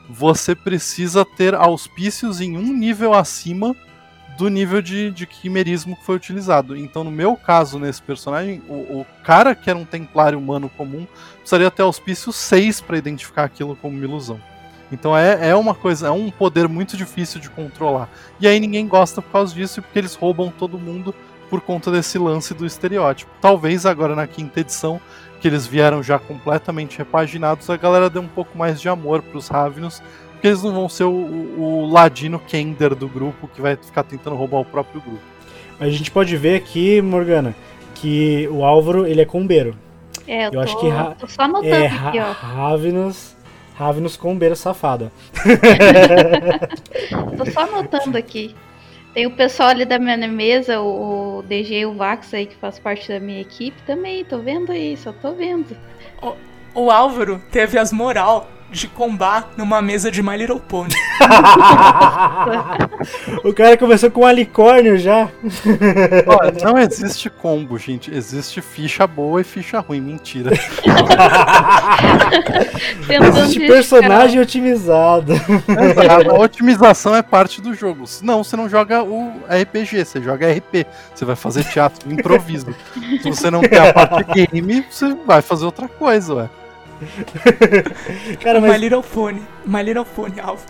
[0.08, 3.74] você precisa ter auspícios em um nível acima
[4.36, 6.76] do nível de, de quimerismo que foi utilizado.
[6.76, 11.06] Então, no meu caso, nesse personagem, o, o cara que era um templário humano comum
[11.38, 14.40] precisaria ter auspício 6 para identificar aquilo como uma ilusão.
[14.92, 18.08] Então é, é uma coisa, é um poder muito difícil de controlar.
[18.38, 21.14] E aí ninguém gosta por causa disso, porque eles roubam todo mundo
[21.50, 23.30] por conta desse lance do estereótipo.
[23.40, 25.00] Talvez agora na quinta edição,
[25.44, 29.36] que eles vieram já completamente repaginados, a galera dê um pouco mais de amor para
[29.36, 30.02] os Ravnos,
[30.32, 34.04] porque eles não vão ser o, o, o ladino Kender do grupo que vai ficar
[34.04, 35.20] tentando roubar o próprio grupo.
[35.78, 37.54] A gente pode ver aqui, Morgana,
[37.94, 39.76] que o Álvaro ele é combeiro.
[40.26, 42.32] É, eu, eu tô, acho que ra tô só anotando é, aqui, ó.
[42.32, 43.36] Ravenous,
[43.74, 45.12] Ravenous combeiro safada.
[47.36, 48.56] tô só anotando aqui.
[49.14, 52.80] Tem o pessoal ali da minha mesa, o DG e o Vax aí, que faz
[52.80, 54.24] parte da minha equipe também.
[54.24, 55.76] Tô vendo aí, só tô vendo.
[56.20, 60.92] O, o Álvaro teve as moral de combar numa mesa de My Little Pony.
[63.44, 65.28] o cara começou com um alicórnio já.
[66.26, 68.12] Olha, não existe combo, gente.
[68.12, 70.00] Existe ficha boa e ficha ruim.
[70.00, 70.50] Mentira.
[73.08, 75.34] existe personagem otimizado.
[76.28, 78.04] a otimização é parte do jogo.
[78.22, 80.84] Não, você não joga o RPG, você joga RP.
[81.14, 82.74] Você vai fazer teatro improviso.
[83.22, 86.50] Se você não tem a parte game, você vai fazer outra coisa, ué.
[88.42, 88.72] Cara, mas...
[88.72, 89.42] My Little Pony.
[89.66, 90.66] My Little Pony, Álvaro.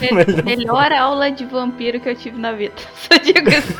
[0.44, 2.74] Melhor aula de vampiro que eu tive na vida.
[2.94, 3.78] Só digo isso.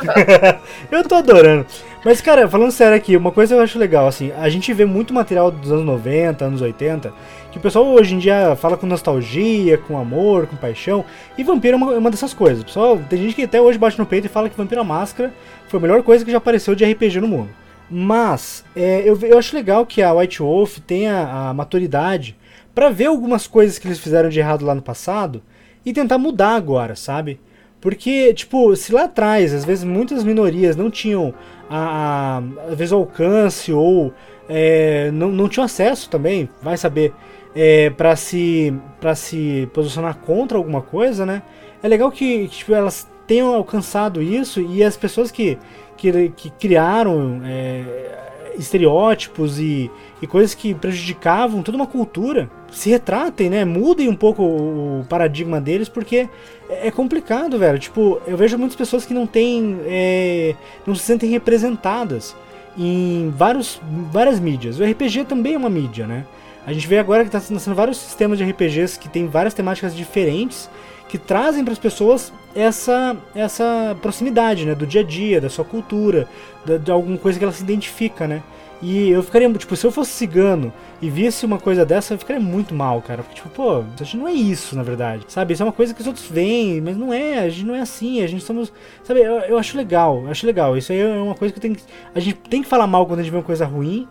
[0.91, 1.65] eu tô adorando.
[2.03, 5.13] Mas, cara, falando sério aqui, uma coisa eu acho legal, assim, a gente vê muito
[5.13, 7.13] material dos anos 90, anos 80,
[7.49, 11.05] que o pessoal hoje em dia fala com nostalgia, com amor, com paixão,
[11.37, 12.61] e vampiro é uma, é uma dessas coisas.
[12.61, 15.33] Pessoal, tem gente que até hoje bate no peito e fala que Vampiro a Máscara
[15.67, 17.62] foi a melhor coisa que já apareceu de RPG no mundo.
[17.95, 22.35] Mas é, eu, eu acho legal que a White Wolf tenha a maturidade
[22.73, 25.43] para ver algumas coisas que eles fizeram de errado lá no passado
[25.85, 27.39] e tentar mudar agora, sabe?
[27.79, 31.35] Porque, tipo, se lá atrás, às vezes muitas minorias não tinham,
[31.69, 34.11] a, a às vezes, alcance ou
[34.49, 37.13] é, não, não tinham acesso também, vai saber,
[37.55, 41.43] é, para se, pra se posicionar contra alguma coisa, né?
[41.83, 45.57] É legal que, que tipo, elas tenham alcançado isso e as pessoas que
[45.95, 49.89] que, que criaram é, estereótipos e,
[50.21, 53.63] e coisas que prejudicavam toda uma cultura se retratem, né?
[53.63, 56.27] Mudem um pouco o paradigma deles, porque
[56.69, 57.77] é, é complicado, velho.
[57.77, 59.79] Tipo, eu vejo muitas pessoas que não têm.
[59.85, 60.55] É,
[60.85, 62.35] não se sentem representadas
[62.77, 63.79] em vários,
[64.11, 64.79] várias mídias.
[64.79, 66.25] O RPG também é uma mídia, né?
[66.65, 69.95] A gente vê agora que está nascendo vários sistemas de RPGs que tem várias temáticas
[69.95, 70.69] diferentes
[71.13, 75.63] que trazem para as pessoas essa, essa proximidade, né, do dia a dia, da sua
[75.63, 76.27] cultura,
[76.65, 78.41] da, de alguma coisa que ela se identifica, né?
[78.81, 82.41] E eu ficaria, tipo, se eu fosse cigano e visse uma coisa dessa, eu ficaria
[82.41, 83.21] muito mal, cara.
[83.21, 85.23] Porque, tipo, pô, a gente não é isso, na verdade.
[85.27, 85.53] Sabe?
[85.53, 87.81] Isso é uma coisa que os outros veem, mas não é, a gente não é
[87.81, 88.73] assim, a gente somos.
[89.03, 90.75] Sabe, eu, eu acho legal, eu acho legal.
[90.75, 91.83] Isso aí é uma coisa que tenho que.
[92.15, 94.07] A gente tem que falar mal quando a gente vê uma coisa ruim,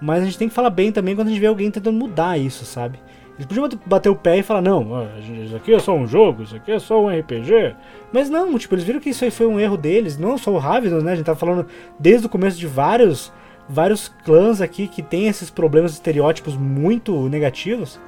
[0.00, 2.38] mas a gente tem que falar bem também quando a gente vê alguém tentando mudar
[2.38, 2.98] isso, sabe?
[3.36, 5.06] Eles podiam bater o pé e falar, não,
[5.44, 7.76] isso aqui é só um jogo, isso aqui é só um RPG.
[8.10, 10.58] Mas não, tipo, eles viram que isso aí foi um erro deles, não só o
[10.58, 11.12] Ravenous, né?
[11.12, 11.66] A gente tá falando
[11.98, 13.30] desde o começo de vários,
[13.68, 18.00] vários clãs aqui que tem esses problemas estereótipos muito negativos.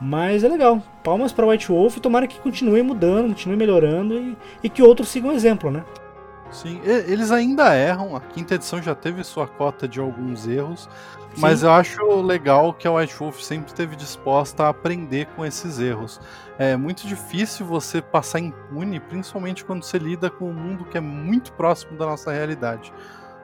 [0.00, 0.82] Mas é legal.
[1.04, 5.08] Palmas para White Wolf e tomara que continue mudando, continue melhorando e, e que outros
[5.08, 5.84] sigam o exemplo, né?
[6.50, 8.14] Sim, eles ainda erram.
[8.14, 10.88] A quinta edição já teve sua cota de alguns erros,
[11.38, 15.78] mas eu acho legal que a White Wolf sempre esteve disposta a aprender com esses
[15.78, 16.20] erros.
[16.58, 21.00] É muito difícil você passar impune, principalmente quando você lida com um mundo que é
[21.00, 22.92] muito próximo da nossa realidade.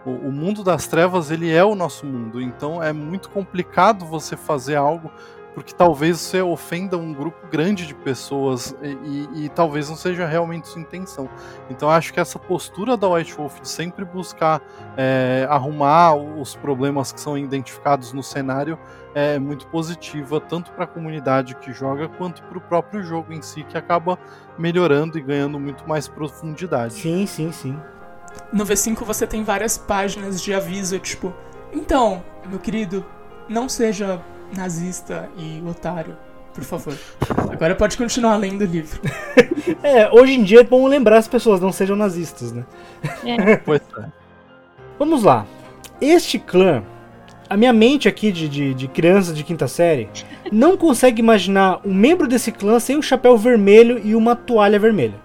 [0.05, 4.37] O, o mundo das trevas ele é o nosso mundo, então é muito complicado você
[4.37, 5.11] fazer algo
[5.59, 10.25] porque talvez você ofenda um grupo grande de pessoas e, e, e, talvez não seja
[10.25, 11.29] realmente sua intenção.
[11.69, 14.63] Então acho que essa postura da White Wolf de sempre buscar
[14.97, 18.79] é, arrumar os problemas que são identificados no cenário
[19.15, 23.43] é muito positiva, tanto para a comunidade que joga quanto para o próprio jogo em
[23.43, 24.17] si, que acaba
[24.57, 26.95] melhorando e ganhando muito mais profundidade.
[26.95, 27.77] Sim, sim, sim.
[28.53, 31.35] No V5 você tem várias páginas de aviso, tipo,
[31.73, 33.05] então, meu querido,
[33.49, 34.21] não seja
[34.57, 36.17] nazista e otário,
[36.55, 36.95] por favor.
[37.51, 39.01] Agora pode continuar lendo o livro.
[39.83, 42.65] É, hoje em dia é bom lembrar as pessoas, não sejam nazistas, né?
[43.65, 44.05] Pois é.
[44.99, 45.47] Vamos lá.
[46.01, 46.83] Este clã,
[47.51, 50.09] a minha mente aqui de, de, de criança de quinta série,
[50.51, 55.21] não consegue imaginar um membro desse clã sem um chapéu vermelho e uma toalha vermelha.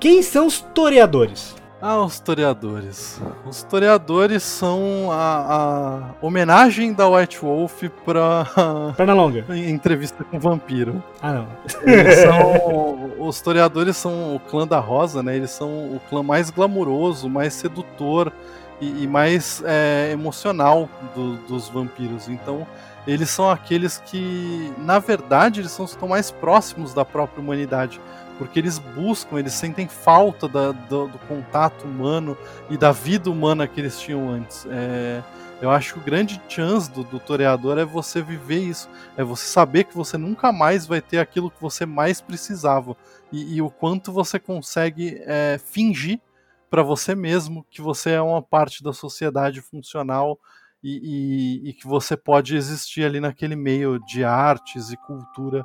[0.00, 1.54] Quem são os toreadores?
[1.80, 3.20] Ah, os toreadores.
[3.46, 8.46] Os toreadores são a, a homenagem da White Wolf pra
[8.96, 9.44] Perna longa.
[9.54, 11.02] entrevista com o vampiro.
[11.20, 11.48] Ah, não.
[11.84, 15.36] Eles são, os toreadores são o clã da Rosa, né?
[15.36, 18.32] Eles são o clã mais glamuroso, mais sedutor
[18.80, 22.26] e, e mais é, emocional do- dos vampiros.
[22.26, 22.66] Então,
[23.06, 28.00] eles são aqueles que, na verdade, eles são estão mais próximos da própria humanidade.
[28.38, 32.36] Porque eles buscam, eles sentem falta da- do, do contato humano
[32.68, 34.66] e da vida humana que eles tinham antes.
[34.68, 35.22] É,
[35.60, 38.88] eu acho que o grande chance do, do toreador é você viver isso.
[39.16, 42.94] É você saber que você nunca mais vai ter aquilo que você mais precisava.
[43.32, 46.20] E, e o quanto você consegue é, fingir
[46.68, 50.38] para você mesmo que você é uma parte da sociedade funcional
[50.82, 55.64] e, e- e que você pode existir ali naquele meio de artes e cultura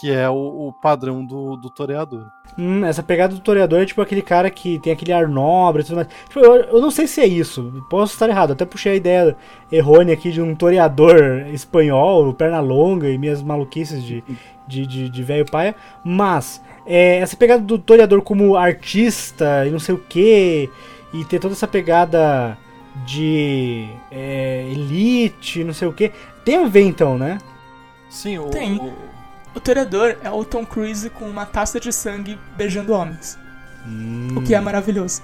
[0.00, 2.26] que é o, o padrão do, do toreador.
[2.58, 5.84] Hum, essa pegada do toreador é tipo aquele cara que tem aquele ar nobre e
[5.84, 6.08] tudo mais.
[6.28, 8.52] Tipo, eu, eu não sei se é isso, posso estar errado.
[8.52, 9.36] Até puxei a ideia
[9.70, 14.22] errônea aqui de um toreador espanhol, perna longa e minhas maluquices de
[14.66, 15.74] de, de, de velho paia.
[16.02, 20.70] Mas, é, essa pegada do toreador como artista e não sei o que,
[21.12, 22.56] e ter toda essa pegada
[23.06, 26.12] de é, elite, não sei o que,
[26.44, 27.38] tem a ver então, né?
[28.08, 28.76] Sim, o, Tem.
[28.78, 29.13] o-
[29.54, 33.38] O toreador é o Tom Cruise com uma taça de sangue beijando homens.
[34.36, 35.22] O que é maravilhoso.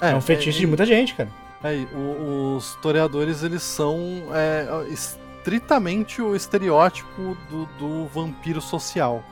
[0.00, 1.28] É, um fetiche de muita gente, cara.
[1.64, 3.98] É, o- os toreadores, eles são
[4.32, 9.22] é, estritamente o estereótipo do, do vampiro social.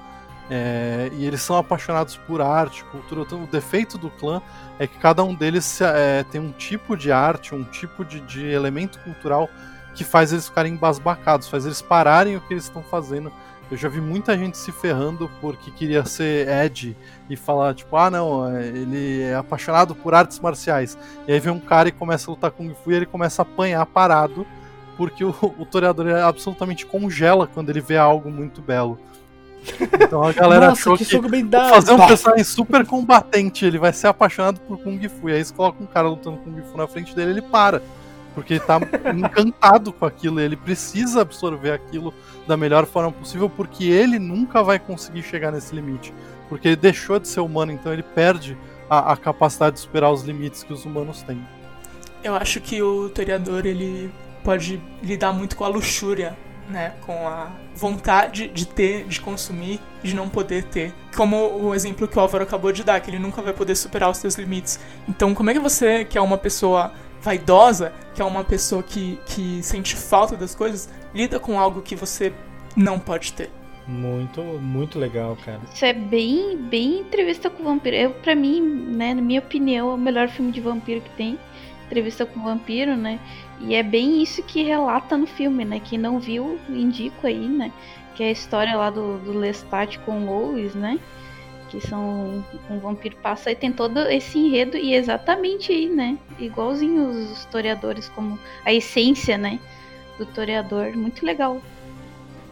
[0.50, 3.22] É, e eles são apaixonados por arte, cultura.
[3.22, 4.40] Então, o defeito do clã
[4.78, 8.44] é que cada um deles é, tem um tipo de arte, um tipo de, de
[8.46, 9.48] elemento cultural
[9.94, 13.32] que faz eles ficarem embasbacados, faz eles pararem o que eles estão fazendo.
[13.70, 16.96] Eu já vi muita gente se ferrando porque queria ser Ed
[17.28, 20.96] e falar, tipo, ah não, é, ele é apaixonado por artes marciais.
[21.26, 23.42] E aí vem um cara e começa a lutar com Kung Fu e ele começa
[23.42, 24.46] a apanhar parado,
[24.96, 28.98] porque o, o toreador é absolutamente congela quando ele vê algo muito belo.
[30.00, 34.06] Então a galera Nossa, achou que que, fazer um personagem super combatente, ele vai ser
[34.06, 35.28] apaixonado por Kung Fu.
[35.28, 37.82] E aí eles colocam um cara lutando Kung Fu na frente dele ele para.
[38.36, 38.78] Porque ele tá
[39.16, 42.12] encantado com aquilo, ele precisa absorver aquilo
[42.46, 46.12] da melhor forma possível, porque ele nunca vai conseguir chegar nesse limite.
[46.46, 48.54] Porque ele deixou de ser humano, então ele perde
[48.90, 51.42] a, a capacidade de superar os limites que os humanos têm.
[52.22, 54.12] Eu acho que o toreador ele
[54.44, 56.36] pode lidar muito com a luxúria,
[56.68, 56.92] né?
[57.06, 60.92] Com a vontade de ter, de consumir, de não poder ter.
[61.16, 64.10] Como o exemplo que o Álvaro acabou de dar, que ele nunca vai poder superar
[64.10, 64.78] os seus limites.
[65.08, 66.92] Então, como é que você, que é uma pessoa
[67.26, 71.96] vaidosa, que é uma pessoa que, que sente falta das coisas, lida com algo que
[71.96, 72.32] você
[72.76, 73.50] não pode ter?
[73.84, 75.60] Muito, muito legal, cara.
[75.72, 77.96] Isso é bem, bem entrevista com vampiro.
[77.96, 81.36] Eu, pra mim, né, na minha opinião, é o melhor filme de vampiro que tem.
[81.86, 83.18] Entrevista com vampiro, né?
[83.60, 85.80] E é bem isso que relata no filme, né?
[85.80, 87.72] Quem não viu, indico aí, né?
[88.14, 90.98] Que é a história lá do, do Lestat com o Lois, né?
[91.68, 96.16] Que são um vampiro passa e tem todo esse enredo e exatamente aí, né?
[96.38, 99.58] Igualzinho os historiadores, como a essência, né?
[100.18, 100.96] Do toreador.
[100.96, 101.60] Muito legal.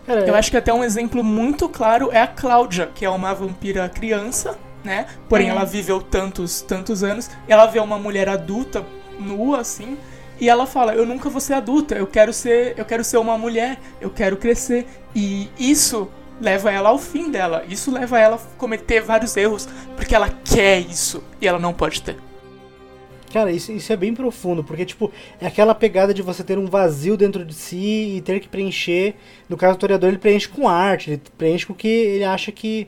[0.06, 3.88] Eu acho que até um exemplo muito claro é a Cláudia, que é uma vampira
[3.88, 5.06] criança, né?
[5.28, 5.50] Porém, É.
[5.50, 7.30] ela viveu tantos, tantos anos.
[7.48, 8.84] Ela vê uma mulher adulta,
[9.18, 9.96] nua, assim,
[10.38, 13.38] e ela fala: Eu nunca vou ser adulta, eu quero ser, eu quero ser uma
[13.38, 14.86] mulher, eu quero crescer.
[15.14, 16.10] E isso
[16.40, 17.64] leva ela ao fim dela.
[17.68, 22.02] Isso leva ela a cometer vários erros, porque ela quer isso e ela não pode
[22.02, 22.16] ter.
[23.32, 26.66] Cara, isso, isso é bem profundo, porque, tipo, é aquela pegada de você ter um
[26.66, 29.16] vazio dentro de si e ter que preencher.
[29.48, 32.52] No caso do toreador, ele preenche com arte, ele preenche com o que ele acha
[32.52, 32.86] que,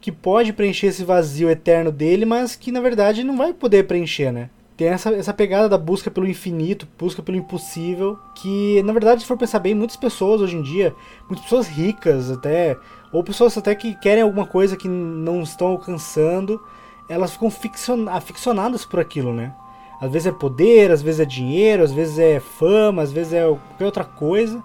[0.00, 4.30] que pode preencher esse vazio eterno dele, mas que na verdade não vai poder preencher,
[4.30, 4.48] né?
[4.78, 9.26] Tem essa, essa pegada da busca pelo infinito, busca pelo impossível, que na verdade, se
[9.26, 10.94] for pensar bem, muitas pessoas hoje em dia,
[11.26, 12.76] muitas pessoas ricas até,
[13.12, 16.62] ou pessoas até que querem alguma coisa que não estão alcançando,
[17.08, 19.52] elas ficam ficcion- aficionadas por aquilo, né?
[20.00, 23.42] Às vezes é poder, às vezes é dinheiro, às vezes é fama, às vezes é
[23.44, 24.62] qualquer outra coisa.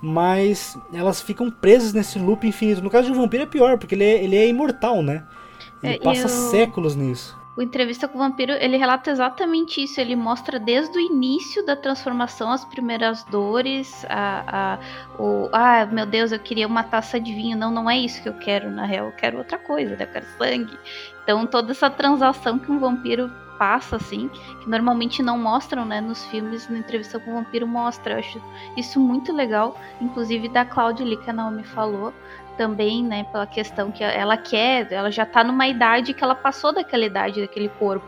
[0.00, 2.82] Mas elas ficam presas nesse loop infinito.
[2.82, 5.24] No caso de um vampiro é pior, porque ele é, ele é imortal, né?
[5.82, 7.35] Ele É, passa eu- séculos nisso.
[7.56, 9.98] O Entrevista com o Vampiro, ele relata exatamente isso.
[9.98, 16.04] Ele mostra desde o início da transformação, as primeiras dores, a, a, o, ah, meu
[16.04, 17.56] Deus, eu queria uma taça de vinho.
[17.56, 20.04] Não, não é isso que eu quero, na real, eu quero outra coisa, né?
[20.04, 20.78] eu quero sangue.
[21.22, 24.28] Então, toda essa transação que um vampiro passa, assim,
[24.62, 28.14] que normalmente não mostram, né, nos filmes, na entrevista com o vampiro mostra.
[28.14, 28.42] Eu acho
[28.76, 32.12] isso muito legal, inclusive da Claudia ali que a Naomi falou,
[32.56, 36.72] também, né, pela questão que ela quer, ela já tá numa idade que ela passou
[36.72, 38.06] daquela idade, daquele corpo.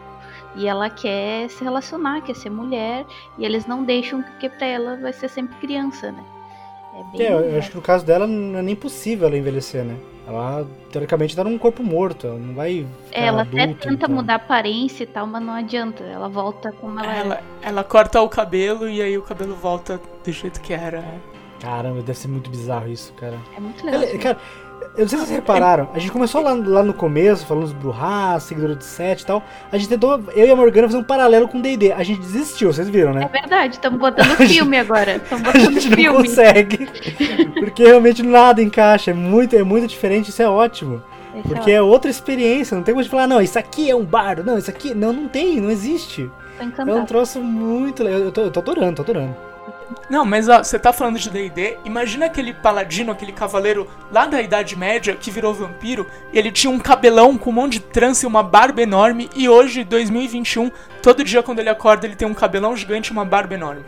[0.56, 3.04] E ela quer se relacionar, quer ser mulher,
[3.38, 6.24] e eles não deixam porque para ela vai ser sempre criança, né?
[6.94, 9.84] É, bem é, eu acho que no caso dela não é nem possível ela envelhecer,
[9.84, 9.96] né?
[10.26, 12.86] Ela, teoricamente, tá num corpo morto, ela não vai.
[13.12, 14.14] É, ela adulta, até tenta então.
[14.14, 16.04] mudar a aparência e tal, mas não adianta.
[16.04, 17.68] Ela volta como ela, ela é.
[17.68, 21.02] Ela corta o cabelo e aí o cabelo volta do jeito que era.
[21.60, 23.36] Caramba, deve ser muito bizarro isso, cara.
[23.56, 24.02] É muito legal.
[24.02, 24.38] Ela, cara,
[24.96, 27.72] eu não sei se vocês repararam, a gente começou lá, lá no começo, falando dos
[27.72, 29.42] Bruhá, seguidores de set e tal.
[29.70, 31.92] A gente tentou, eu e a Morgana, fazer um paralelo com o DD.
[31.92, 33.22] A gente desistiu, vocês viram, né?
[33.24, 35.16] É verdade, estamos botando filme agora.
[35.16, 36.04] Estamos botando a gente filme.
[36.04, 36.88] não consegue.
[37.60, 39.10] Porque realmente nada encaixa.
[39.10, 41.02] É muito, é muito diferente, isso é ótimo.
[41.34, 43.94] Esse porque é, é, outra experiência, não tem como de falar, não, isso aqui é
[43.94, 44.94] um bardo, não, isso aqui.
[44.94, 46.30] Não, não tem, não existe.
[46.60, 48.20] É um troço muito legal.
[48.20, 49.47] Eu tô, eu tô adorando, tô adorando.
[50.08, 54.40] Não, mas ó, você tá falando de D&D, imagina aquele paladino, aquele cavaleiro lá da
[54.40, 58.24] Idade Média que virou vampiro, e ele tinha um cabelão com um monte de trança
[58.24, 60.70] e uma barba enorme, e hoje, 2021,
[61.02, 63.84] todo dia quando ele acorda ele tem um cabelão gigante e uma barba enorme.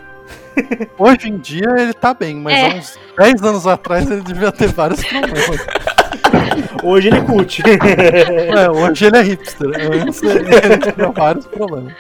[0.99, 2.67] Hoje em dia ele tá bem, mas é.
[2.67, 5.67] há uns 10 anos atrás ele devia ter vários problemas.
[6.83, 7.63] Hoje ele é cult.
[7.71, 9.69] É, hoje ele é hipster.
[9.69, 11.93] Antes ele tinha vários problemas.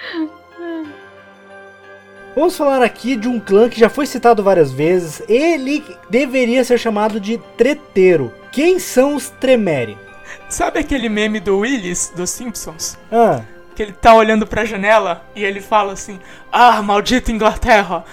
[2.35, 5.23] Vamos falar aqui de um clã que já foi citado várias vezes.
[5.28, 8.32] Ele deveria ser chamado de treteiro.
[8.52, 9.98] Quem são os Tremere?
[10.48, 12.97] Sabe aquele meme do Willis, dos Simpsons?
[13.11, 13.43] Ah.
[13.74, 16.20] Que ele tá olhando pra janela e ele fala assim:
[16.52, 18.05] Ah, maldita Inglaterra!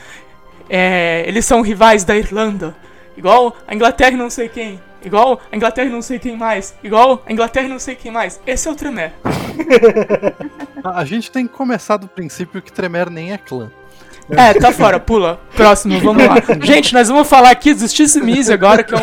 [0.69, 2.75] É, eles são rivais da Irlanda.
[3.15, 4.81] Igual a Inglaterra e não sei quem.
[5.03, 6.75] Igual a Inglaterra e não sei quem mais.
[6.83, 8.39] Igual a Inglaterra e não sei quem mais.
[8.45, 9.13] Esse é o Tremere.
[10.83, 13.71] a gente tem que começar do princípio que Tremere nem é clã.
[14.29, 15.39] É, tá fora, pula.
[15.55, 16.35] Próximo, vamos lá.
[16.61, 19.01] Gente, nós vamos falar aqui do Justice Mise agora, que é um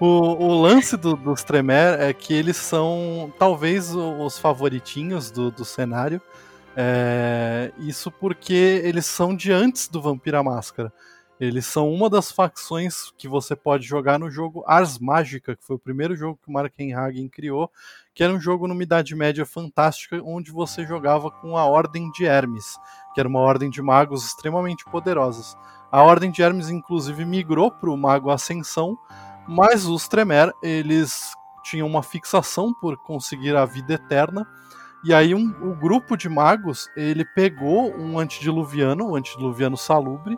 [0.00, 5.62] O, o lance do, dos Tremere é que eles são talvez os favoritinhos do, do
[5.62, 6.22] cenário.
[6.74, 10.90] É, isso porque eles são de antes do Vampira Máscara.
[11.38, 15.76] Eles são uma das facções que você pode jogar no jogo Ars Magica, que foi
[15.76, 17.70] o primeiro jogo que o Mark Hagen criou,
[18.20, 22.26] que era um jogo numa Idade Média fantástica, onde você jogava com a Ordem de
[22.26, 22.76] Hermes,
[23.14, 25.56] que era uma ordem de magos extremamente poderosos.
[25.90, 28.98] A Ordem de Hermes, inclusive, migrou para o Mago Ascensão,
[29.48, 31.32] mas os Tremer, eles
[31.64, 34.46] tinham uma fixação por conseguir a vida eterna,
[35.02, 40.36] e aí um, o grupo de magos, ele pegou um antediluviano, o antediluviano salubre,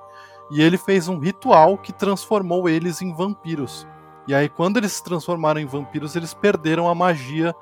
[0.53, 3.89] e ele fez um ritual que transformou eles em vampiros.
[4.27, 7.53] E aí, quando eles se transformaram em vampiros, eles perderam a magia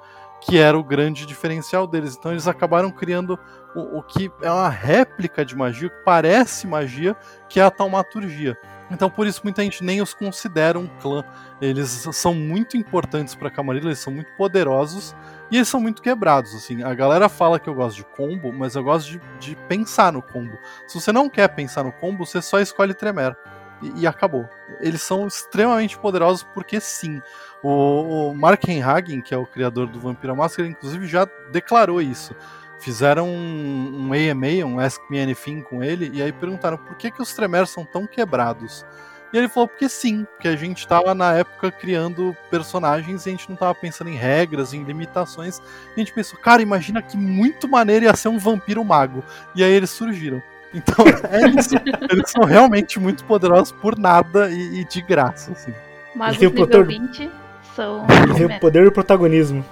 [0.40, 2.16] que era o grande diferencial deles.
[2.16, 3.38] Então, eles acabaram criando
[3.74, 7.16] o, o que é uma réplica de magia, que parece magia,
[7.48, 8.56] que é a taumaturgia.
[8.90, 11.22] Então, por isso, muita gente nem os considera um clã.
[11.60, 15.14] Eles são muito importantes para Camarilla, eles são muito poderosos
[15.50, 16.54] e eles são muito quebrados.
[16.54, 20.12] Assim, a galera fala que eu gosto de combo, mas eu gosto de, de pensar
[20.12, 20.58] no combo.
[20.88, 23.36] Se você não quer pensar no combo, você só escolhe Tremere
[23.82, 24.48] e, e acabou.
[24.80, 27.20] Eles são extremamente poderosos porque sim.
[27.62, 32.34] O, o Mark Hagen, que é o criador do Vampira Máscara, inclusive já declarou isso.
[32.78, 37.10] Fizeram um, um AMA, um Ask Me Anything com ele, e aí perguntaram por que,
[37.10, 38.86] que os Tremere são tão quebrados.
[39.32, 43.32] E ele falou porque sim, porque a gente estava na época criando personagens e a
[43.32, 45.58] gente não estava pensando em regras, em limitações.
[45.58, 49.22] E a gente pensou, cara, imagina que muito maneiro ia ser um vampiro mago.
[49.54, 50.42] E aí eles surgiram.
[50.74, 51.74] Então é isso.
[52.10, 55.74] Eles são realmente muito poderosos por nada e, e de graça, assim.
[56.14, 56.86] Mas os nível poder...
[56.86, 57.30] 20
[57.74, 58.06] são.
[58.36, 59.64] Têm o poder do protagonismo.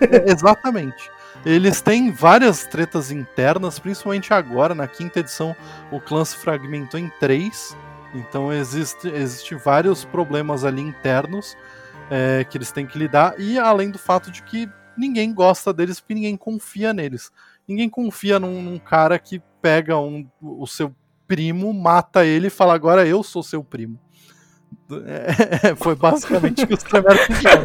[0.00, 1.10] É, exatamente.
[1.46, 5.54] Eles têm várias tretas internas, principalmente agora, na quinta edição,
[5.90, 7.76] o clã se fragmentou em três.
[8.14, 11.56] Então existe, existe vários problemas ali internos
[12.10, 16.00] é, que eles têm que lidar, e além do fato de que ninguém gosta deles
[16.00, 17.30] porque ninguém confia neles.
[17.66, 20.94] Ninguém confia num, num cara que pega um, o seu
[21.26, 24.00] primo, mata ele e fala: agora eu sou seu primo.
[24.90, 27.64] É, foi basicamente o que os Tremere fizeram.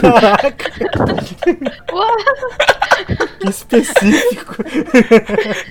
[0.00, 0.70] Caraca!
[0.70, 0.84] que
[3.48, 4.62] específico!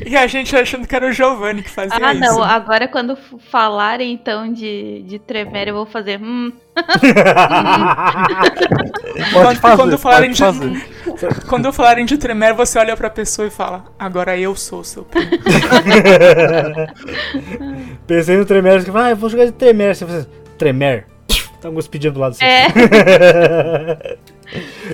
[0.06, 2.06] e a gente achando que era o Giovanni que fazia isso.
[2.06, 2.44] Ah, não.
[2.44, 3.16] Agora, quando
[3.50, 6.20] falarem então de, de Tremere, eu vou fazer.
[6.22, 6.52] Hum.
[9.34, 10.44] quando, fazer, quando falarem de.
[11.48, 15.06] quando falarem de Tremere, você olha pra pessoa e fala: Agora eu sou o seu
[15.06, 15.30] primo.
[18.06, 19.96] Pensei no Tremere, você fala, ah, eu vou jogar de Tremere.
[19.96, 20.28] Você fala,
[20.60, 21.06] Tremere.
[21.60, 22.46] Tá um cuspidinho do lado assim.
[22.46, 24.18] É.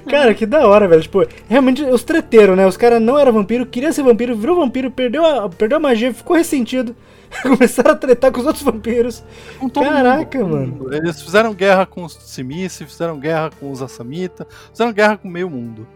[0.10, 1.02] Cara, que da hora, velho.
[1.02, 2.66] Tipo, realmente os treteiros, né?
[2.66, 6.14] Os caras não eram vampiro, queria ser vampiro, virou vampiro, perdeu a, perdeu a magia,
[6.14, 6.96] ficou ressentido.
[7.44, 9.24] Começaram a tretar com os outros vampiros.
[9.74, 10.94] Caraca, mundo.
[10.94, 15.50] Eles fizeram guerra com os Simice, fizeram guerra com os Assamita, fizeram guerra com meio
[15.50, 15.88] mundo.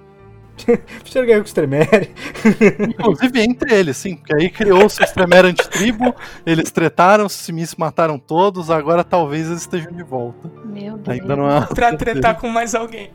[1.03, 2.11] Fizeram guerra com os Tremere.
[2.89, 6.15] Inclusive entre eles, sim, porque aí criou-se os Tremere antitribo,
[6.45, 10.49] eles tretaram, os Simice mataram todos, agora talvez eles estejam de volta.
[10.65, 11.19] Meu Deus.
[11.19, 11.65] Ainda não é.
[11.65, 13.11] pra tretar com mais alguém.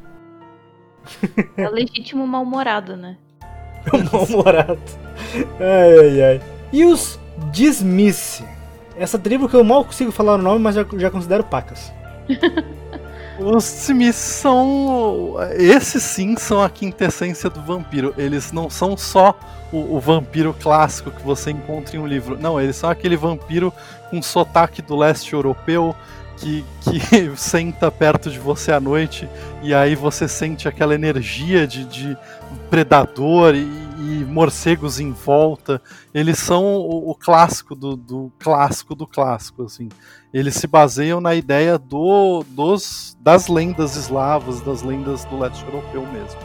[1.56, 3.18] É o legítimo mal-humorado, né?
[4.10, 4.78] Mal-humorado.
[5.60, 6.40] Ai, ai, ai.
[6.72, 7.20] E os
[7.52, 8.42] Dismiss?
[8.96, 11.92] Essa tribo que eu mal consigo falar o nome, mas já, já considero pacas.
[13.39, 15.35] Os Simis são.
[15.56, 18.15] Esses sim são a quintessência do vampiro.
[18.16, 19.39] Eles não são só
[19.73, 22.39] o, o, vampiro clássico que você encontra em um livro.
[22.39, 23.73] Não, eles são aquele vampiro
[24.11, 25.94] com sotaque do leste europeu
[26.36, 29.28] que, que senta perto de você à noite
[29.62, 32.16] e aí você sente aquela energia de, de
[32.70, 33.65] predador e,
[34.05, 35.81] e, morcegos em volta.
[36.12, 39.89] Eles são o, o clássico do, do, clássico do clássico, assim.
[40.32, 46.06] Eles se baseiam na ideia do, dos, das lendas eslavas, das lendas do leste europeu
[46.12, 46.40] mesmo.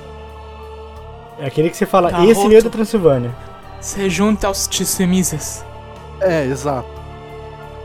[1.39, 3.33] É aquele que você fala, Tá esse veio da Transilvânia.
[3.79, 5.63] Você junta aos Tissemises.
[6.19, 6.87] É, exato.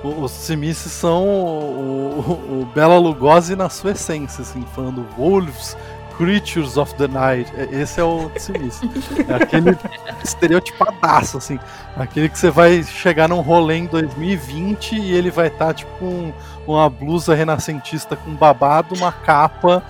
[0.02, 5.76] O- Os Simices são o, o, o Bela Lugosi na sua essência, assim, falando Wolves,
[6.16, 7.52] Creatures of the Night.
[7.56, 8.88] É, Esse é o Simice.
[9.28, 9.76] É aquele
[10.22, 11.58] estereotipadaço, assim.
[11.96, 16.32] Aquele que você vai chegar num rolê em 2020 e ele vai estar, tipo, com
[16.66, 19.82] uma blusa renascentista com babado, uma capa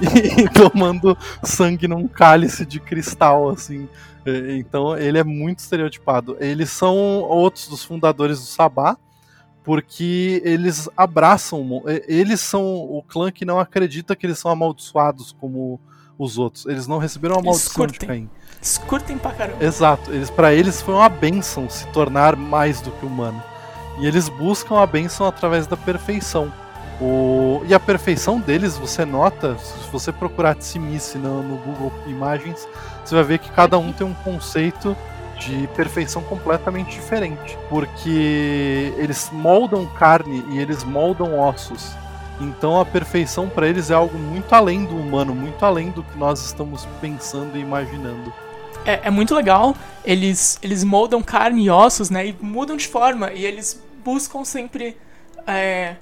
[0.00, 3.88] e, e tomando sangue num cálice de cristal, assim.
[4.26, 6.36] É, Então ele é muito estereotipado.
[6.40, 8.96] Eles são outros dos fundadores do Sabá,
[9.68, 11.82] porque eles abraçam.
[12.06, 15.78] Eles são o clã que não acredita que eles são amaldiçoados como
[16.18, 16.64] os outros.
[16.64, 17.98] Eles não receberam a maldição de.
[17.98, 18.30] Caim.
[18.56, 19.62] Eles curtem pra caramba.
[19.62, 20.10] Exato.
[20.10, 23.42] Eles para eles foi uma benção se tornar mais do que humano.
[23.98, 26.50] E eles buscam a benção através da perfeição.
[26.98, 27.60] O...
[27.68, 32.66] E a perfeição deles, você nota, se você procurar Tsimice no, no Google Imagens,
[33.04, 34.96] você vai ver que cada um tem um conceito
[35.38, 37.56] de perfeição completamente diferente.
[37.68, 41.92] Porque eles moldam carne e eles moldam ossos.
[42.40, 46.16] Então a perfeição para eles é algo muito além do humano, muito além do que
[46.16, 48.32] nós estamos pensando e imaginando.
[48.84, 49.76] É, é muito legal.
[50.04, 52.28] Eles, eles moldam carne e ossos, né?
[52.28, 53.32] E mudam de forma.
[53.32, 54.96] E eles buscam sempre
[55.46, 55.96] é,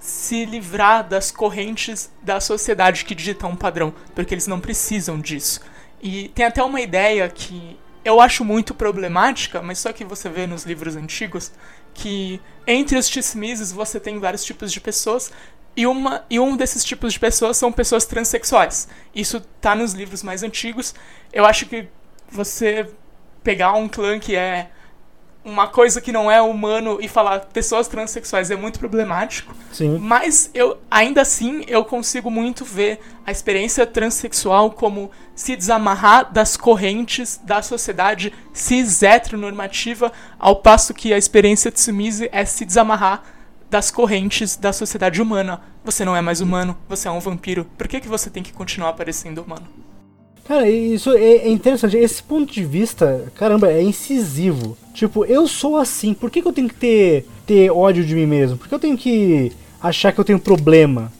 [0.00, 3.94] se livrar das correntes da sociedade que digitam um padrão.
[4.14, 5.60] Porque eles não precisam disso.
[6.02, 10.46] E tem até uma ideia que eu acho muito problemática, mas só que você vê
[10.46, 11.52] nos livros antigos,
[11.94, 15.32] que entre os tismises você tem vários tipos de pessoas.
[15.74, 18.88] E, uma, e um desses tipos de pessoas são pessoas transexuais.
[19.14, 20.94] Isso tá nos livros mais antigos.
[21.32, 21.88] Eu acho que
[22.30, 22.88] você
[23.42, 24.70] pegar um clã que é
[25.44, 29.54] uma coisa que não é humano e falar pessoas transexuais é muito problemático.
[29.72, 29.98] Sim.
[29.98, 36.56] Mas eu ainda assim eu consigo muito ver a experiência transexual como se desamarrar das
[36.56, 43.22] correntes da sociedade cis heteronormativa, ao passo que a experiência Tsumise é se desamarrar
[43.68, 45.62] das correntes da sociedade humana.
[45.84, 47.66] Você não é mais humano, você é um vampiro.
[47.76, 49.66] Por que, que você tem que continuar parecendo humano?
[50.52, 51.96] Cara, isso é, é interessante.
[51.96, 54.76] Esse ponto de vista, caramba, é incisivo.
[54.92, 56.12] Tipo, eu sou assim.
[56.12, 58.58] Por que, que eu tenho que ter, ter ódio de mim mesmo?
[58.58, 59.50] Por que eu tenho que
[59.80, 61.10] achar que eu tenho problema?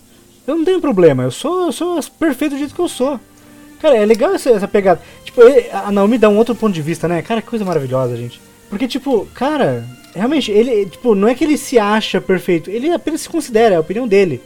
[0.47, 1.23] Eu não tenho problema.
[1.23, 3.19] Eu sou, eu sou perfeito do jeito que eu sou.
[3.81, 5.01] Cara, é legal essa, essa pegada.
[5.25, 7.23] Tipo, ele- a Naomi dá um outro ponto de vista, né?
[7.23, 8.39] Cara, que coisa maravilhosa, gente.
[8.69, 12.71] Porque, tipo, cara, realmente, ele, tipo, não é que ele se acha perfeito.
[12.71, 14.43] Ele apenas se considera, é a opinião dele.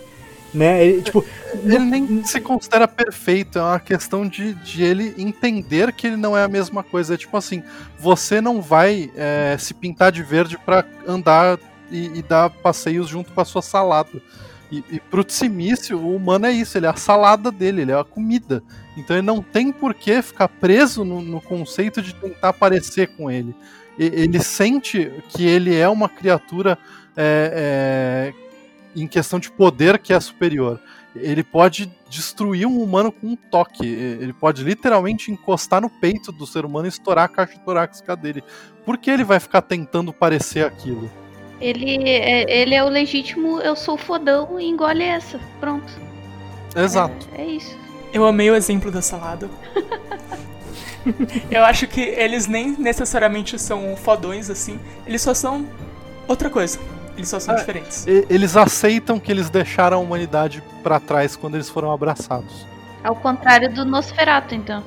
[0.56, 0.86] Né?
[0.86, 1.22] Ele, tipo,
[1.64, 6.36] Ele nem se considera perfeito, é uma questão de, de ele entender que ele não
[6.36, 7.14] é a mesma coisa.
[7.14, 7.62] É tipo assim,
[7.98, 11.58] você não vai é, se pintar de verde pra andar
[11.90, 14.22] e, e dar passeios junto com a sua salada.
[14.70, 17.98] E, e pro Tsimício, o humano é isso, ele é a salada dele, ele é
[18.00, 18.62] a comida.
[18.96, 23.30] Então ele não tem por que ficar preso no, no conceito de tentar parecer com
[23.30, 23.54] ele.
[23.98, 26.78] E- ele sente que ele é uma criatura
[27.16, 28.45] é, é,
[28.96, 30.80] em questão de poder que é superior.
[31.14, 33.86] Ele pode destruir um humano com um toque.
[33.86, 38.42] Ele pode literalmente encostar no peito do ser humano e estourar a caixa torácica dele.
[38.84, 41.10] Por que ele vai ficar tentando parecer aquilo?
[41.60, 45.40] Ele é, ele é o legítimo, eu sou fodão e engole essa.
[45.58, 45.90] Pronto.
[46.74, 47.28] Exato.
[47.32, 47.76] É, é isso.
[48.12, 49.48] Eu amei o exemplo da salada.
[51.50, 55.66] eu acho que eles nem necessariamente são fodões assim, eles só são
[56.28, 56.78] outra coisa.
[57.16, 58.06] Eles só são É, diferentes.
[58.06, 62.66] E- Eles aceitam que eles deixaram a humanidade pra trás quando eles foram abraçados.
[63.02, 64.82] Ao contrário do Nosferatu, então.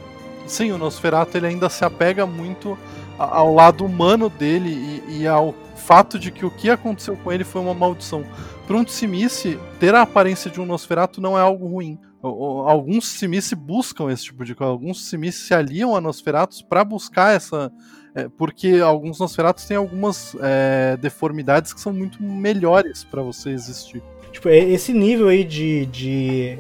[0.45, 2.77] Sim, o Nosferatu ele ainda se apega muito
[3.17, 7.43] ao lado humano dele e, e ao fato de que o que aconteceu com ele
[7.43, 8.23] foi uma maldição.
[8.67, 11.97] Para um Tsimice, ter a aparência de um Nosferatu não é algo ruim.
[12.21, 14.71] Alguns Tsimice buscam esse tipo de coisa.
[14.71, 17.71] Alguns Tsimice se aliam a Nosferatus para buscar essa.
[18.15, 24.01] É, porque alguns Nosferatus têm algumas é, deformidades que são muito melhores para você existir.
[24.31, 26.57] Tipo, é- esse nível aí de, de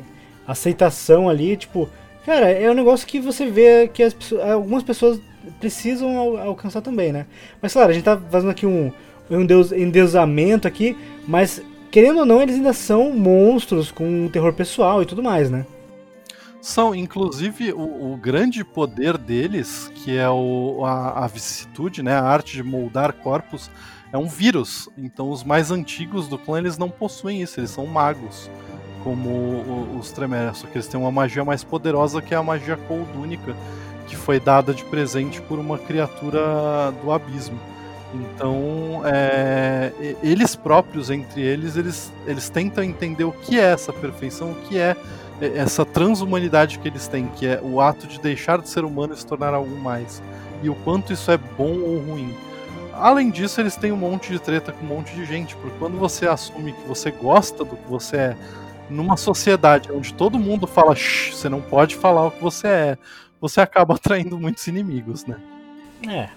[0.47, 1.89] aceitação ali, tipo,
[2.25, 4.15] cara, é um negócio que você vê que as
[4.51, 5.19] algumas pessoas
[5.59, 7.25] precisam al- alcançar também, né?
[7.61, 8.91] Mas claro, a gente tá fazendo aqui um,
[9.29, 10.97] um deus, endeusamento aqui,
[11.27, 11.61] mas
[11.91, 15.65] querendo ou não, eles ainda são monstros com terror pessoal e tudo mais, né?
[16.61, 22.23] São, inclusive, o, o grande poder deles, que é o, a, a vicissitude, né, a
[22.23, 23.71] arte de moldar corpos,
[24.11, 24.89] é um vírus.
[24.97, 28.49] Então, os mais antigos do clã, eles não possuem isso, eles são magos,
[29.03, 32.43] como o- os Tremere, só que eles têm uma magia mais poderosa, que é a
[32.43, 33.55] magia Coldúnica,
[34.07, 37.57] que foi dada de presente por uma criatura do abismo.
[38.13, 44.51] Então, é, eles próprios, entre eles, eles, eles tentam entender o que é essa perfeição,
[44.51, 44.97] o que é-
[45.41, 49.17] essa transhumanidade que eles têm, que é o ato de deixar de ser humano e
[49.17, 50.21] se tornar algo mais.
[50.61, 52.35] E o quanto isso é bom ou ruim.
[52.93, 55.97] Além disso, eles têm um monte de treta com um monte de gente, porque quando
[55.97, 58.37] você assume que você gosta do que você é,
[58.89, 62.97] numa sociedade onde todo mundo fala, Shh, você não pode falar o que você é,
[63.39, 65.37] você acaba atraindo muitos inimigos, né?
[66.07, 66.29] É.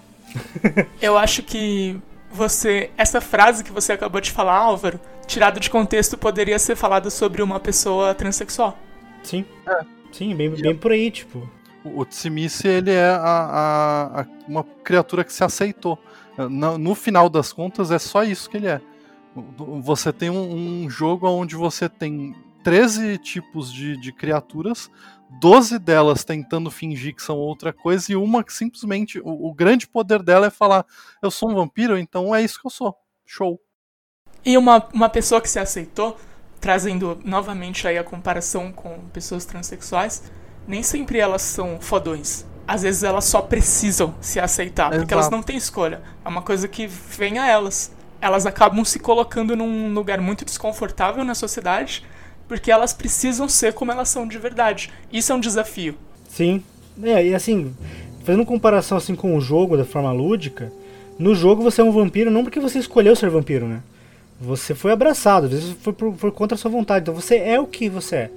[1.02, 2.00] Eu acho que
[2.30, 2.90] você.
[2.96, 7.42] Essa frase que você acabou de falar, Álvaro, tirado de contexto, poderia ser falada sobre
[7.42, 8.78] uma pessoa transexual.
[9.22, 9.44] Sim.
[10.10, 11.48] Sim, bem, bem por aí, tipo.
[11.84, 15.98] O Tsimice, ele é a- a- a- uma criatura que se aceitou.
[16.36, 18.80] No, no final das contas, é só isso que ele é.
[19.82, 24.90] Você tem um, um jogo onde você tem 13 tipos de, de criaturas,
[25.40, 29.18] 12 delas tentando fingir que são outra coisa, e uma que simplesmente.
[29.20, 30.84] O, o grande poder dela é falar:
[31.22, 32.94] Eu sou um vampiro, então é isso que eu sou.
[33.24, 33.58] Show.
[34.44, 36.16] E uma, uma pessoa que se aceitou,
[36.62, 40.22] trazendo novamente aí a comparação com pessoas transexuais,
[40.66, 42.46] nem sempre elas são fodões.
[42.68, 45.14] Às vezes elas só precisam se aceitar, porque Exato.
[45.14, 46.00] elas não têm escolha.
[46.24, 47.92] É uma coisa que vem a elas.
[48.20, 52.04] Elas acabam se colocando num lugar muito desconfortável na sociedade,
[52.46, 54.88] porque elas precisam ser como elas são de verdade.
[55.12, 55.96] Isso é um desafio.
[56.28, 56.62] Sim.
[57.02, 57.74] É, e assim,
[58.22, 60.72] fazendo comparação assim com o jogo da forma lúdica,
[61.18, 63.82] no jogo você é um vampiro não porque você escolheu ser vampiro, né?
[64.44, 67.04] Você foi abraçado, às vezes foi por, por contra a sua vontade.
[67.04, 68.30] Então você é o que você é.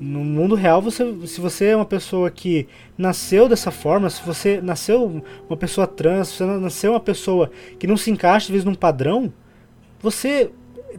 [0.00, 2.66] No mundo real, você, se você é uma pessoa que
[2.96, 7.86] nasceu dessa forma, se você nasceu uma pessoa trans, se você nasceu uma pessoa que
[7.86, 9.30] não se encaixa, às vezes, num padrão,
[10.00, 10.50] você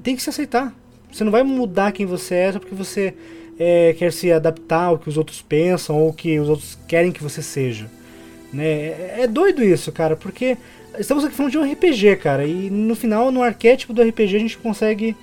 [0.04, 0.72] tem que se aceitar.
[1.12, 3.16] Você não vai mudar quem você é só porque você
[3.58, 7.24] é, quer se adaptar ao que os outros pensam ou que os outros querem que
[7.24, 7.90] você seja.
[8.54, 8.66] Né?
[8.66, 10.58] É, é doido isso, cara, porque
[10.98, 14.40] estamos aqui falando de um RPG, cara, e no final, no arquétipo do RPG, a
[14.40, 15.16] gente consegue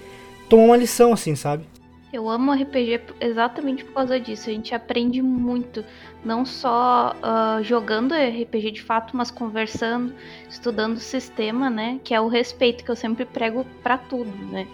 [0.49, 1.65] tomar uma lição, assim, sabe?
[2.13, 4.51] Eu amo RPG exatamente por causa disso.
[4.51, 5.85] A gente aprende muito,
[6.25, 10.13] não só ah, jogando RPG de fato, mas conversando,
[10.49, 12.01] estudando o sistema, né?
[12.03, 14.67] Que é o respeito que eu sempre prego pra tudo, né?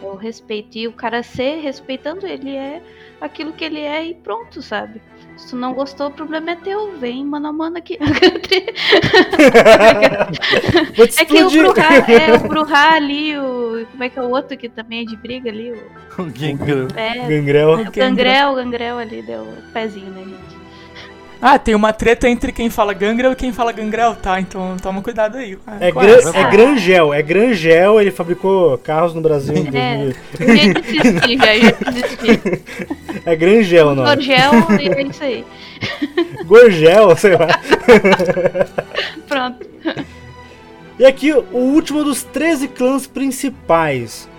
[0.00, 0.78] É o respeito.
[0.78, 2.80] E o cara ser respeitando, ele é
[3.20, 5.02] aquilo que ele é e pronto, sabe?
[5.36, 6.96] Se tu não gostou, o problema é teu.
[6.98, 7.98] Vem, mano a mano aqui.
[11.18, 11.50] É que o.
[11.50, 13.86] Bruhá, é, o Bruhá ali, o.
[13.90, 15.72] Como é que é o outro que também é de briga ali?
[15.72, 16.88] O, O Gangrel.
[16.96, 17.72] é, Gangrel.
[17.72, 20.63] o Gangrel, o Gangrel ali deu o pezinho, né, gente?
[21.46, 24.40] Ah, tem uma treta entre quem fala gangrel e quem fala gangrel, tá?
[24.40, 25.58] Então toma cuidado aí.
[25.78, 29.96] É, Qual gran, é Grangel, é Grangel, ele fabricou carros no Brasil em É.
[29.98, 30.14] 2000.
[30.40, 32.62] Eu já desisti, já, já desisti.
[33.26, 34.08] É Grangel o nome.
[34.08, 35.44] Gorgel e é isso aí.
[36.46, 37.48] Gorgel, sei lá.
[39.28, 39.66] Pronto.
[40.98, 44.30] E aqui o último dos 13 clãs principais.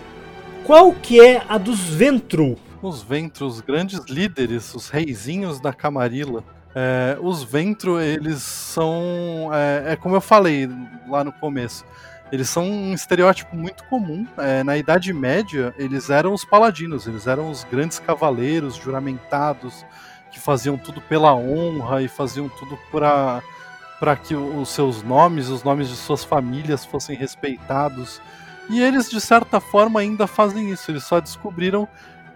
[0.64, 2.58] Qual que é a dos Ventru?
[2.82, 6.44] Os Ventro, os grandes líderes, os reizinhos da Camarilla.
[6.76, 9.50] É, os Ventro, eles são.
[9.54, 10.70] É, é como eu falei
[11.08, 11.86] lá no começo.
[12.32, 14.28] Eles são um estereótipo muito comum.
[14.38, 19.86] É, na Idade Média, eles eram os paladinos, eles eram os grandes cavaleiros juramentados,
[20.32, 23.42] que faziam tudo pela honra e faziam tudo para
[23.98, 28.22] para que os seus nomes, os nomes de suas famílias fossem respeitados.
[28.70, 30.92] E eles, de certa forma, ainda fazem isso.
[30.92, 31.88] Eles só descobriram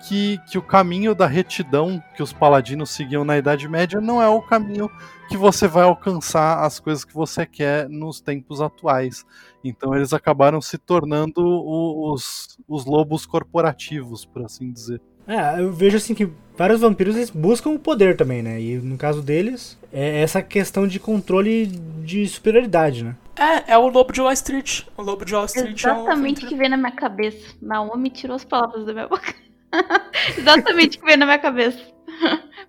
[0.07, 4.27] que, que o caminho da retidão que os paladinos seguiam na Idade Média não é
[4.27, 4.89] o caminho
[5.29, 9.25] que você vai alcançar as coisas que você quer nos tempos atuais.
[9.63, 15.01] Então eles acabaram se tornando o, os, os lobos corporativos, por assim dizer.
[15.27, 16.27] É, eu vejo assim que
[16.57, 18.59] vários vampiros eles buscam o poder também, né?
[18.59, 23.15] E no caso deles, é essa questão de controle de superioridade, né?
[23.35, 24.81] É, é o Lobo de Wall Street.
[24.97, 26.49] O Lobo de Wall Street Exatamente o é um...
[26.49, 27.55] que veio na minha cabeça.
[27.61, 29.35] Naomi tirou as palavras da minha boca.
[30.37, 31.79] Exatamente o que veio na minha cabeça.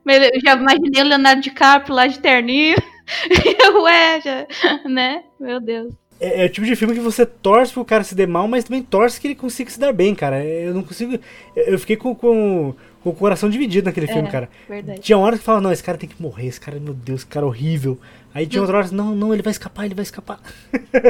[0.07, 2.77] Eu já imaginei o Leonardo DiCaprio lá de terninho.
[3.83, 4.47] Ué, já,
[4.89, 5.23] né?
[5.39, 5.95] Meu Deus.
[6.21, 8.65] É, é, o tipo de filme que você torce pro cara se der mal, mas
[8.65, 10.45] também torce que ele consiga se dar bem, cara.
[10.45, 11.19] Eu não consigo.
[11.57, 14.49] Eu fiquei com, com, com o coração dividido naquele filme, É, cara.
[14.69, 15.01] verdade.
[15.01, 17.27] Tinha horas que fala, não, esse cara tem que morrer, esse cara, meu Deus, esse
[17.27, 17.99] cara é horrível.
[18.35, 20.39] Aí tinha outras horas, não, não, ele vai escapar, ele vai escapar.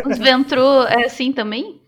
[0.06, 1.79] Os Ventru é assim também?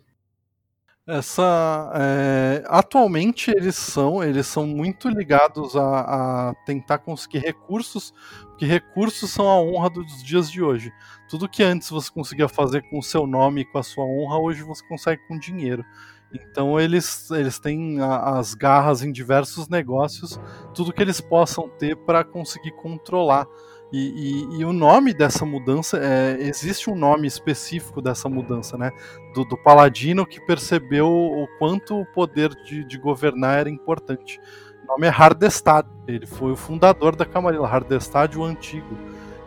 [1.04, 8.14] Essa é, atualmente eles são eles são muito ligados a, a tentar conseguir recursos,
[8.46, 10.92] porque recursos são a honra dos dias de hoje.
[11.28, 14.62] Tudo que antes você conseguia fazer com o seu nome com a sua honra, hoje
[14.62, 15.84] você consegue com dinheiro.
[16.32, 20.38] Então eles, eles têm a- as garras em diversos negócios,
[20.72, 23.44] tudo que eles possam ter para conseguir controlar.
[23.92, 23.98] E,
[24.56, 28.90] e- e o nome dessa mudança, é, existe um nome específico dessa mudança, né?
[29.34, 34.40] Do, do paladino que percebeu o quanto o poder de, de governar era importante.
[34.84, 38.96] O nome é Hardestad, ele foi o fundador da Camarilla, Hardestad o Antigo.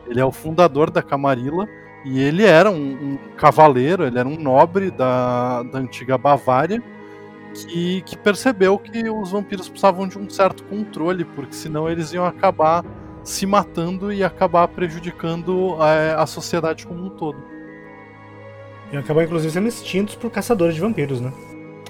[0.08, 1.68] Ele é o fundador da Camarilla
[2.06, 6.82] e ele era um, um cavaleiro, ele era um nobre da, da antiga Bavária
[7.54, 12.26] que, que percebeu que os vampiros precisavam de um certo controle, porque senão eles iam
[12.26, 12.84] acabar
[13.26, 17.44] se matando e acabar prejudicando é, a sociedade como um todo.
[18.94, 21.34] E acabar, inclusive, sendo extintos por caçadores de vampiros, né?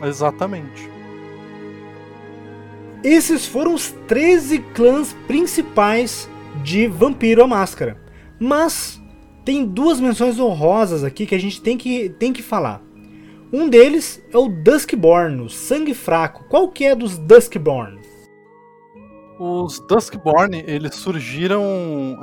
[0.01, 0.89] Exatamente.
[3.03, 6.29] Esses foram os 13 clãs principais
[6.63, 8.01] de Vampiro a Máscara.
[8.39, 8.99] Mas
[9.43, 12.81] tem duas menções honrosas aqui que a gente tem que, tem que falar.
[13.53, 16.45] Um deles é o Duskborn, o Sangue Fraco.
[16.49, 17.99] Qual que é dos Duskborn?
[19.37, 21.61] Os Duskborn, eles surgiram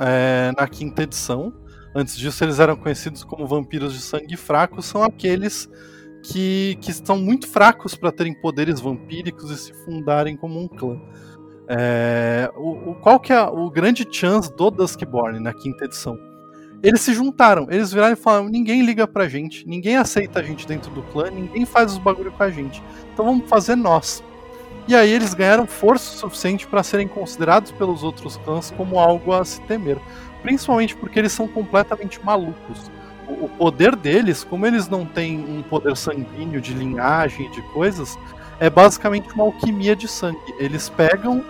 [0.00, 1.52] é, na quinta edição.
[1.94, 4.80] Antes disso, eles eram conhecidos como vampiros de sangue fraco.
[4.80, 5.68] São aqueles
[6.24, 10.98] que, que estão muito fracos para terem poderes vampíricos e se fundarem como um clã.
[11.68, 16.18] É, o, o- qual que é o grande chance do Duskborn na quinta edição?
[16.82, 20.66] Eles se juntaram, eles viraram e falaram: ninguém liga pra gente, ninguém aceita a gente
[20.66, 22.82] dentro do clã, ninguém faz os bagulho com a gente.
[23.12, 24.22] Então vamos fazer nós.
[24.88, 29.44] E aí eles ganharam força suficiente para serem considerados pelos outros clãs como algo a
[29.44, 29.98] se temer.
[30.42, 32.90] Principalmente porque eles são completamente malucos.
[33.28, 38.18] O, o poder deles, como eles não têm um poder sanguíneo de linhagem de coisas,
[38.58, 40.54] é basicamente uma alquimia de sangue.
[40.58, 41.44] Eles pegam,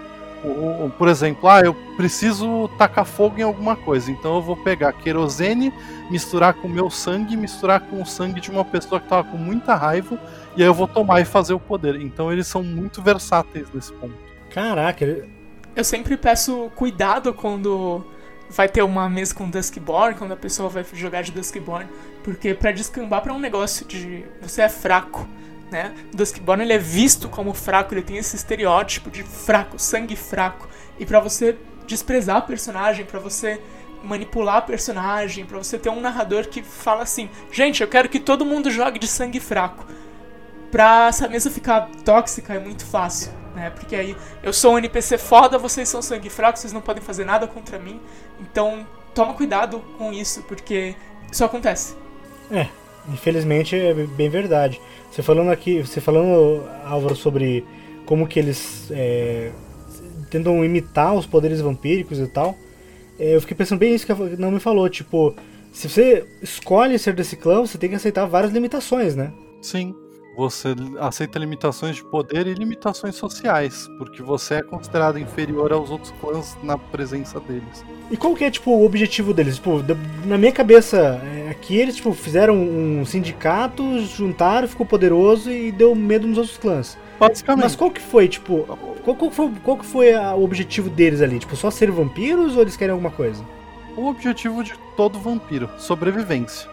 [0.45, 4.57] o- o- por exemplo, ah, eu preciso tacar fogo em alguma coisa, então eu vou
[4.57, 5.73] pegar querosene,
[6.11, 9.37] misturar com o meu sangue, misturar com o sangue de uma pessoa que estava com
[9.37, 10.19] muita raiva,
[10.57, 12.01] e aí eu vou tomar e fazer o poder.
[12.01, 14.15] Então eles são muito versáteis nesse ponto.
[14.51, 15.27] Caraca,
[15.75, 18.05] Eu sempre peço cuidado quando
[18.51, 21.89] vai ter uma mesa com Duskborn, quando a pessoa vai jogar de Duskborn,
[22.23, 25.27] porque pra descambar pra um negócio de você é fraco,
[25.73, 25.95] né?
[26.15, 30.69] Duskborn ele é visto como fraco, ele tem esse estereótipo de fraco, sangue fraco,
[30.99, 33.61] e pra você desprezar a personagem, pra você
[34.05, 38.21] manipular a personagem, pra você ter um narrador que fala assim: "Gente, eu quero que
[38.21, 39.85] todo mundo jogue de sangue fraco"
[40.73, 43.71] pra essa mesa ficar tóxica é muito fácil, né?
[43.71, 47.27] Porque aí eu sou um NPC foda, vocês são sangue fraco, vocês não podem fazer
[47.27, 48.01] nada contra mim.
[48.41, 50.97] Então toma cuidado com isso, porque
[51.31, 51.95] isso acontece.
[52.51, 52.67] É,
[53.09, 54.81] infelizmente é bem verdade.
[55.13, 57.63] Você falando aqui, você falando, Álvaro, sobre
[58.07, 59.53] como que eles é,
[60.31, 62.57] tentam imitar os poderes vampíricos e tal,
[63.19, 65.35] é, eu fiquei pensando bem isso que não me falou, tipo,
[65.71, 69.31] se você escolhe ser desse clã, você tem que aceitar várias limitações, né?
[69.61, 69.95] Sim,
[70.37, 76.13] você aceita limitações de poder e limitações sociais, porque você é considerado inferior aos outros
[76.21, 77.85] clãs na presença deles.
[78.11, 79.57] E qual que é, tipo, o objetivo deles?
[79.57, 79.83] Tipo,
[80.27, 85.95] na minha cabeça, é, aqui eles, tipo, fizeram um sindicato, juntaram, ficou poderoso e deu
[85.95, 86.99] medo nos outros clãs.
[87.21, 88.65] Basicamente, Mas qual que foi, tipo,
[89.05, 91.39] qual, qual foi, qual que foi a- o objetivo deles ali?
[91.39, 93.43] Tipo, só ser vampiros ou eles querem alguma coisa?
[93.95, 96.67] o objetivo de todo vampiro, sobrevivência.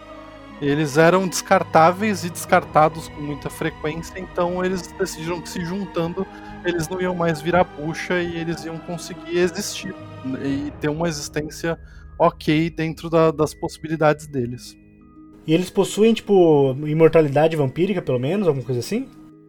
[0.60, 6.26] Eles eram descartáveis e descartados com muita frequência, então eles decidiram que se juntando
[6.64, 9.94] eles não iam mais virar bucha e eles iam conseguir existir
[10.44, 11.78] e ter uma existência
[12.18, 14.76] ok dentro da- das possibilidades deles.
[15.46, 19.08] E eles possuem, tipo, imortalidade vampírica, pelo menos, alguma coisa assim?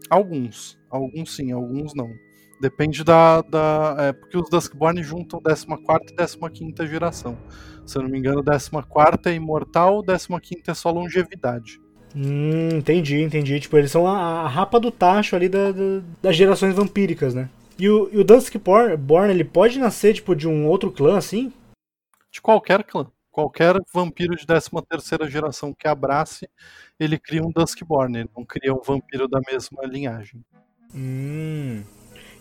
[0.09, 2.09] Alguns, alguns sim, alguns não.
[2.61, 3.41] Depende da.
[3.41, 7.35] da é, porque os Duskborn juntam 14 e 15 geração.
[7.87, 8.83] Se eu não me engano, 14
[9.25, 11.81] é imortal, 15 é só longevidade.
[12.15, 13.59] Hum, entendi, entendi.
[13.59, 17.49] Tipo, eles são a, a rapa do tacho ali da, da, das gerações vampíricas, né?
[17.79, 21.51] E o, e o Duskborn, ele pode nascer, tipo, de um outro clã, assim?
[22.31, 23.07] De qualquer clã.
[23.31, 26.47] Qualquer vampiro de 13 terceira geração que abrace,
[26.99, 28.19] ele cria um Duskborn.
[28.19, 30.45] Ele não cria um vampiro da mesma linhagem.
[30.93, 31.81] Hum...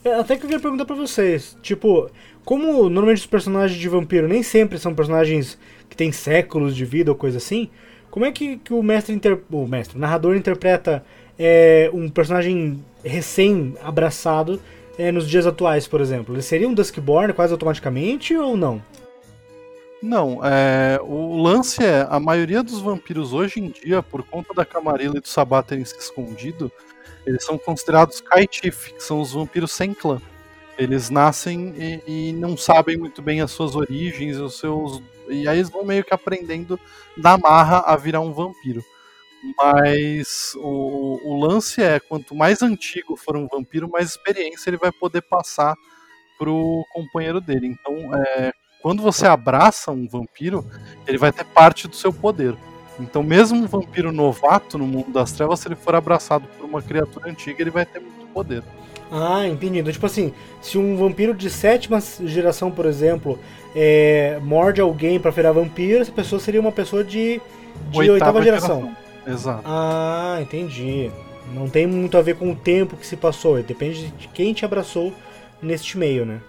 [0.05, 2.11] É, até que eu queria perguntar pra vocês, tipo,
[2.45, 5.59] como normalmente os personagens de vampiro nem sempre são personagens
[5.89, 7.69] que têm séculos de vida ou coisa assim,
[8.11, 9.39] como é que, que o mestre, inter...
[9.51, 11.05] o mestre, o narrador interpreta
[11.39, 14.61] é, um personagem recém-abraçado
[14.99, 16.35] é, nos dias atuais, por exemplo?
[16.35, 18.83] Ele seria um Duskborn quase automaticamente ou não?
[20.03, 24.65] Não, é, o lance é, a maioria dos vampiros hoje em dia, por conta da
[24.65, 26.73] Camarilla e do Sabá terem se escondido,
[27.27, 30.21] eles são considerados Kaitif, que são os vampiros sem clã.
[30.79, 35.03] Eles nascem e, e, não sabem muito bem as suas origens, os seus.
[35.29, 36.81] E aí eles vão meio que aprendendo
[37.17, 38.83] da marra a virar um vampiro.
[39.59, 44.91] Mas o, o lance é, quanto mais antigo for um vampiro, mais experiência ele vai
[44.91, 45.75] poder passar
[46.39, 47.67] pro companheiro dele.
[47.67, 50.65] Então, é, quando você abraça um vampiro,
[51.07, 52.57] ele vai ter parte do seu poder.
[53.01, 56.83] Então, mesmo um vampiro novato no mundo das trevas, se ele for abraçado por uma
[56.83, 58.63] criatura antiga, ele vai ter muito poder.
[59.11, 59.79] Ah, entendi.
[59.81, 60.33] Então, tipo assim,
[60.63, 63.39] se um vampiro de sétima geração, por exemplo,
[63.75, 67.41] é, morde alguém para virar vampiro, essa pessoa seria uma pessoa de,
[67.91, 68.81] de oitava, oitava geração.
[68.81, 68.97] geração.
[69.27, 69.63] Exato.
[69.65, 71.11] Ah, entendi.
[71.53, 74.65] Não tem muito a ver com o tempo que se passou, depende de quem te
[74.65, 75.13] abraçou
[75.61, 76.41] neste meio, né?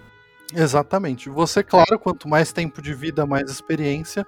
[0.54, 1.28] Exatamente.
[1.28, 4.26] Você, claro, quanto mais tempo de vida, mais experiência,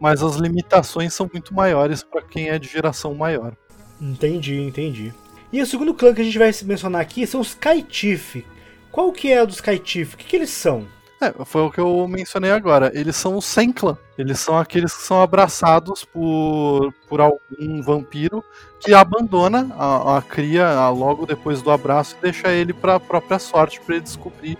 [0.00, 3.54] mas as limitações são muito maiores para quem é de geração maior.
[4.00, 5.14] Entendi, entendi.
[5.52, 8.44] E o segundo clã que a gente vai mencionar aqui são os Kaitif.
[8.90, 10.14] Qual que é a dos Kaitif?
[10.14, 10.86] O que, que eles são?
[11.20, 12.90] É, foi o que eu mencionei agora.
[12.94, 13.96] Eles são os sem clã.
[14.18, 18.44] Eles são aqueles que são abraçados por, por algum vampiro
[18.80, 23.00] que abandona a, a cria a, logo depois do abraço e deixa ele para a
[23.00, 24.58] própria sorte para ele descobrir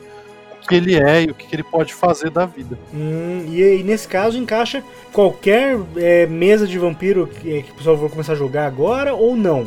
[0.66, 2.78] que ele é e o que ele pode fazer da vida.
[2.92, 4.82] Hum, e, e, nesse caso encaixa
[5.12, 9.36] qualquer é, mesa de vampiro que, que o pessoal vai começar a jogar agora ou
[9.36, 9.66] não?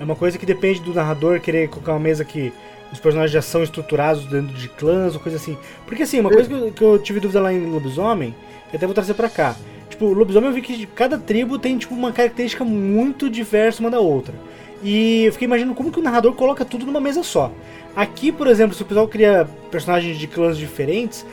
[0.00, 2.52] É uma coisa que depende do narrador querer colocar uma mesa que
[2.92, 5.58] os personagens já são estruturados dentro de clãs ou coisa assim.
[5.86, 8.34] Porque assim, uma coisa que eu, que eu tive dúvida lá em Lobisomem,
[8.72, 9.56] e até vou trazer pra cá.
[9.90, 14.00] Tipo, Lobisomem eu vi que cada tribo tem tipo uma característica muito diversa uma da
[14.00, 14.34] outra.
[14.82, 17.50] E eu fiquei imaginando como que o narrador coloca tudo numa mesa só.
[17.98, 21.26] Aqui, por exemplo, se o pessoal cria personagens de clãs diferentes,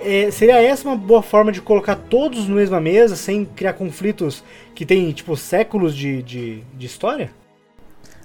[0.00, 4.44] é, seria essa uma boa forma de colocar todos na mesma mesa, sem criar conflitos
[4.72, 7.32] que tem, tipo, séculos de, de, de história?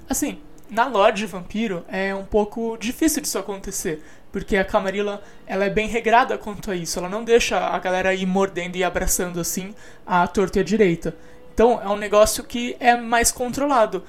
[0.07, 0.37] Assim,
[0.69, 5.69] na lore de vampiro é um pouco difícil disso acontecer, porque a Camarilla ela é
[5.71, 9.73] bem regrada quanto a isso, ela não deixa a galera ir mordendo e abraçando assim
[10.05, 11.15] a torta e a direita.
[11.51, 14.03] Então é um negócio que é mais controlado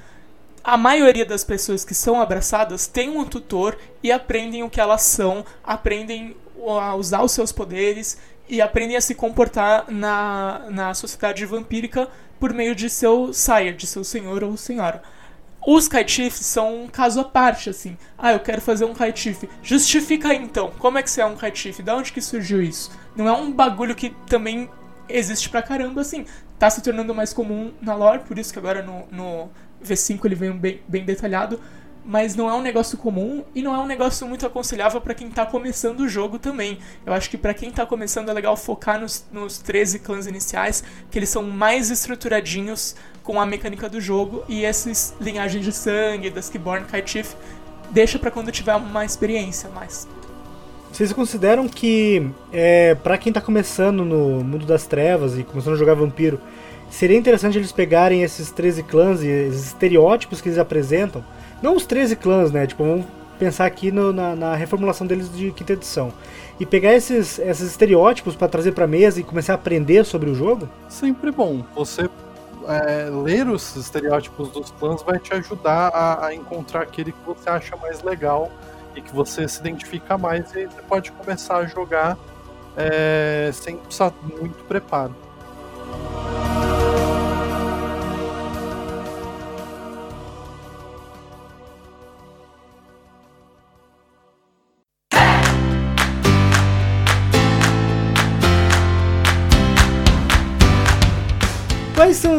[0.63, 5.03] a maioria das pessoas que são abraçadas tem um tutor e aprendem o que elas
[5.03, 6.37] são, aprendem
[6.67, 8.19] a usar os seus poderes
[8.49, 12.09] e aprendem a se comportar na, na sociedade vampírica
[12.41, 15.03] por meio de seu sire, de seu senhor ou senhora.
[15.67, 17.97] Os Kaitifs são um caso à parte, assim.
[18.17, 19.49] Ah, eu quero fazer um Kaitif.
[19.63, 20.73] Justifica então.
[20.79, 21.83] Como é que você é um Kaitif?
[21.83, 22.91] Da onde que surgiu isso?
[23.15, 24.71] Não é um bagulho que também
[25.09, 26.25] existe pra caramba, assim.
[26.59, 29.51] Tá se tornando mais comum na lore, por isso que agora no, no
[29.85, 31.61] V5 ele vem bem, bem detalhado,
[32.05, 35.29] mas não é um negócio comum e não é um negócio muito aconselhável para quem
[35.29, 36.79] está começando o jogo também.
[37.05, 40.83] Eu acho que para quem está começando é legal focar nos, nos 13 clãs iniciais,
[41.11, 46.31] que eles são mais estruturadinhos com a mecânica do jogo e esses linhagens de sangue,
[46.31, 47.35] Duskborn, Kaitif,
[47.91, 50.09] deixa para quando tiver uma experiência mais.
[50.91, 55.77] Vocês consideram que é, para quem está começando no mundo das trevas e começando a
[55.77, 56.41] jogar vampiro,
[56.91, 61.25] seria interessante eles pegarem esses 13 clãs e esses estereótipos que eles apresentam.
[61.63, 62.67] Não os 13 clãs, né?
[62.67, 63.07] Tipo, vamos
[63.39, 66.13] pensar aqui no, na, na, reformulação deles de quinta edição.
[66.59, 70.35] E pegar esses, esses estereótipos para trazer para mesa e começar a aprender sobre o
[70.35, 70.69] jogo?
[70.89, 71.65] Sempre bom.
[71.75, 72.11] Você
[72.67, 77.49] é, ler os estereótipos dos clãs vai te ajudar a, a, encontrar aquele que você
[77.49, 78.51] acha mais legal
[78.95, 80.55] e que você se identifica mais.
[80.55, 82.19] E você pode começar a jogar
[82.77, 85.15] é, sem precisar muito preparo.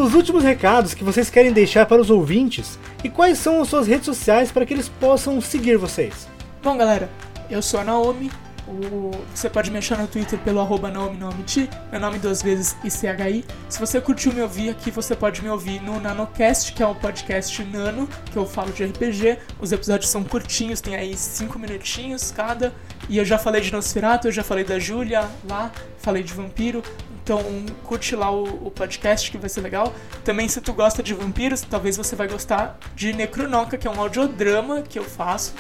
[0.10, 2.80] Os últimos recados que vocês querem deixar para os ouvintes?
[3.04, 6.28] E quais são as suas redes sociais para que eles possam seguir vocês?
[6.64, 7.08] Bom, galera,
[7.48, 8.32] eu sou a Naomi.
[8.68, 13.46] O, você pode me achar no Twitter pelo arroba meu nome duas vezes ICHI.
[13.68, 16.96] Se você curtiu me ouvir aqui, você pode me ouvir no NanoCast, que é o
[16.96, 19.38] podcast Nano, que eu falo de RPG.
[19.60, 22.74] Os episódios são curtinhos, tem aí cinco minutinhos cada.
[23.08, 26.82] E eu já falei de Nosferatu, eu já falei da Júlia lá, falei de Vampiro.
[27.30, 27.44] Então
[27.84, 29.94] curte lá o, o, podcast que vai ser legal.
[30.24, 34.02] Também se tu gosta de vampiros, talvez você vai gostar de Necronoca, que é um
[34.02, 35.54] audiodrama que eu faço,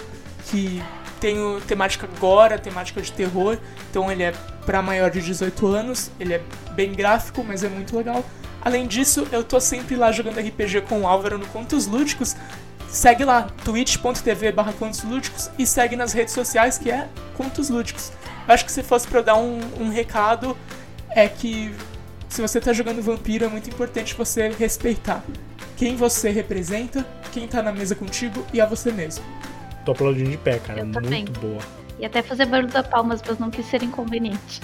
[0.47, 0.81] que
[1.19, 1.37] tem
[1.67, 4.33] temática agora, temática de terror, então ele é
[4.65, 6.41] para maior de 18 anos, ele é
[6.71, 8.25] bem gráfico, mas é muito legal.
[8.63, 12.35] Além disso, eu tô sempre lá jogando RPG com o Álvaro no Contos Lúdicos.
[12.87, 18.11] Segue lá, twitch.tv barra Contos Lúdicos e segue nas redes sociais que é Contos Lúdicos.
[18.47, 20.57] Eu acho que se fosse pra eu dar um, um recado,
[21.11, 21.73] é que
[22.27, 25.23] se você tá jogando vampiro, é muito importante você respeitar
[25.75, 29.23] quem você representa, quem tá na mesa contigo e a você mesmo.
[29.85, 30.83] Tô aplaudindo de pé, cara.
[30.83, 31.61] Muito boa.
[31.97, 34.61] E até fazer barulho da palmas, mas não quis ser inconveniente.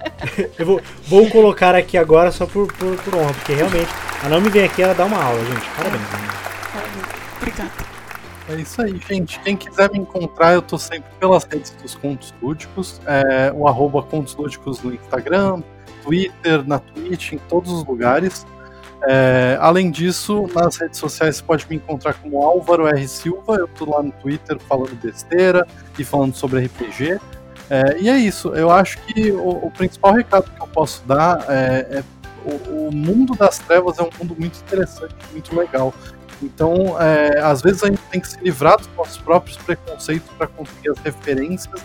[0.58, 3.90] eu vou, vou colocar aqui agora só por, por, por honra, porque realmente
[4.22, 5.70] a não me vem aqui, ela dá uma aula, gente.
[5.76, 6.02] Parabéns.
[7.36, 7.88] Obrigado.
[8.48, 9.38] É isso aí, gente.
[9.40, 13.00] Quem quiser me encontrar, eu tô sempre pelas redes dos Contos Lúdicos.
[13.06, 15.62] É, o arroba Contos Lúdicos no Instagram,
[16.08, 18.46] Twitter, na Twitch, em todos os lugares.
[19.06, 23.06] É, além disso, nas redes sociais você pode me encontrar como Álvaro R.
[23.06, 23.56] Silva.
[23.56, 25.66] Eu tô lá no Twitter falando besteira
[25.98, 27.20] e falando sobre RPG.
[27.68, 28.48] É, e é isso.
[28.54, 32.04] Eu acho que o, o, principal recado que eu posso dar é, é
[32.42, 35.92] o, o, mundo das trevas é um mundo muito interessante, muito legal.
[36.42, 40.46] Então, é, às vezes a gente tem que se livrar dos nossos próprios preconceitos para
[40.46, 41.82] conseguir as referências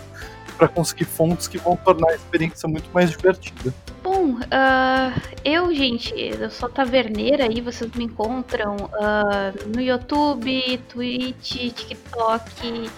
[0.56, 3.72] para conseguir fontes que vão tornar a experiência muito mais divertida.
[4.02, 11.72] Bom, uh, eu, gente, eu sou taverneira aí, vocês me encontram uh, no YouTube, Twitch,
[11.72, 12.90] TikTok,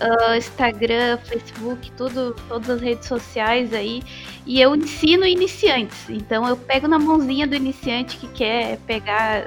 [0.00, 4.02] uh, Instagram, Facebook, tudo, todas as redes sociais aí.
[4.46, 6.08] E eu ensino iniciantes.
[6.08, 9.42] Então eu pego na mãozinha do iniciante que quer pegar.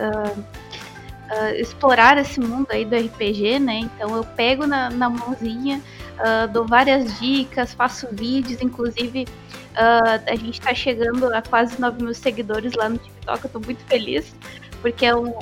[1.57, 3.79] explorar esse mundo aí do RPG, né?
[3.79, 5.81] Então eu pego na, na mãozinha,
[6.19, 9.25] uh, dou várias dicas, faço vídeos, inclusive
[9.73, 13.59] uh, a gente está chegando a quase 9 mil seguidores lá no TikTok, eu tô
[13.59, 14.35] muito feliz,
[14.81, 15.33] porque é um,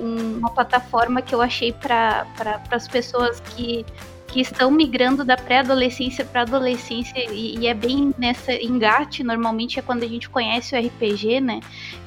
[0.00, 2.26] um, uma plataforma que eu achei para
[2.70, 3.84] as pessoas que,
[4.28, 9.82] que estão migrando da pré-adolescência para adolescência e, e, é bem nessa engate, normalmente é
[9.82, 11.60] quando a gente conhece o RPG, né,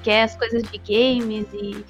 [0.04, 1.84] que é as coisas de games e,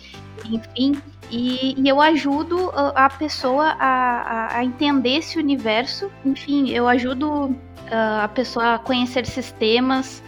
[0.50, 6.12] enfim, e, e, eu ajudo a, pessoa a, a, entender esse universo.
[6.26, 10.22] Enfim, eu ajudo uh, a pessoa a conhecer sistemas,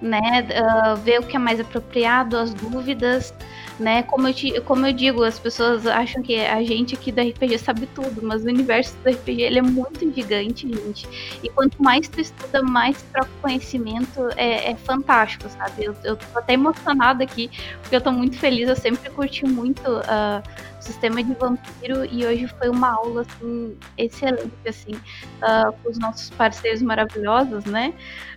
[0.00, 0.18] né?
[0.42, 3.34] Uh, ver o que é mais apropriado, as dúvidas
[3.78, 4.02] né?
[4.02, 7.58] Como eu, te, como eu digo, as pessoas acham que a gente aqui do RPG
[7.58, 11.06] sabe tudo, mas o universo do RPG ele é muito gigante, gente.
[11.42, 15.84] E quanto mais tu estuda, mais tu troca conhecimento, é, é fantástico, sabe?
[15.84, 17.50] Eu, eu tô até emocionada aqui,
[17.82, 20.42] porque eu tô muito feliz, eu sempre curti muito uh,
[20.78, 25.98] o sistema de vampiro e hoje foi uma aula, assim, excelente, assim, uh, com os
[25.98, 27.92] nossos parceiros maravilhosos, né?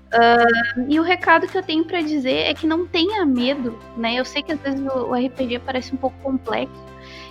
[0.09, 4.15] Uh, e o recado que eu tenho para dizer é que não tenha medo, né?
[4.15, 6.73] Eu sei que às vezes o, RPG parece um pouco complexo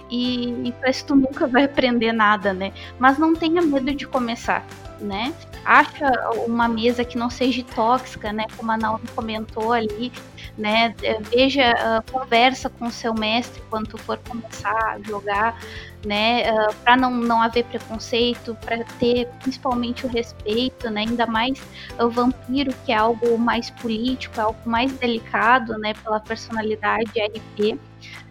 [0.08, 2.72] e, e parece que tu nunca vai aprender nada, né?
[2.98, 4.64] Mas não tenha medo de começar,
[5.00, 5.34] né?
[5.64, 6.10] Acha
[6.46, 8.44] uma mesa que não seja tóxica, né?
[8.56, 10.12] Como a Naomi comentou ali,
[10.56, 10.94] né?
[11.02, 15.60] É, veja, uh, conversa com o seu mestre quando for começar a jogar,
[16.04, 16.52] né?
[16.52, 21.02] Uh, ah, para não, não haver preconceito, para ter principalmente o respeito, né?
[21.02, 21.60] Ainda mais
[21.98, 25.94] o vampiro, que é algo mais político, é algo mais delicado, né?
[25.94, 27.78] Pela personalidade RP.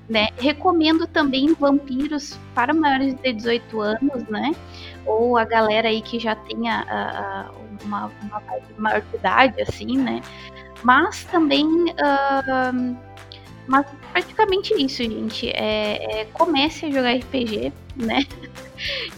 [0.09, 0.29] Né?
[0.37, 4.53] Recomendo também vampiros para maiores de 18 anos, né?
[5.07, 8.43] Ou a galera aí que já tenha uh, uma, uma
[8.77, 10.21] maior idade, assim, né?
[10.83, 11.65] Mas também.
[11.65, 12.97] Uh,
[13.67, 15.49] mas praticamente isso, gente.
[15.49, 18.25] É, é, comece a jogar RPG, né?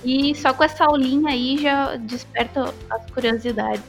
[0.06, 3.84] E só com essa aulinha aí já desperta as curiosidades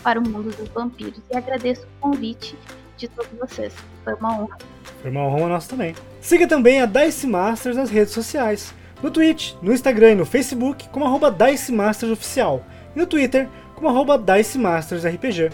[0.00, 1.20] para o mundo dos vampiros.
[1.28, 2.56] E agradeço o convite
[2.96, 3.74] de todos vocês.
[4.04, 4.58] Foi uma honra.
[5.02, 5.96] Foi uma honra nossa também.
[6.20, 8.72] Siga também a Dice Masters nas redes sociais.
[9.02, 12.64] No Twitch, no Instagram e no Facebook como arroba Dice Masters Oficial.
[12.94, 15.50] E no Twitter como arroba Dice Masters RPG.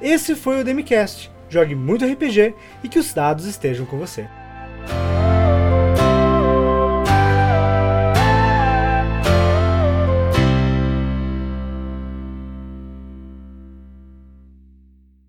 [0.00, 1.30] Esse foi o Demicast.
[1.50, 4.26] Jogue muito RPG e que os dados estejam com você.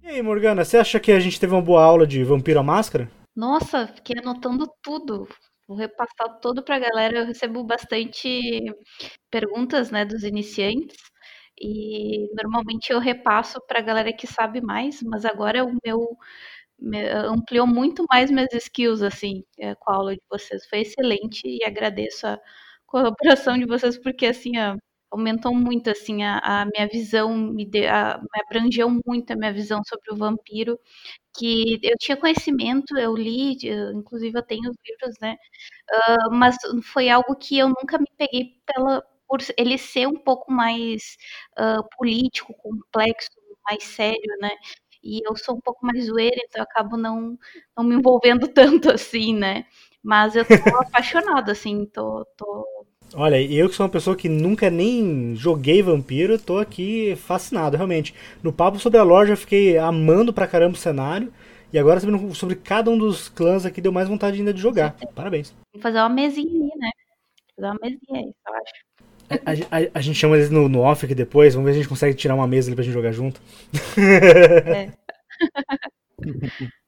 [0.01, 2.63] E aí, Morgana, você acha que a gente teve uma boa aula de Vampiro à
[2.63, 3.11] Máscara?
[3.35, 5.27] Nossa, fiquei anotando tudo.
[5.69, 7.19] Vou repassar todo para a galera.
[7.19, 8.59] Eu recebo bastante
[9.31, 10.97] perguntas, né, dos iniciantes.
[11.61, 16.17] E normalmente eu repasso pra galera que sabe mais, mas agora o meu
[17.27, 20.67] ampliou muito mais minhas skills, assim, é, com a aula de vocês.
[20.69, 22.39] Foi excelente e agradeço a
[22.87, 24.53] colaboração de vocês, porque, assim,
[25.11, 29.53] aumentou muito, assim, a, a minha visão, me, de, a, me abrangeu muito a minha
[29.53, 30.79] visão sobre o vampiro,
[31.37, 33.57] que eu tinha conhecimento, eu li,
[33.95, 35.35] inclusive eu tenho os livros, né,
[35.91, 40.51] uh, mas foi algo que eu nunca me peguei pela, por ele ser um pouco
[40.51, 41.17] mais
[41.59, 43.29] uh, político, complexo,
[43.69, 44.51] mais sério, né,
[45.03, 47.37] e eu sou um pouco mais zoeira, então eu acabo não,
[47.77, 49.65] não me envolvendo tanto assim, né?
[50.03, 52.78] Mas eu tô apaixonada, assim, tô, tô.
[53.13, 58.13] Olha, eu que sou uma pessoa que nunca nem joguei vampiro, tô aqui fascinado, realmente.
[58.43, 61.31] No papo sobre a loja eu fiquei amando pra caramba o cenário.
[61.71, 64.95] E agora sabendo sobre cada um dos clãs aqui, deu mais vontade ainda de jogar.
[65.13, 65.53] Parabéns.
[65.73, 66.89] Vou fazer uma mesinha aí, né?
[67.55, 68.89] Fazer uma mesinha aí, eu acho.
[69.29, 71.81] A, a, a, gente chama eles no, no off aqui depois, vamos ver se a
[71.83, 73.39] gente consegue tirar uma mesa ali pra gente jogar junto.
[73.97, 74.91] É.